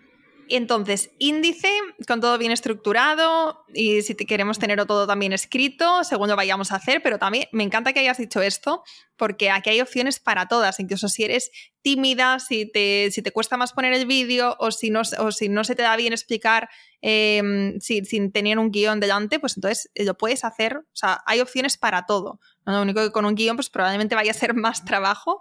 entonces, 0.55 1.11
índice 1.19 1.69
con 2.07 2.21
todo 2.21 2.37
bien 2.37 2.51
estructurado 2.51 3.65
y 3.73 4.01
si 4.01 4.15
queremos 4.15 4.59
tenerlo 4.59 4.85
todo 4.85 5.07
también 5.07 5.33
escrito, 5.33 6.03
según 6.03 6.29
lo 6.29 6.35
vayamos 6.35 6.71
a 6.71 6.75
hacer, 6.75 7.01
pero 7.01 7.17
también 7.19 7.45
me 7.51 7.63
encanta 7.63 7.91
que 7.91 7.99
hayas 7.99 8.17
dicho 8.17 8.41
esto 8.41 8.83
porque 9.15 9.49
aquí 9.49 9.71
hay 9.71 9.81
opciones 9.81 10.19
para 10.19 10.47
todas, 10.47 10.79
incluso 10.79 11.09
si 11.09 11.23
eres 11.23 11.51
tímida, 11.81 12.39
si 12.39 12.71
te, 12.71 13.09
si 13.11 13.21
te 13.21 13.31
cuesta 13.31 13.57
más 13.57 13.73
poner 13.73 13.93
el 13.93 14.05
vídeo 14.05 14.55
o 14.59 14.71
si, 14.71 14.89
no, 14.89 15.01
o 15.19 15.31
si 15.31 15.49
no 15.49 15.63
se 15.63 15.75
te 15.75 15.81
da 15.81 15.95
bien 15.95 16.13
explicar 16.13 16.69
em, 17.01 17.79
sin 17.79 18.31
tener 18.31 18.59
un 18.59 18.71
guion 18.71 18.99
delante, 18.99 19.39
pues 19.39 19.57
entonces 19.57 19.89
eh, 19.95 20.05
lo 20.05 20.17
puedes 20.17 20.43
hacer, 20.43 20.77
o 20.77 20.95
sea, 20.95 21.21
hay 21.25 21.41
opciones 21.41 21.77
para 21.77 22.05
todo. 22.05 22.39
Lo 22.65 22.81
único 22.81 23.01
que 23.01 23.11
con 23.11 23.25
un 23.25 23.35
guion 23.35 23.55
pues 23.55 23.69
probablemente 23.69 24.15
vaya 24.15 24.31
a 24.31 24.35
ser 24.35 24.53
más 24.55 24.85
trabajo, 24.85 25.39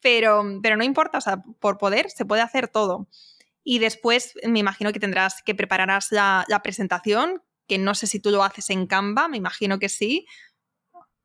pero, 0.00 0.44
pero 0.62 0.76
no 0.76 0.84
importa, 0.84 1.18
o 1.18 1.20
sea, 1.20 1.42
por 1.58 1.78
poder 1.78 2.10
se 2.10 2.24
puede 2.24 2.42
hacer 2.42 2.68
todo. 2.68 3.08
Y 3.68 3.80
después 3.80 4.32
me 4.46 4.60
imagino 4.60 4.92
que 4.92 5.00
tendrás 5.00 5.42
que 5.42 5.52
prepararás 5.56 6.12
la, 6.12 6.60
presentación, 6.62 7.42
que 7.66 7.78
no 7.78 7.96
sé 7.96 8.06
si 8.06 8.22
tú 8.22 8.30
lo 8.30 8.44
haces 8.44 8.70
en 8.70 8.86
Canva, 8.86 9.26
me 9.26 9.38
imagino 9.38 9.80
que 9.80 9.88
sí. 9.88 10.24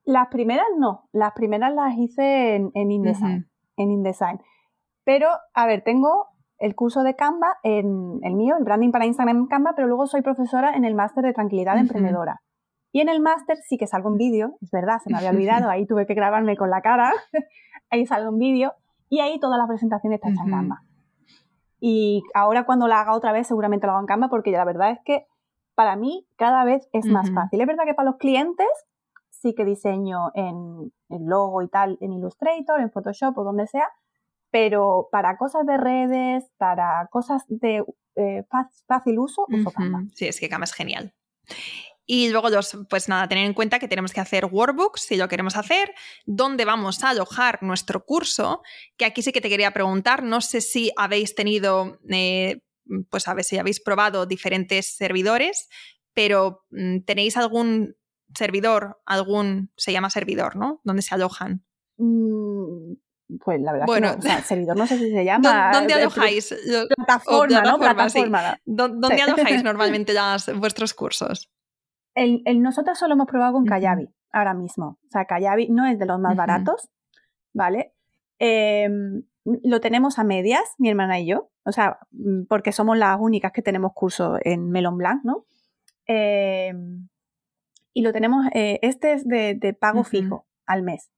Las 0.06 0.30
primeras 0.30 0.66
no, 0.76 1.08
las 1.12 1.34
primeras 1.34 1.72
las 1.72 1.96
hice 1.96 2.56
en, 2.56 2.72
InDesign, 2.74 3.48
en 3.78 3.92
InDesign. 3.92 4.40
Pero, 5.04 5.30
a 5.54 5.68
ver, 5.68 5.84
tengo 5.84 6.30
el 6.58 6.74
curso 6.74 7.04
de 7.04 7.16
Canva, 7.16 7.58
en 7.62 8.18
el 8.24 8.34
mío, 8.34 8.56
el 8.58 8.64
branding 8.64 8.90
para 8.90 9.06
Instagram 9.06 9.38
en 9.38 9.46
Canva, 9.46 9.74
pero 9.76 9.88
luego 9.88 10.08
soy 10.08 10.24
profesora 10.24 10.74
en 10.74 10.84
el 10.84 10.96
máster 10.96 11.24
de 11.24 11.34
tranquilidad 11.34 11.78
emprendedora. 11.78 12.42
Y 12.92 13.02
en 13.02 13.10
el 13.10 13.22
máster 13.22 13.58
sí 13.58 13.78
que 13.78 13.86
salgo 13.86 14.10
en 14.10 14.18
vídeo, 14.18 14.58
es 14.62 14.72
verdad, 14.72 14.98
se 15.04 15.12
me 15.12 15.20
había 15.20 15.30
olvidado, 15.30 15.70
ahí 15.70 15.86
tuve 15.86 16.08
que 16.08 16.16
grabarme 16.16 16.58
con 16.58 16.72
la 16.72 16.82
cara, 16.82 17.14
ahí 17.92 18.08
salgo 18.08 18.32
en 18.32 18.40
vídeo, 18.40 18.74
y 19.10 19.20
ahí 19.20 19.40
toda 19.40 19.60
la 19.60 19.68
presentación 19.68 20.14
está 20.14 20.30
hecha 20.30 20.42
en 20.44 20.50
Canva. 20.50 20.82
Y 21.84 22.22
ahora 22.36 22.64
cuando 22.64 22.88
la 22.88 23.02
haga 23.02 23.16
otra 23.16 23.32
vez 23.32 23.48
seguramente 23.48 23.88
lo 23.88 23.94
hago 23.94 24.02
en 24.02 24.06
Canva 24.06 24.30
porque 24.30 24.52
la 24.52 24.64
verdad 24.64 24.92
es 24.92 25.00
que 25.04 25.26
para 25.74 25.96
mí 25.96 26.28
cada 26.38 26.64
vez 26.64 26.88
es 26.94 27.08
más 27.08 27.32
fácil. 27.32 27.60
Es 27.60 27.68
verdad 27.68 27.86
que 27.86 27.96
para 27.96 28.12
los 28.12 28.18
clientes 28.18 28.68
sí 29.32 29.56
que 29.56 29.66
diseño 29.66 30.32
en 30.36 30.94
el 31.10 31.26
logo 31.26 31.64
y 31.64 31.68
tal 31.68 31.98
en 32.00 32.14
Illustrator, 32.14 32.80
en 32.80 32.92
Photoshop 32.92 33.36
o 33.36 33.44
donde 33.44 33.66
sea, 33.66 33.90
pero 34.52 35.10
para 35.12 35.38
cosas 35.38 35.66
de 35.66 35.78
redes, 35.78 36.52
para 36.58 37.08
cosas 37.10 37.44
de 37.48 37.84
eh, 38.16 38.46
fácil 38.88 39.18
uso, 39.18 39.46
uso 39.50 39.72
Canva. 39.72 40.04
Sí, 40.14 40.28
es 40.28 40.40
que 40.40 40.50
Canva 40.50 40.66
es 40.66 40.74
genial. 40.74 41.16
Y 42.14 42.28
luego, 42.28 42.50
pues 42.90 43.08
nada, 43.08 43.30
tener 43.30 43.46
en 43.46 43.54
cuenta 43.54 43.80
que 43.80 43.88
tenemos 43.88 44.12
que 44.12 44.20
hacer 44.20 44.44
workbooks 44.44 45.00
si 45.00 45.16
lo 45.16 45.30
queremos 45.30 45.56
hacer, 45.56 45.94
dónde 46.26 46.66
vamos 46.66 47.06
a 47.06 47.12
alojar 47.12 47.64
nuestro 47.64 48.04
curso, 48.04 48.64
que 48.98 49.06
aquí 49.06 49.22
sí 49.22 49.32
que 49.32 49.40
te 49.40 49.48
quería 49.48 49.72
preguntar, 49.72 50.22
no 50.22 50.42
sé 50.42 50.60
si 50.60 50.92
habéis 50.98 51.36
tenido, 51.36 52.00
eh, 52.10 52.64
pues 53.10 53.30
a 53.30 53.34
ver 53.34 53.46
si 53.46 53.60
habéis 53.60 53.80
probado 53.80 54.26
diferentes 54.26 54.88
servidores, 54.88 55.70
pero 56.14 56.66
mm, 56.72 57.04
¿tenéis 57.06 57.38
algún 57.38 57.96
servidor, 58.36 59.00
algún, 59.06 59.72
se 59.78 59.94
llama 59.94 60.10
servidor, 60.10 60.58
¿no? 60.58 60.82
¿Dónde 60.84 61.04
se 61.04 61.16
alojan? 61.16 61.64
Mm, 61.96 62.92
pues 63.40 63.62
la 63.62 63.72
verdad 63.72 63.86
bueno, 63.88 64.20
que 64.20 64.28
no, 64.28 64.42
servidor 64.44 64.76
no 64.76 64.86
sé 64.86 64.98
si 64.98 65.12
se 65.12 65.24
llama. 65.24 65.72
¿Dónde 65.72 65.94
alojáis? 65.94 66.54
Plataforma, 66.94 67.62
¿no? 67.62 67.80
Plataforma. 67.80 68.60
¿Dónde 68.66 69.22
alojáis 69.22 69.64
normalmente 69.64 70.14
vuestros 70.56 70.94
cursos? 70.94 71.50
El, 72.16 72.44
nosotros 72.62 72.98
solo 72.98 73.14
hemos 73.14 73.28
probado 73.28 73.54
con 73.54 73.66
Kayabi 73.66 74.10
ahora 74.32 74.54
mismo. 74.54 75.00
O 75.08 75.10
sea, 75.10 75.26
Kayabi 75.26 75.70
no 75.70 75.86
es 75.86 75.98
de 76.00 76.06
los 76.06 76.20
más 76.20 76.36
baratos, 76.36 76.90
¿vale? 77.54 77.94
Em, 78.40 79.24
lo 79.46 79.80
tenemos 79.82 80.20
a 80.20 80.24
medias, 80.24 80.64
mi 80.78 80.90
hermana 80.90 81.20
y 81.20 81.28
yo. 81.28 81.52
O 81.64 81.72
sea, 81.72 82.00
mm, 82.12 82.44
porque 82.48 82.72
somos 82.72 82.98
las 82.98 83.18
únicas 83.20 83.52
que 83.52 83.62
tenemos 83.62 83.94
curso 83.94 84.38
en 84.42 84.70
Melon 84.70 84.98
Blanc, 84.98 85.24
¿no? 85.24 85.46
Em, 86.06 87.08
y 87.94 88.02
lo 88.02 88.12
tenemos, 88.14 88.46
eh, 88.54 88.80
este 88.82 89.14
es 89.14 89.28
de, 89.28 89.78
pago 89.80 90.04
fijo 90.04 90.48
al 90.66 90.84
mes. 90.84 91.12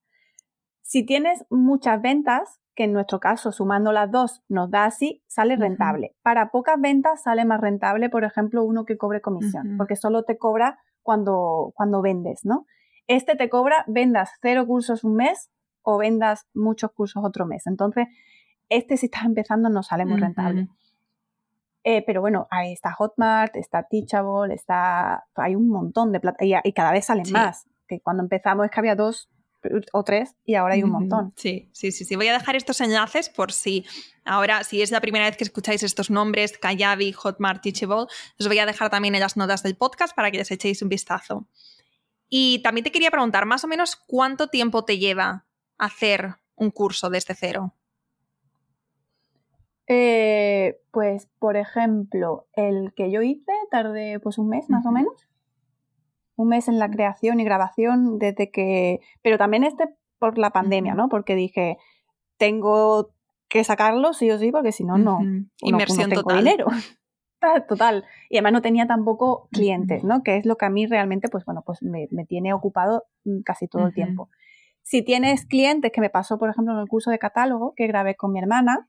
Si 0.82 1.06
tienes 1.06 1.46
muchas 1.50 2.02
ventas, 2.02 2.60
que 2.76 2.86
en 2.86 2.94
nuestro 2.94 3.20
caso, 3.20 3.52
sumando 3.52 3.92
las 3.92 4.12
dos, 4.12 4.44
nos 4.50 4.72
da 4.72 4.86
así, 4.86 5.24
sale 5.28 5.56
rentable. 5.56 6.16
Para 6.24 6.50
pocas 6.50 6.80
ventas 6.80 7.24
sale 7.24 7.46
más 7.46 7.62
rentable, 7.62 8.10
por 8.10 8.24
ejemplo, 8.24 8.64
uno 8.64 8.86
que 8.86 8.98
cobre 8.98 9.22
comisión, 9.22 9.78
porque 9.78 9.96
solo 9.96 10.24
te 10.24 10.38
cobra 10.38 10.80
cuando, 11.02 11.72
cuando 11.76 12.02
vendes, 12.02 12.46
¿no? 12.46 12.66
Este 13.08 13.36
te 13.36 13.50
cobra, 13.50 13.84
vendas 13.88 14.32
cero 14.42 14.66
cursos 14.66 15.04
un 15.04 15.16
mes 15.16 15.52
o 15.82 15.98
vendas 15.98 16.48
muchos 16.54 16.92
cursos 16.92 17.24
otro 17.24 17.46
mes. 17.46 17.68
Entonces, 17.68 18.08
este 18.70 18.98
si 18.98 19.08
estás 19.08 19.26
empezando 19.26 19.70
no 19.70 19.84
sale 19.84 20.06
muy 20.06 20.20
rentable. 20.20 20.68
Eh, 21.84 22.02
pero 22.06 22.22
bueno, 22.22 22.48
ahí 22.50 22.72
está 22.72 22.94
Hotmart, 22.94 23.58
está 23.58 23.84
Teachable, 23.84 24.54
está, 24.54 25.26
hay 25.36 25.56
un 25.56 25.68
montón 25.68 26.14
de 26.14 26.22
plata 26.22 26.46
y, 26.46 26.74
cada 26.74 26.92
vez 26.92 27.06
salen 27.06 27.30
más. 27.32 27.68
Que 27.88 28.00
cuando 28.00 28.24
empezamos 28.24 28.66
es 28.66 28.72
que 28.72 28.80
había 28.80 28.96
dos 28.96 29.30
o 29.92 30.04
tres 30.04 30.36
y 30.46 30.56
ahora 30.56 30.76
hay 30.76 30.84
un 30.84 30.92
montón. 30.92 31.34
Sí, 31.36 31.70
sí, 31.72 31.92
sí, 31.92 32.06
sí. 32.06 32.16
Voy 32.16 32.28
a 32.28 32.34
dejar 32.34 32.56
estos 32.56 32.82
enlaces 32.82 33.30
por 33.30 33.52
si 33.52 33.86
ahora, 34.26 34.64
si 34.64 34.82
es 34.82 34.92
la 34.92 35.02
primera 35.02 35.26
vez 35.26 35.38
que 35.38 35.44
escucháis 35.44 35.84
estos 35.84 36.10
nombres, 36.10 36.58
Kayabi, 36.58 37.14
Hotmart, 37.14 37.62
Teachable, 37.62 38.08
os 38.40 38.48
voy 38.48 38.60
a 38.60 38.66
dejar 38.66 38.90
también 38.90 39.16
en 39.16 39.22
las 39.22 39.38
notas 39.38 39.64
del 39.64 39.76
podcast 39.76 40.16
para 40.16 40.32
que 40.32 40.38
les 40.38 40.52
echéis 40.52 40.82
un 40.82 40.90
vistazo. 40.90 41.48
Y 42.30 42.62
también 42.64 42.84
te 42.84 42.92
quería 42.92 43.12
preguntar, 43.12 43.46
más 43.46 43.64
o 43.64 43.68
menos, 43.68 43.96
¿cuánto 43.96 44.48
tiempo 44.48 44.86
te 44.86 44.98
lleva 44.98 45.46
hacer 45.78 46.36
un 46.56 46.72
curso 46.72 47.10
desde 47.10 47.36
cero? 47.36 47.74
Eh, 49.88 50.80
pues, 50.92 51.28
por 51.40 51.58
ejemplo, 51.58 52.48
el 52.54 52.94
que 52.96 53.12
yo 53.12 53.22
hice 53.22 53.52
tardé 53.70 54.20
pues 54.20 54.38
un 54.38 54.48
mes 54.50 54.70
más 54.70 54.86
o 54.86 54.92
menos 54.92 55.28
un 56.36 56.50
mes 56.50 56.68
en 56.68 56.80
la 56.80 56.90
creación 56.90 57.40
y 57.40 57.44
grabación 57.44 58.18
desde 58.20 58.52
que, 58.52 59.00
pero 59.22 59.38
también 59.38 59.64
este 59.64 59.90
por 60.20 60.38
la 60.38 60.52
pandemia, 60.52 60.96
¿no? 60.96 61.10
Porque 61.10 61.36
dije, 61.36 61.78
tengo 62.38 63.14
que 63.50 63.64
sacarlo 63.64 64.14
sí 64.14 64.32
o 64.32 64.40
sí, 64.40 64.52
porque 64.52 64.72
si 64.72 64.84
no, 64.84 64.98
no. 64.98 65.20
Inversión 65.62 66.10
total. 66.10 66.38
dinero. 66.38 66.68
total. 67.68 68.06
Y 68.30 68.38
además 68.38 68.54
no 68.54 68.62
tenía 68.62 68.88
tampoco 68.88 69.48
clientes, 69.52 70.04
¿no? 70.04 70.24
Que 70.24 70.38
es 70.38 70.46
lo 70.46 70.56
que 70.56 70.66
a 70.66 70.70
mí 70.70 70.86
realmente, 70.88 71.30
pues 71.30 71.46
bueno, 71.46 71.62
pues 71.66 71.82
me, 71.84 72.08
tiene 72.26 72.54
ocupado 72.54 73.04
mm, 73.26 73.42
casi 73.42 73.68
todo 73.68 73.88
el 73.88 73.94
tiempo. 73.94 74.30
Si 74.82 75.02
tienes 75.02 75.46
clientes, 75.46 75.92
que 75.92 76.02
me 76.02 76.10
pasó, 76.10 76.38
por 76.38 76.50
ejemplo, 76.50 76.74
en 76.74 76.80
el 76.80 76.88
curso 76.88 77.12
de 77.12 77.20
catálogo 77.20 77.74
que 77.76 77.88
grabé 77.88 78.16
con 78.16 78.32
mi 78.32 78.40
hermana, 78.40 78.88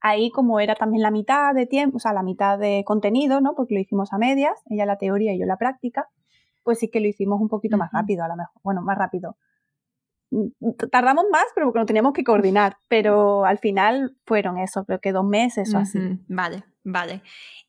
ahí 0.00 0.30
como 0.30 0.60
era 0.60 0.74
también 0.74 1.02
la 1.02 1.10
mitad 1.10 1.54
de 1.54 1.66
tiempo, 1.66 1.96
o 1.96 2.00
sea, 2.00 2.12
la 2.12 2.22
mitad 2.22 2.58
de 2.58 2.84
contenido, 2.86 3.40
¿no? 3.40 3.54
Porque 3.54 3.74
lo 3.74 3.80
hicimos 3.80 4.12
a 4.12 4.18
medias, 4.18 4.52
ella 4.70 4.86
la 4.86 4.98
teoría 4.98 5.34
y 5.34 5.40
yo 5.40 5.46
la 5.46 5.56
práctica, 5.56 6.08
pues 6.68 6.80
sí 6.80 6.90
que 6.90 7.00
lo 7.00 7.08
hicimos 7.08 7.40
un 7.40 7.48
poquito 7.48 7.78
más 7.78 7.90
rápido, 7.90 8.24
a 8.24 8.28
lo 8.28 8.36
mejor. 8.36 8.60
Bueno, 8.62 8.82
más 8.82 8.98
rápido. 8.98 9.38
Mm, 10.30 10.48
tardamos 10.92 11.24
más, 11.32 11.46
pero 11.54 11.68
porque 11.68 11.78
no 11.78 11.86
teníamos 11.86 12.12
que 12.12 12.24
coordinar. 12.24 12.76
Pero 12.88 13.46
al 13.46 13.56
final 13.56 14.14
fueron 14.26 14.58
eso, 14.58 14.84
creo 14.84 15.00
que 15.00 15.12
dos 15.12 15.24
meses 15.24 15.72
o 15.72 15.78
así. 15.78 15.98
Vale, 16.28 16.64
vale. 16.84 17.22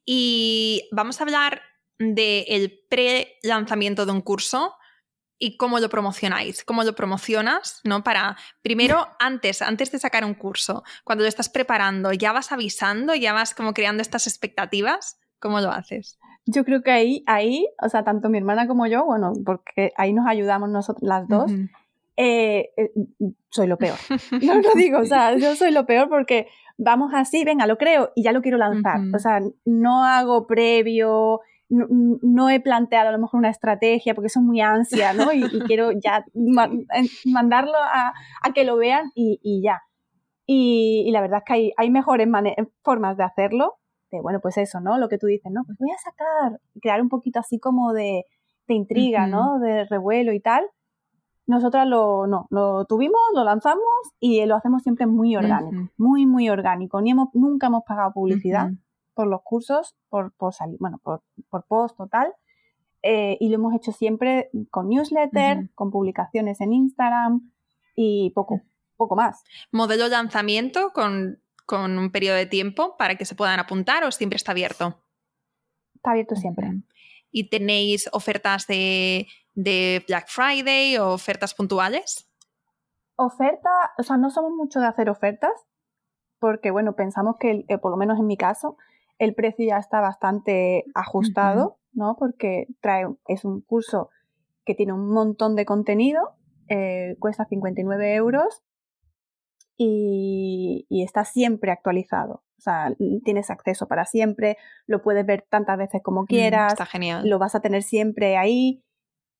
Y 0.06 0.90
vamos 0.92 1.22
a 1.22 1.24
hablar 1.24 1.62
del 1.98 2.78
pre-lanzamiento 2.90 4.06
de 4.06 4.12
un 4.12 4.20
curso 4.20 4.76
y 5.38 5.56
cómo 5.56 5.80
lo 5.80 5.88
promocionáis, 5.88 6.66
cómo 6.66 6.84
lo 6.84 6.94
promocionas, 6.94 7.80
¿no? 7.86 8.04
Para, 8.04 8.36
primero, 8.62 9.08
antes, 9.20 9.62
antes 9.62 9.94
de 9.94 10.00
sacar 10.00 10.26
un 10.26 10.34
curso, 10.34 10.84
cuando 11.06 11.24
lo 11.24 11.30
estás 11.30 11.48
preparando, 11.48 12.12
¿ya 12.12 12.34
vas 12.34 12.52
avisando, 12.52 13.16
ya 13.16 13.32
vas 13.32 13.56
como 13.56 13.74
creando 13.74 14.02
estas 14.02 14.28
expectativas? 14.28 15.22
¿Cómo 15.40 15.62
lo 15.62 15.72
haces? 15.72 16.20
Yo 16.52 16.66
creo 16.66 16.82
que 16.82 16.92
ahí, 16.92 17.24
ahí, 17.28 17.68
o 17.82 17.90
sea, 17.90 18.04
tanto 18.04 18.30
mi 18.30 18.40
hermana 18.40 18.68
como 18.68 18.88
yo, 18.88 19.06
bueno, 19.06 19.34
porque 19.46 19.92
ahí 19.98 20.14
nos 20.14 20.26
ayudamos 20.26 20.70
nosotros 20.70 21.08
las 21.08 21.28
dos, 21.28 21.52
eh, 22.18 22.72
eh, 22.76 22.92
soy 23.50 23.68
lo 23.68 23.78
peor. 23.78 23.98
No 24.42 24.56
lo 24.56 24.74
digo, 24.76 25.00
o 25.00 25.06
sea, 25.06 25.38
yo 25.38 25.56
soy 25.56 25.72
lo 25.72 25.86
peor 25.86 26.10
porque 26.10 26.48
vamos 26.78 27.12
así, 27.14 27.44
venga, 27.46 27.68
lo 27.68 27.78
creo 27.78 28.12
y 28.16 28.24
ya 28.24 28.32
lo 28.32 28.42
quiero 28.42 28.58
lanzar. 28.58 29.00
O 29.14 29.20
sea, 29.20 29.40
no 29.66 30.04
hago 30.04 30.48
previo, 30.48 31.42
no, 31.70 32.50
he 32.50 32.60
planteado 32.60 33.10
a 33.10 33.12
lo 33.12 33.20
mejor 33.20 33.38
una 33.38 33.50
estrategia 33.50 34.16
porque 34.16 34.30
son 34.30 34.46
muy 34.46 34.60
ansia, 34.60 35.14
¿no? 35.14 35.32
Y, 35.32 35.44
quiero 35.68 35.92
ya 35.92 36.26
mandarlo 37.26 37.78
a, 37.78 38.14
que 38.54 38.64
lo 38.64 38.78
vean 38.78 39.12
y, 39.14 39.62
ya. 39.64 39.84
Y, 40.48 41.10
la 41.12 41.22
verdad 41.22 41.40
es 41.40 41.44
que 41.46 41.54
hay, 41.54 41.72
hay 41.78 41.92
mejores 41.92 42.28
formas 42.82 43.18
de 43.18 43.24
hacerlo 43.24 43.79
bueno, 44.12 44.40
pues 44.42 44.58
eso, 44.58 44.80
¿no? 44.80 44.98
Lo 44.98 45.10
que 45.10 45.18
tú 45.18 45.28
dices, 45.28 45.52
¿no? 45.52 45.64
Pues 45.64 45.78
voy 45.78 45.92
a 45.92 45.98
sacar, 45.98 46.60
crear 46.82 47.02
un 47.02 47.10
poquito 47.10 47.40
así 47.40 47.60
como 47.60 47.94
de, 47.94 48.26
intriga, 48.68 49.26
¿no? 49.26 49.60
De 49.60 49.86
revuelo 49.86 50.32
y 50.32 50.40
tal. 50.40 50.64
Nosotras 51.48 51.88
lo, 51.88 52.28
no, 52.28 52.46
lo 52.52 52.86
tuvimos, 52.86 53.20
lo 53.34 53.44
lanzamos 53.44 53.84
y 54.20 54.46
lo 54.46 54.56
hacemos 54.56 54.84
siempre 54.84 55.08
muy 55.08 55.36
orgánico, 55.36 55.92
muy, 55.98 56.28
muy 56.28 56.50
orgánico. 56.50 57.02
Ni 57.02 57.12
hemos, 57.12 57.30
nunca 57.34 57.68
hemos 57.68 57.84
pagado 57.84 58.14
publicidad 58.14 58.70
por 59.16 59.26
los 59.26 59.42
cursos, 59.42 59.96
por, 60.10 60.32
por 60.34 60.54
salir, 60.54 60.78
bueno, 60.80 61.00
por, 61.04 61.24
por 61.50 61.64
post 61.66 62.00
o 62.00 62.08
tal. 62.08 62.34
Eh, 63.02 63.38
y 63.40 63.50
lo 63.50 63.56
hemos 63.56 63.74
hecho 63.74 63.92
siempre 63.92 64.50
con 64.70 64.90
newsletter, 64.90 65.70
con 65.74 65.90
publicaciones 65.90 66.62
en 66.62 66.74
Instagram 66.74 67.52
y 67.96 68.30
poco, 68.32 68.62
poco 68.98 69.16
más. 69.16 69.44
¿Modelo 69.72 70.08
lanzamiento 70.08 70.92
con 70.94 71.40
con 71.70 72.00
un 72.00 72.12
periodo 72.12 72.36
de 72.36 72.48
tiempo 72.48 72.98
para 72.98 73.16
que 73.16 73.26
se 73.26 73.36
puedan 73.36 73.60
apuntar 73.60 74.04
o 74.04 74.12
siempre 74.12 74.38
está 74.38 74.54
abierto? 74.54 75.04
Está 75.94 76.12
abierto 76.12 76.36
siempre. 76.36 76.68
¿Y 77.30 77.52
tenéis 77.52 78.10
ofertas 78.12 78.66
de, 78.66 79.28
Black 80.08 80.30
Friday 80.30 80.98
o 80.98 81.10
ofertas 81.10 81.54
puntuales? 81.54 82.28
Oferta, 83.18 83.70
o 84.00 84.04
sea, 84.04 84.18
no 84.18 84.32
somos 84.32 84.52
mucho 84.54 84.80
de 84.80 84.88
hacer 84.88 85.12
ofertas 85.12 85.52
porque, 86.40 86.72
bueno, 86.72 86.96
pensamos 86.96 87.36
que, 87.40 87.66
eh, 87.68 87.78
por 87.78 87.92
lo 87.92 87.98
menos 87.98 88.18
en 88.18 88.26
mi 88.26 88.36
caso, 88.36 88.78
el 89.20 89.36
precio 89.36 89.68
ya 89.68 89.78
está 89.78 90.00
bastante 90.00 90.86
ajustado, 90.96 91.78
¿no? 91.94 92.16
Porque 92.18 92.66
trae, 92.82 93.06
es 93.28 93.46
un 93.46 93.62
curso 93.62 94.10
que 94.66 94.74
tiene 94.74 94.94
un 94.94 95.12
montón 95.12 95.56
de 95.56 95.66
contenido, 95.66 96.32
eh, 96.68 97.16
cuesta 97.20 97.46
59 97.46 98.16
euros 98.16 98.64
y, 99.82 101.04
está 101.04 101.24
siempre 101.24 101.72
actualizado. 101.72 102.44
O 102.58 102.62
sea, 102.62 102.94
tienes 103.24 103.50
acceso 103.50 103.88
para 103.88 104.04
siempre, 104.04 104.58
lo 104.86 105.02
puedes 105.02 105.26
ver 105.26 105.46
tantas 105.50 105.78
veces 105.78 106.02
como 106.04 106.24
mm, 106.24 106.26
quieras. 106.26 106.74
está 106.74 106.86
genial. 106.86 107.28
Lo 107.28 107.40
vas 107.40 107.56
a 107.56 107.62
tener 107.62 107.84
siempre 107.84 108.38
ahí. 108.38 108.84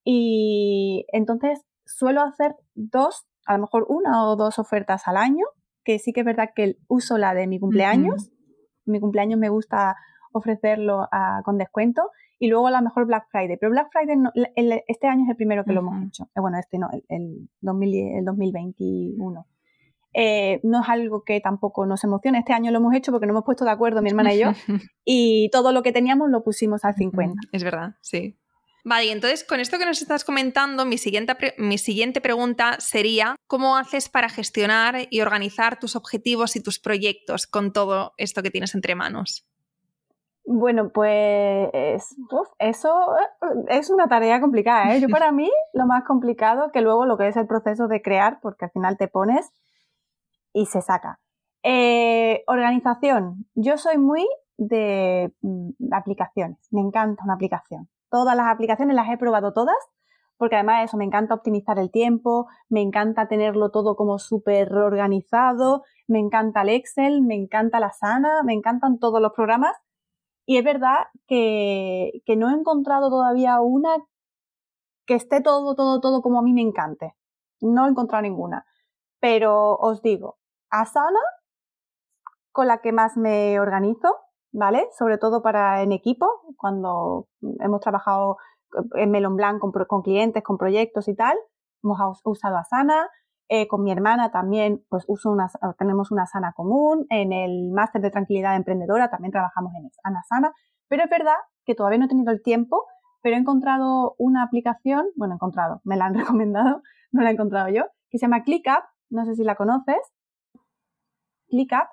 Y 0.06 1.06
entonces 1.12 1.62
suelo 1.86 2.22
hacer 2.22 2.56
dos, 2.74 3.28
a 3.46 3.56
lo 3.56 3.64
mejor 3.64 3.86
una 3.90 4.26
o 4.26 4.38
dos 4.38 4.60
ofertas 4.60 5.08
al 5.08 5.18
año, 5.18 5.46
que 5.84 6.00
sí 6.00 6.14
que 6.14 6.22
es 6.22 6.26
verdad 6.26 6.52
que 6.56 6.78
uso 6.88 7.18
la 7.18 7.34
de 7.34 7.46
mi 7.46 7.60
cumpleaños. 7.60 8.32
Mi 8.86 9.02
cumpleaños 9.02 9.38
me 9.38 9.50
gusta 9.50 9.98
ofrecerlo 10.32 11.08
con 11.44 11.58
descuento. 11.58 12.10
Y 12.42 12.48
luego 12.48 12.68
a 12.68 12.72
lo 12.72 12.82
mejor 12.82 13.06
Black 13.06 13.28
Friday. 13.30 13.58
Pero 13.58 13.72
Black 13.72 13.90
Friday 13.92 14.18
este 14.88 15.08
año 15.08 15.24
es 15.26 15.30
el 15.30 15.36
primero 15.36 15.66
que 15.66 15.74
lo 15.74 15.82
hemos 15.82 16.02
hecho. 16.08 16.30
Eh, 16.34 16.40
bueno, 16.40 16.58
este 16.58 16.78
no, 16.78 16.90
el, 16.92 17.04
el, 17.10 17.50
el 17.60 18.24
2021. 18.24 19.46
Eh, 20.14 20.60
no 20.64 20.82
es 20.82 20.90
algo 20.90 21.24
que 21.24 21.40
tampoco 21.40 21.86
nos 21.86 22.04
emocione. 22.04 22.40
Este 22.40 22.54
año 22.54 22.72
lo 22.72 22.78
hemos 22.80 22.96
hecho 22.96 23.12
porque 23.12 23.28
no 23.28 23.34
hemos 23.34 23.46
puesto 23.46 23.66
de 23.66 23.72
acuerdo 23.72 24.02
mi 24.02 24.10
hermana 24.10 24.34
y 24.34 24.40
yo 24.40 24.52
y 25.06 25.50
todo 25.52 25.72
lo 25.72 25.84
que 25.84 25.92
teníamos 25.92 26.30
lo 26.30 26.44
pusimos 26.44 26.84
al 26.86 26.96
50. 26.96 27.36
Es 27.52 27.64
verdad, 27.64 27.96
sí. 28.02 28.38
Vale, 28.86 29.06
y 29.06 29.10
entonces 29.10 29.44
con 29.44 29.60
esto 29.60 29.78
que 29.78 29.86
nos 29.86 30.02
estás 30.02 30.24
comentando, 30.24 30.86
mi 30.86 30.98
siguiente, 30.98 31.34
mi 31.58 31.78
siguiente 31.78 32.22
pregunta 32.22 32.78
sería, 32.80 33.36
¿cómo 33.46 33.76
haces 33.76 34.10
para 34.10 34.30
gestionar 34.30 35.08
y 35.10 35.22
organizar 35.22 35.80
tus 35.80 35.96
objetivos 35.96 36.56
y 36.56 36.64
tus 36.64 36.80
proyectos 36.80 37.46
con 37.46 37.74
todo 37.74 38.14
esto 38.18 38.42
que 38.42 38.52
tienes 38.52 38.74
entre 38.76 38.96
manos? 38.96 39.46
Bueno, 40.52 40.90
pues 40.90 41.70
eso 42.58 43.16
es 43.68 43.90
una 43.92 44.08
tarea 44.08 44.42
complicada. 44.42 44.96
¿eh? 44.96 45.02
Yo 45.02 45.08
para 45.10 45.32
mí 45.32 45.52
lo 45.74 45.86
más 45.86 46.04
complicado 46.06 46.72
que 46.72 46.82
luego 46.82 47.06
lo 47.06 47.18
que 47.18 47.28
es 47.28 47.38
el 47.38 47.46
proceso 47.46 47.88
de 47.88 48.02
crear, 48.02 48.40
porque 48.42 48.66
al 48.66 48.72
final 48.72 48.98
te 48.98 49.08
pones 49.08 49.52
y 50.54 50.66
se 50.66 50.82
saca. 50.82 51.20
Eh, 51.64 52.44
organización. 52.48 53.46
Yo 53.56 53.78
soy 53.78 53.98
muy 53.98 54.28
de 54.58 55.34
mm, 55.42 55.94
aplicaciones. 55.94 56.60
Me 56.72 56.82
encanta 56.82 57.24
una 57.24 57.34
aplicación. 57.34 57.90
Todas 58.10 58.36
las 58.36 58.48
aplicaciones 58.48 58.96
las 58.96 59.10
he 59.10 59.18
probado 59.18 59.54
todas 59.54 59.78
porque 60.40 60.56
además 60.56 60.86
eso, 60.86 60.96
me 60.96 61.04
encanta 61.04 61.34
optimizar 61.34 61.80
el 61.80 61.92
tiempo, 61.92 62.48
me 62.70 62.82
encanta 62.82 63.28
tenerlo 63.28 63.72
todo 63.72 63.98
como 63.98 64.20
súper 64.20 64.74
organizado, 64.74 65.84
me 66.08 66.20
encanta 66.20 66.62
el 66.62 66.70
Excel, 66.70 67.22
me 67.22 67.36
encanta 67.36 67.82
la 67.82 67.92
Sana, 67.92 68.42
me 68.46 68.54
encantan 68.54 69.00
todos 69.00 69.22
los 69.22 69.34
programas 69.34 69.76
Y 70.46 70.58
es 70.58 70.64
verdad 70.64 71.08
que, 71.28 72.22
que 72.26 72.38
no 72.38 72.50
he 72.50 72.54
encontrado 72.54 73.10
todavía 73.10 73.60
una 73.60 73.98
que 75.06 75.16
esté 75.16 75.42
todo, 75.42 75.76
todo, 75.76 76.00
todo 76.00 76.22
como 76.22 76.40
a 76.40 76.42
mí 76.42 76.54
me 76.54 76.62
encante. 76.62 77.16
No 77.62 77.86
he 77.86 77.90
encontrado 77.90 78.22
ninguna. 78.22 78.66
Pero 79.20 79.76
os 79.76 80.02
digo, 80.02 80.38
Asana, 80.70 81.20
con 82.52 82.68
la 82.68 82.80
que 82.80 82.92
más 82.92 83.18
me 83.18 83.60
organizo, 83.60 84.16
¿vale? 84.52 84.88
Sobre 84.98 85.18
todo 85.18 85.42
para 85.42 85.82
en 85.82 85.92
equipo, 85.92 86.28
cuando 86.58 87.28
hemos 87.60 87.82
trabajado 87.82 88.38
en 88.96 89.12
Melon 89.12 89.36
Blanc 89.36 89.60
con, 89.60 90.02
clientes, 90.02 90.44
con 90.44 90.58
proyectos 90.58 91.08
y 91.08 91.16
tal, 91.16 91.38
hemos 91.84 92.22
usado 92.24 92.58
Asana. 92.58 93.10
Eh, 93.52 93.68
con 93.68 93.84
mi 93.84 93.92
hermana 93.92 94.32
también, 94.32 94.86
pues 94.90 95.06
uso 95.08 95.32
una, 95.32 95.48
tenemos 95.80 96.12
una 96.12 96.24
Asana 96.24 96.54
común. 96.54 97.08
En 97.10 97.34
el 97.34 97.72
máster 97.72 98.02
de 98.02 98.12
tranquilidad 98.12 98.56
emprendedora 98.56 99.10
también 99.10 99.32
trabajamos 99.32 99.74
en 99.76 100.16
Asana. 100.16 100.54
Pero 100.88 101.04
es 101.04 101.10
verdad 101.10 101.38
que 101.66 101.76
todavía 101.76 102.00
no 102.00 102.06
he 102.06 102.10
tenido 102.10 102.32
el 102.32 102.42
tiempo, 102.44 102.86
pero 103.22 103.36
he 103.36 103.40
encontrado 103.40 104.16
una 104.18 104.44
aplicación, 104.44 105.08
bueno, 105.16 105.34
he 105.34 105.38
encontrado, 105.38 105.82
me 105.84 105.98
la 105.98 106.06
han 106.06 106.14
recomendado, 106.16 106.82
no 107.12 107.22
la 107.22 107.30
he 107.30 107.34
encontrado 107.34 107.70
yo, 107.70 107.86
que 108.10 108.18
se 108.18 108.26
llama 108.26 108.44
ClickUp, 108.44 108.84
no 109.10 109.26
sé 109.26 109.36
si 109.36 109.44
la 109.44 109.56
conoces. 109.56 109.98
ClickUp, 111.50 111.88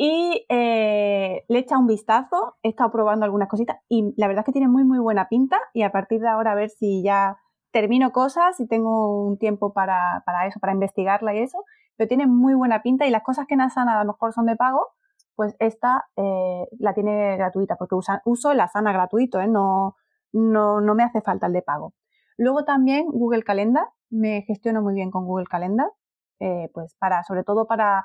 y 0.00 0.46
eh, 0.48 1.44
le 1.48 1.58
he 1.58 1.60
echado 1.60 1.80
un 1.80 1.88
vistazo, 1.88 2.56
he 2.62 2.68
estado 2.68 2.92
probando 2.92 3.24
algunas 3.24 3.48
cositas 3.48 3.78
y 3.88 4.14
la 4.16 4.28
verdad 4.28 4.42
es 4.42 4.46
que 4.46 4.52
tiene 4.52 4.68
muy 4.68 4.84
muy 4.84 5.00
buena 5.00 5.28
pinta 5.28 5.58
y 5.74 5.82
a 5.82 5.90
partir 5.90 6.20
de 6.20 6.28
ahora 6.28 6.52
a 6.52 6.54
ver 6.54 6.70
si 6.70 7.02
ya 7.02 7.36
termino 7.72 8.12
cosas 8.12 8.60
y 8.60 8.68
tengo 8.68 9.26
un 9.26 9.38
tiempo 9.38 9.72
para, 9.72 10.22
eso, 10.46 10.60
para 10.60 10.72
investigarla 10.72 11.34
y 11.34 11.40
eso, 11.40 11.64
pero 11.96 12.06
tiene 12.06 12.28
muy 12.28 12.54
buena 12.54 12.80
pinta 12.80 13.06
y 13.06 13.10
las 13.10 13.24
cosas 13.24 13.46
que 13.46 13.54
en 13.54 13.60
Asana 13.60 14.00
a 14.00 14.04
lo 14.04 14.12
mejor 14.12 14.32
son 14.32 14.46
de 14.46 14.54
pago, 14.54 14.86
pues 15.34 15.56
esta 15.58 16.06
eh, 16.16 16.66
la 16.78 16.94
tiene 16.94 17.36
gratuita 17.36 17.76
porque 17.76 17.96
uso 18.24 18.52
el 18.52 18.60
Asana 18.60 18.92
gratuito, 18.92 19.40
¿eh? 19.40 19.48
no, 19.48 19.96
no, 20.32 20.80
no 20.80 20.94
me 20.94 21.02
hace 21.02 21.20
falta 21.20 21.48
el 21.48 21.52
de 21.52 21.62
pago. 21.62 21.92
Luego 22.36 22.64
también 22.64 23.06
Google 23.08 23.42
Calendar, 23.42 23.88
me 24.10 24.42
gestiono 24.42 24.80
muy 24.80 24.94
bien 24.94 25.10
con 25.10 25.26
Google 25.26 25.46
Calendar, 25.46 25.88
pues 26.72 26.94
para, 26.98 27.24
sobre 27.24 27.44
todo 27.44 27.66
para 27.66 28.04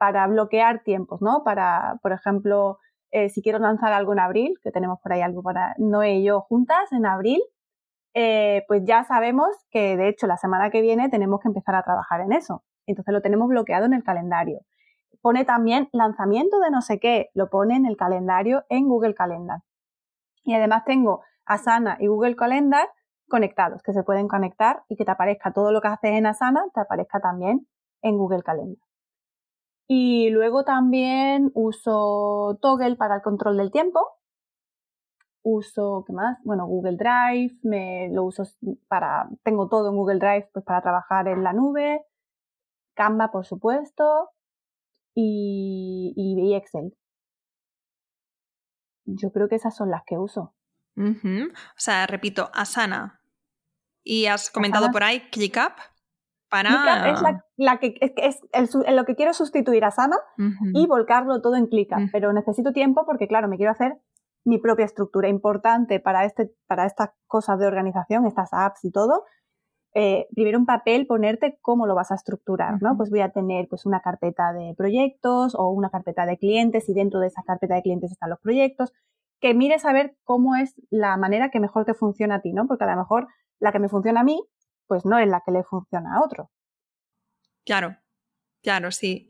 para 0.00 0.26
bloquear 0.26 0.82
tiempos, 0.82 1.20
¿no? 1.20 1.44
Para, 1.44 1.98
por 2.02 2.12
ejemplo, 2.12 2.78
eh, 3.10 3.28
si 3.28 3.42
quiero 3.42 3.58
lanzar 3.58 3.92
algo 3.92 4.14
en 4.14 4.20
abril, 4.20 4.54
que 4.62 4.70
tenemos 4.70 4.98
por 5.02 5.12
ahí 5.12 5.20
algo 5.20 5.42
para 5.42 5.74
Noé 5.76 6.14
y 6.14 6.24
yo 6.24 6.40
juntas 6.40 6.90
en 6.92 7.04
abril, 7.04 7.42
eh, 8.14 8.64
pues 8.66 8.82
ya 8.86 9.04
sabemos 9.04 9.48
que 9.70 9.98
de 9.98 10.08
hecho 10.08 10.26
la 10.26 10.38
semana 10.38 10.70
que 10.70 10.80
viene 10.80 11.10
tenemos 11.10 11.40
que 11.40 11.48
empezar 11.48 11.74
a 11.74 11.82
trabajar 11.82 12.22
en 12.22 12.32
eso. 12.32 12.64
Entonces 12.86 13.12
lo 13.12 13.20
tenemos 13.20 13.46
bloqueado 13.48 13.84
en 13.84 13.92
el 13.92 14.02
calendario. 14.02 14.60
Pone 15.20 15.44
también 15.44 15.90
lanzamiento 15.92 16.60
de 16.60 16.70
no 16.70 16.80
sé 16.80 16.98
qué, 16.98 17.28
lo 17.34 17.50
pone 17.50 17.76
en 17.76 17.84
el 17.84 17.98
calendario 17.98 18.64
en 18.70 18.88
Google 18.88 19.12
Calendar. 19.12 19.58
Y 20.44 20.54
además 20.54 20.86
tengo 20.86 21.20
Asana 21.44 21.98
y 22.00 22.06
Google 22.06 22.36
Calendar 22.36 22.88
conectados, 23.30 23.82
que 23.82 23.94
se 23.94 24.02
pueden 24.02 24.28
conectar 24.28 24.82
y 24.90 24.96
que 24.96 25.06
te 25.06 25.10
aparezca 25.10 25.54
todo 25.54 25.72
lo 25.72 25.80
que 25.80 25.88
haces 25.88 26.10
en 26.10 26.26
Asana, 26.26 26.64
te 26.74 26.80
aparezca 26.80 27.20
también 27.20 27.66
en 28.02 28.18
Google 28.18 28.42
Calendar. 28.42 28.84
Y 29.92 30.30
luego 30.30 30.64
también 30.64 31.50
uso 31.54 32.58
Toggle 32.62 32.94
para 32.94 33.16
el 33.16 33.22
control 33.22 33.56
del 33.56 33.72
tiempo. 33.72 34.06
Uso, 35.42 36.04
¿qué 36.06 36.12
más? 36.12 36.38
Bueno, 36.44 36.66
Google 36.66 36.96
Drive, 36.96 37.54
me 37.64 38.08
lo 38.12 38.22
uso 38.22 38.44
para, 38.86 39.28
tengo 39.42 39.68
todo 39.68 39.88
en 39.88 39.96
Google 39.96 40.20
Drive 40.20 40.48
pues 40.52 40.64
para 40.64 40.80
trabajar 40.80 41.26
en 41.26 41.42
la 41.42 41.52
nube. 41.52 42.04
Canva, 42.94 43.32
por 43.32 43.46
supuesto. 43.46 44.30
Y, 45.12 46.14
y, 46.16 46.54
Excel. 46.54 46.94
Yo 49.06 49.32
creo 49.32 49.48
que 49.48 49.56
esas 49.56 49.74
son 49.74 49.90
las 49.90 50.04
que 50.04 50.18
uso. 50.18 50.54
O 50.96 51.80
sea, 51.80 52.06
repito, 52.06 52.48
Asana. 52.52 53.19
Y 54.02 54.26
has 54.26 54.50
comentado 54.50 54.90
por 54.90 55.02
ahí 55.02 55.20
ClickUp 55.30 55.72
es 57.12 57.22
la, 57.56 57.78
que 57.78 57.94
es, 58.00 58.40
lo 58.92 59.04
que 59.04 59.14
quiero 59.14 59.32
sustituir 59.32 59.84
a 59.84 59.90
Sana 59.90 60.16
y 60.74 60.86
volcarlo 60.86 61.40
todo 61.40 61.56
en 61.56 61.66
ClickUp, 61.66 62.10
pero 62.12 62.32
necesito 62.32 62.72
tiempo 62.72 63.04
porque, 63.06 63.28
claro, 63.28 63.48
me 63.48 63.56
quiero 63.56 63.72
hacer 63.72 63.98
mi 64.44 64.58
propia 64.58 64.86
estructura 64.86 65.28
importante 65.28 66.00
para, 66.00 66.24
este, 66.24 66.52
para 66.66 66.86
estas 66.86 67.10
cosas 67.26 67.58
de 67.58 67.66
organización, 67.66 68.26
estas 68.26 68.52
apps 68.52 68.84
y 68.84 68.90
todo. 68.90 69.24
Eh, 69.94 70.28
primero 70.34 70.58
un 70.58 70.66
papel, 70.66 71.06
ponerte 71.06 71.58
cómo 71.60 71.86
lo 71.86 71.94
vas 71.94 72.10
a 72.10 72.14
estructurar, 72.14 72.80
¿no? 72.80 72.96
Pues 72.96 73.10
voy 73.10 73.20
a 73.20 73.30
tener 73.30 73.66
pues 73.68 73.86
una 73.86 74.00
carpeta 74.00 74.52
de 74.52 74.74
proyectos 74.76 75.54
o 75.56 75.68
una 75.70 75.90
carpeta 75.90 76.26
de 76.26 76.38
clientes 76.38 76.88
y 76.88 76.94
dentro 76.94 77.20
de 77.20 77.26
esa 77.26 77.42
carpeta 77.42 77.74
de 77.74 77.82
clientes 77.82 78.12
están 78.12 78.30
los 78.30 78.40
proyectos. 78.40 78.92
Que 79.40 79.54
mires 79.54 79.84
a 79.84 79.92
ver 79.92 80.16
cómo 80.24 80.56
es 80.56 80.80
la 80.90 81.16
manera 81.16 81.50
que 81.50 81.60
mejor 81.60 81.84
te 81.84 81.94
funciona 81.94 82.36
a 82.36 82.40
ti, 82.40 82.52
¿no? 82.52 82.66
Porque 82.66 82.84
a 82.84 82.94
lo 82.94 82.96
mejor 82.96 83.28
la 83.58 83.72
que 83.72 83.78
me 83.78 83.88
funciona 83.88 84.20
a 84.20 84.24
mí 84.24 84.42
pues 84.90 85.04
no 85.06 85.20
es 85.20 85.28
la 85.28 85.40
que 85.46 85.52
le 85.52 85.62
funciona 85.62 86.16
a 86.16 86.24
otro. 86.24 86.50
Claro, 87.64 87.96
claro, 88.60 88.90
sí. 88.90 89.28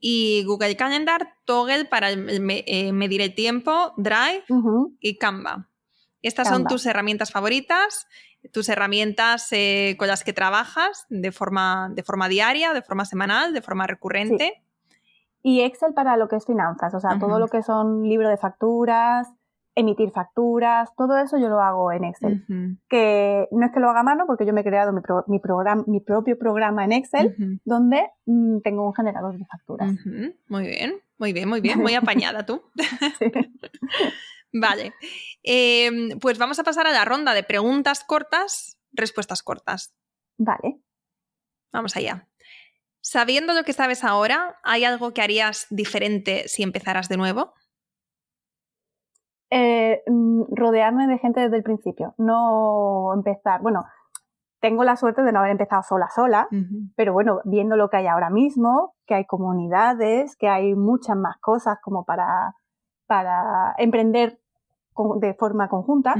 Y 0.00 0.44
Google 0.44 0.76
Calendar, 0.76 1.32
Toggle 1.46 1.86
para 1.86 2.10
eh, 2.10 2.92
medir 2.92 3.22
el 3.22 3.34
tiempo, 3.34 3.94
Drive 3.96 4.44
y 5.00 5.16
Canva. 5.16 5.70
Estas 6.20 6.48
son 6.48 6.66
tus 6.66 6.84
herramientas 6.84 7.32
favoritas, 7.32 8.06
tus 8.52 8.68
herramientas 8.68 9.48
eh, 9.52 9.96
con 9.98 10.08
las 10.08 10.24
que 10.24 10.34
trabajas 10.34 11.06
de 11.08 11.32
forma, 11.32 11.90
de 11.94 12.02
forma 12.02 12.28
diaria, 12.28 12.74
de 12.74 12.82
forma 12.82 13.06
semanal, 13.06 13.54
de 13.54 13.62
forma 13.62 13.86
recurrente. 13.86 14.62
Y 15.42 15.62
Excel 15.62 15.94
para 15.94 16.18
lo 16.18 16.28
que 16.28 16.36
es 16.36 16.44
finanzas, 16.44 16.92
o 16.92 17.00
sea, 17.00 17.18
todo 17.18 17.38
lo 17.38 17.48
que 17.48 17.62
son 17.62 18.02
libro 18.02 18.28
de 18.28 18.36
facturas, 18.36 19.28
emitir 19.78 20.10
facturas, 20.10 20.90
todo 20.96 21.16
eso 21.18 21.38
yo 21.38 21.48
lo 21.48 21.60
hago 21.60 21.92
en 21.92 22.04
Excel. 22.04 22.44
Que 22.88 23.46
no 23.52 23.64
es 23.64 23.72
que 23.72 23.78
lo 23.78 23.88
haga 23.88 24.00
a 24.00 24.02
mano, 24.02 24.24
porque 24.26 24.44
yo 24.44 24.52
me 24.52 24.62
he 24.62 24.64
creado 24.64 24.92
mi, 24.92 25.00
mi 25.86 26.00
propio 26.00 26.36
programa 26.36 26.84
en 26.84 26.92
Excel, 26.92 27.60
donde 27.64 28.10
mm, 28.26 28.58
tengo 28.62 28.86
un 28.86 28.94
generador 28.94 29.38
de 29.38 29.44
facturas. 29.46 29.94
Muy 30.48 30.66
bien, 30.66 31.00
muy 31.18 31.32
bien, 31.32 31.48
muy 31.48 31.60
bien, 31.60 31.78
muy 31.78 31.94
apañada 31.94 32.44
tú. 32.44 32.62
vale, 34.52 34.92
em, 35.44 36.18
pues 36.18 36.38
vamos 36.38 36.58
a 36.58 36.64
pasar 36.64 36.88
a 36.88 36.92
la 36.92 37.04
ronda 37.04 37.32
de 37.32 37.44
preguntas 37.44 38.02
cortas, 38.04 38.78
respuestas 38.92 39.44
cortas. 39.44 39.94
Vale. 40.38 40.80
Vamos 41.72 41.96
allá. 41.96 42.28
Sabiendo 43.00 43.54
lo 43.54 43.62
que 43.62 43.72
sabes 43.72 44.02
ahora, 44.02 44.58
¿hay 44.64 44.84
algo 44.84 45.14
que 45.14 45.22
harías 45.22 45.66
diferente 45.70 46.48
si 46.48 46.64
empezaras 46.64 47.08
de 47.08 47.16
nuevo? 47.16 47.54
Eh, 49.50 50.02
mm, 50.06 50.42
rodearme 50.50 51.06
de 51.06 51.18
gente 51.18 51.40
desde 51.40 51.56
el 51.56 51.62
principio, 51.62 52.14
no 52.18 53.12
empezar, 53.14 53.62
bueno, 53.62 53.86
tengo 54.60 54.84
la 54.84 54.96
suerte 54.96 55.22
de 55.22 55.32
no 55.32 55.38
haber 55.38 55.52
empezado 55.52 55.82
sola 55.82 56.08
sola, 56.14 56.48
pero 56.96 57.12
bueno, 57.12 57.40
viendo 57.44 57.76
lo 57.76 57.88
que 57.88 57.98
hay 57.98 58.06
ahora 58.08 58.28
mismo, 58.28 58.94
que 59.06 59.14
hay 59.14 59.24
comunidades, 59.24 60.36
que 60.36 60.48
hay 60.48 60.74
muchas 60.74 61.16
más 61.16 61.38
cosas 61.38 61.78
como 61.80 62.04
para, 62.04 62.56
para 63.06 63.74
emprender 63.78 64.40
de 65.20 65.34
forma 65.34 65.68
conjunta, 65.68 66.14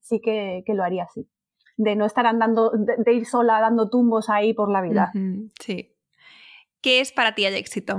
sí 0.00 0.20
que, 0.20 0.62
lo 0.66 0.84
haría 0.84 1.04
así. 1.04 1.26
De 1.78 1.96
no 1.96 2.04
estar 2.04 2.26
andando, 2.26 2.70
de, 2.70 3.12
ir 3.12 3.24
sola 3.24 3.60
dando 3.60 3.88
tumbos 3.88 4.28
ahí 4.28 4.52
por 4.52 4.70
la 4.70 4.82
vida. 4.82 5.10
Sí. 5.60 5.96
¿Qué 6.82 7.00
es 7.00 7.10
para 7.10 7.34
ti 7.34 7.44
el 7.46 7.54
éxito? 7.54 7.96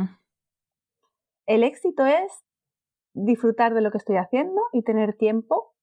El 1.48 1.64
éxito 1.64 2.06
es 2.06 2.46
disfrutar 3.14 3.74
de 3.74 3.82
lo 3.82 3.92
que 3.92 3.98
estoy 3.98 4.18
haciendo 4.18 4.62
y 4.72 4.84
tener 4.84 5.16
tiempo 5.16 5.74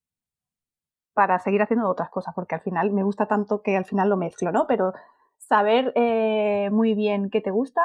para 1.14 1.38
seguir 1.38 1.62
haciendo 1.62 1.88
otras 1.88 2.10
cosas, 2.10 2.34
porque 2.34 2.54
al 2.54 2.60
final 2.60 2.92
me 2.92 3.02
gusta 3.02 3.26
tanto 3.26 3.62
que 3.62 3.76
al 3.76 3.86
final 3.86 4.10
lo 4.10 4.16
mezclo, 4.16 4.52
¿no? 4.52 4.66
Pero 4.66 4.92
saber 5.38 5.92
eh, 5.94 6.68
muy 6.70 6.94
bien 6.94 7.30
qué 7.30 7.40
te 7.40 7.50
gusta 7.50 7.80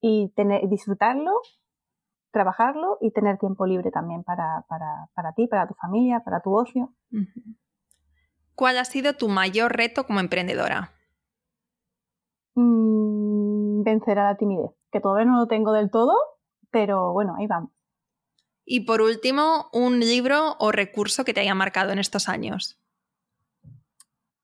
y 0.00 0.32
tener, 0.34 0.66
disfrutarlo, 0.68 1.32
trabajarlo 2.30 2.98
y 3.00 3.10
tener 3.10 3.38
tiempo 3.38 3.66
libre 3.66 3.90
también 3.90 4.24
para, 4.24 4.64
para, 4.68 5.10
para 5.14 5.32
ti, 5.32 5.46
para 5.46 5.66
tu 5.66 5.74
familia, 5.74 6.20
para 6.20 6.40
tu 6.40 6.56
ocio. 6.56 6.94
¿Cuál 8.54 8.78
ha 8.78 8.84
sido 8.84 9.14
tu 9.14 9.28
mayor 9.28 9.76
reto 9.76 10.06
como 10.06 10.20
emprendedora? 10.20 10.92
Mm, 12.54 13.82
vencer 13.82 14.18
a 14.18 14.24
la 14.24 14.36
timidez, 14.36 14.70
que 14.90 15.00
todavía 15.00 15.26
no 15.26 15.38
lo 15.38 15.48
tengo 15.48 15.72
del 15.72 15.90
todo, 15.90 16.14
pero 16.70 17.12
bueno, 17.12 17.34
ahí 17.38 17.46
vamos. 17.46 17.77
Y 18.70 18.80
por 18.80 19.00
último, 19.00 19.70
un 19.72 19.98
libro 19.98 20.56
o 20.58 20.72
recurso 20.72 21.24
que 21.24 21.32
te 21.32 21.40
haya 21.40 21.54
marcado 21.54 21.90
en 21.90 21.98
estos 21.98 22.28
años. 22.28 22.78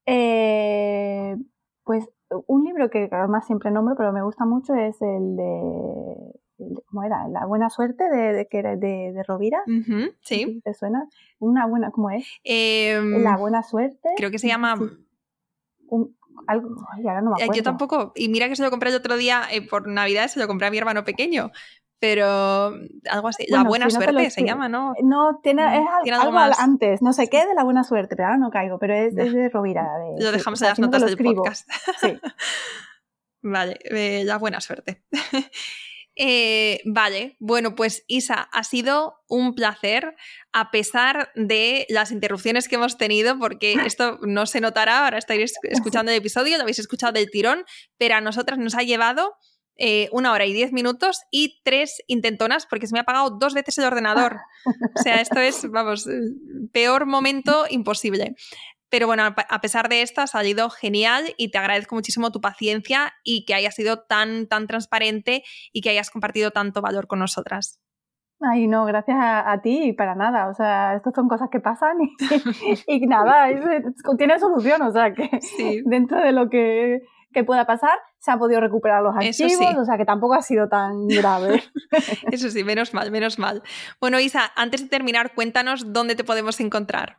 Eh, 0.07 1.35
pues 1.83 2.09
un 2.47 2.63
libro 2.63 2.89
que 2.89 3.07
además 3.11 3.45
siempre 3.45 3.69
nombro, 3.69 3.95
pero 3.95 4.11
me 4.11 4.23
gusta 4.23 4.45
mucho, 4.45 4.73
es 4.73 4.99
el 4.99 5.35
de, 5.35 6.73
¿cómo 6.87 7.03
era? 7.03 7.27
La 7.27 7.45
buena 7.45 7.69
suerte 7.69 8.09
de, 8.09 8.47
que 8.49 8.57
era 8.57 8.75
de, 8.75 9.13
Rovira. 9.27 9.61
sí. 10.21 10.59
¿Te 10.63 10.73
suena? 10.73 11.07
Una 11.37 11.67
buena, 11.67 11.91
¿cómo 11.91 12.09
es? 12.09 12.25
Em, 12.43 13.21
la 13.21 13.37
buena 13.37 13.61
suerte. 13.61 14.09
Creo 14.17 14.31
que 14.31 14.39
se 14.39 14.47
llama... 14.47 14.73
algo, 16.47 16.69
ay, 16.93 17.07
ahora 17.07 17.21
no 17.21 17.29
me 17.29 17.41
eh, 17.41 17.43
acuerdo. 17.43 17.53
Yo 17.53 17.63
tampoco. 17.63 18.11
Y 18.15 18.29
mira 18.29 18.49
que 18.49 18.55
se 18.55 18.63
lo 18.63 18.71
compré 18.71 18.89
el 18.89 18.95
otro 18.95 19.17
día 19.17 19.43
eh, 19.51 19.61
por 19.61 19.87
Navidad, 19.87 20.29
se 20.29 20.39
lo 20.39 20.47
compré 20.47 20.65
a 20.65 20.71
mi 20.71 20.79
hermano 20.79 21.03
pequeño 21.03 21.51
pero 21.99 22.73
algo 23.09 23.27
así. 23.27 23.45
la 23.47 23.63
buena 23.63 23.89
suerte 23.89 24.29
se 24.29 24.43
llama, 24.43 24.69
¿no? 24.69 24.93
No, 25.01 25.39
tiene, 25.41 25.63
mm, 25.63 26.07
es 26.07 26.13
algo, 26.13 26.37
antes. 26.37 27.01
No 27.01 27.13
sé 27.13 27.27
qué 27.29 27.45
de 27.45 27.55
la 27.55 27.63
buena 27.63 27.83
suerte, 27.83 28.15
pero 28.15 28.27
ahora 28.27 28.37
no 28.37 28.49
caigo. 28.49 28.77
Pero 28.79 28.93
es, 28.93 29.15
de 29.15 29.49
Rovira. 29.49 29.87
lo 30.19 30.31
dejamos 30.31 30.61
en 30.61 30.69
las 30.69 30.79
notas 30.79 31.05
del 31.05 31.17
podcast. 31.17 31.69
Sí. 32.01 32.19
vale, 33.41 33.79
eh, 33.85 34.23
la 34.25 34.37
buena 34.37 34.61
suerte. 34.61 35.03
Eh, 36.17 36.79
vale, 36.85 37.35
bueno, 37.39 37.75
pues 37.75 38.05
Isa, 38.07 38.47
ha 38.53 38.63
sido 38.63 39.15
un 39.27 39.53
placer, 39.53 40.15
a 40.53 40.71
pesar 40.71 41.29
de 41.35 41.85
las 41.89 42.11
interrupciones 42.11 42.69
que 42.69 42.75
hemos 42.75 42.97
tenido, 42.97 43.37
porque 43.37 43.73
esto 43.85 44.17
no 44.21 44.45
se 44.45 44.61
notará, 44.61 45.03
ahora 45.03 45.17
estáis 45.17 45.53
escuchando 45.63 46.13
el 46.13 46.17
episodio, 46.17 46.55
lo 46.55 46.63
habéis 46.63 46.79
escuchado 46.79 47.11
del 47.11 47.29
tirón, 47.29 47.65
pero 47.97 48.15
a 48.15 48.21
nosotras 48.21 48.57
nos 48.59 48.75
ha 48.75 48.83
llevado 48.83 49.35
eh, 49.77 50.09
una 50.11 50.31
hora 50.31 50.45
y 50.45 50.53
diez 50.53 50.71
minutos 50.71 51.21
y 51.31 51.61
tres 51.63 52.01
intentonas 52.07 52.65
porque 52.65 52.87
se 52.87 52.93
me 52.93 52.99
ha 52.99 53.03
apagado 53.03 53.31
dos 53.31 53.53
veces 53.53 53.77
el 53.77 53.85
ordenador. 53.85 54.37
O 54.65 55.01
sea, 55.01 55.21
esto 55.21 55.39
es, 55.39 55.69
vamos, 55.71 56.07
peor 56.71 57.05
momento 57.05 57.65
imposible. 57.69 58.35
Pero 58.89 59.07
bueno, 59.07 59.23
a 59.25 59.61
pesar 59.61 59.89
de 59.89 60.01
esto 60.01 60.21
ha 60.21 60.27
salido 60.27 60.69
genial 60.69 61.33
y 61.37 61.51
te 61.51 61.57
agradezco 61.57 61.95
muchísimo 61.95 62.31
tu 62.31 62.39
paciencia 62.39 63.13
y 63.23 63.43
que 63.45 63.53
hayas 63.53 63.75
sido 63.75 64.03
tan, 64.03 64.47
tan 64.47 64.67
transparente 64.67 65.43
y 65.73 65.81
que 65.81 65.89
hayas 65.89 66.11
compartido 66.11 66.51
tanto 66.51 66.81
valor 66.81 67.07
con 67.07 67.19
nosotras. 67.19 67.81
Ay, 68.41 68.67
no, 68.67 68.85
gracias 68.85 69.17
a, 69.19 69.59
ti 69.61 69.89
y 69.89 69.93
para 69.93 70.13
nada. 70.13 70.49
O 70.49 70.53
sea, 70.53 70.95
estas 70.95 71.13
son 71.15 71.27
cosas 71.27 71.49
que 71.51 71.59
pasan 71.59 71.97
y, 72.01 72.15
y 72.87 73.07
nada, 73.07 73.47
tiene 74.17 74.39
solución. 74.39 74.81
O 74.81 74.91
sea, 74.91 75.13
que 75.13 75.29
dentro 75.85 76.21
de 76.21 76.31
lo 76.31 76.49
que 76.49 76.99
que 77.35 77.43
pueda 77.43 77.65
pasar, 77.65 77.99
se 78.17 78.31
ha 78.31 78.37
podido 78.37 78.61
recuperar 78.61 79.03
los 79.03 79.13
archivos, 79.13 79.75
o 79.77 79.85
sea 79.85 79.97
que 79.97 80.05
tampoco 80.05 80.33
ha 80.33 80.41
sido 80.41 80.69
tan 80.69 81.05
grave. 81.07 81.61
Eso 82.31 82.49
sí, 82.49 82.63
menos 82.63 82.93
mal, 82.93 83.11
menos 83.11 83.37
mal. 83.37 83.61
Bueno, 83.99 84.19
Isa, 84.19 84.51
antes 84.55 84.81
de 84.81 84.89
terminar, 84.89 85.35
cuéntanos 85.35 85.91
dónde 85.91 86.15
te 86.15 86.23
podemos 86.23 86.59
encontrar. 86.61 87.17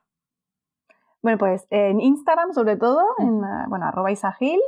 Bueno, 1.23 1.39
pues 1.39 1.67
en 1.71 2.01
Instagram 2.01 2.53
sobre 2.55 2.77
todo, 2.77 3.03
en 3.19 3.41
bueno, 3.69 3.87
arroba 3.87 4.11
isagil, 4.11 4.61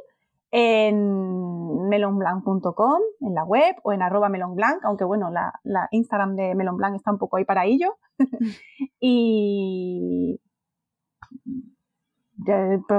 en 0.51 1.89
melonblanc.com, 1.89 3.01
en 3.21 3.35
la 3.35 3.45
web, 3.45 3.77
o 3.83 3.93
en 3.93 4.03
arroba 4.03 4.29
melonblanc, 4.29 4.85
aunque 4.85 5.05
bueno, 5.05 5.31
la, 5.31 5.55
la 5.65 5.89
Instagram 5.93 6.37
de 6.37 6.55
melonblanc 6.55 6.95
está 6.95 7.11
un 7.11 7.19
poco 7.19 7.39
ahí 7.39 7.45
para 7.47 7.65
ello. 7.65 7.97
y 9.01 10.41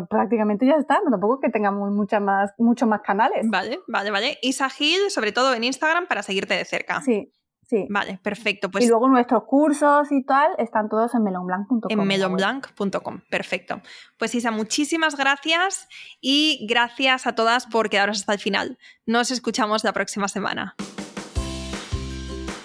prácticamente 0.10 0.66
ya 0.66 0.76
está, 0.76 1.00
no 1.04 1.12
tampoco 1.12 1.40
que 1.40 1.50
tengamos 1.50 1.92
muchas 1.92 2.22
más, 2.22 2.52
muchos 2.58 2.88
más 2.88 3.02
canales. 3.02 3.46
Vale, 3.50 3.80
vale, 3.88 4.12
vale. 4.12 4.38
Isa 4.42 4.70
Gil, 4.70 5.10
sobre 5.10 5.32
todo 5.32 5.54
en 5.54 5.64
Instagram, 5.64 6.08
para 6.08 6.24
seguirte 6.24 6.56
de 6.56 6.66
cerca. 6.66 7.02
Sí, 7.02 7.32
sí. 7.64 7.88
Vale, 7.90 8.20
perfecto. 8.22 8.70
Pues 8.70 8.86
y 8.86 8.88
luego 8.88 9.08
nuestros 9.08 9.44
cursos 9.46 10.12
y 10.12 10.24
tal 10.24 10.52
están 10.58 10.90
todos 10.90 11.14
en 11.16 11.24
melonblanc.com. 11.24 11.80
En 11.90 12.08
melonblanc.com, 12.08 13.22
perfecto. 13.30 13.82
Pues 14.18 14.36
Isa, 14.36 14.52
muchísimas 14.52 15.16
gracias 15.16 15.88
y 16.20 16.66
gracias 16.70 17.28
a 17.28 17.36
todas 17.36 17.66
por 17.66 17.90
quedaros 17.90 18.20
hasta 18.20 18.34
el 18.34 18.40
final. 18.40 18.78
Nos 19.06 19.32
escuchamos 19.32 19.84
la 19.84 19.94
próxima 19.94 20.28
semana. 20.28 20.76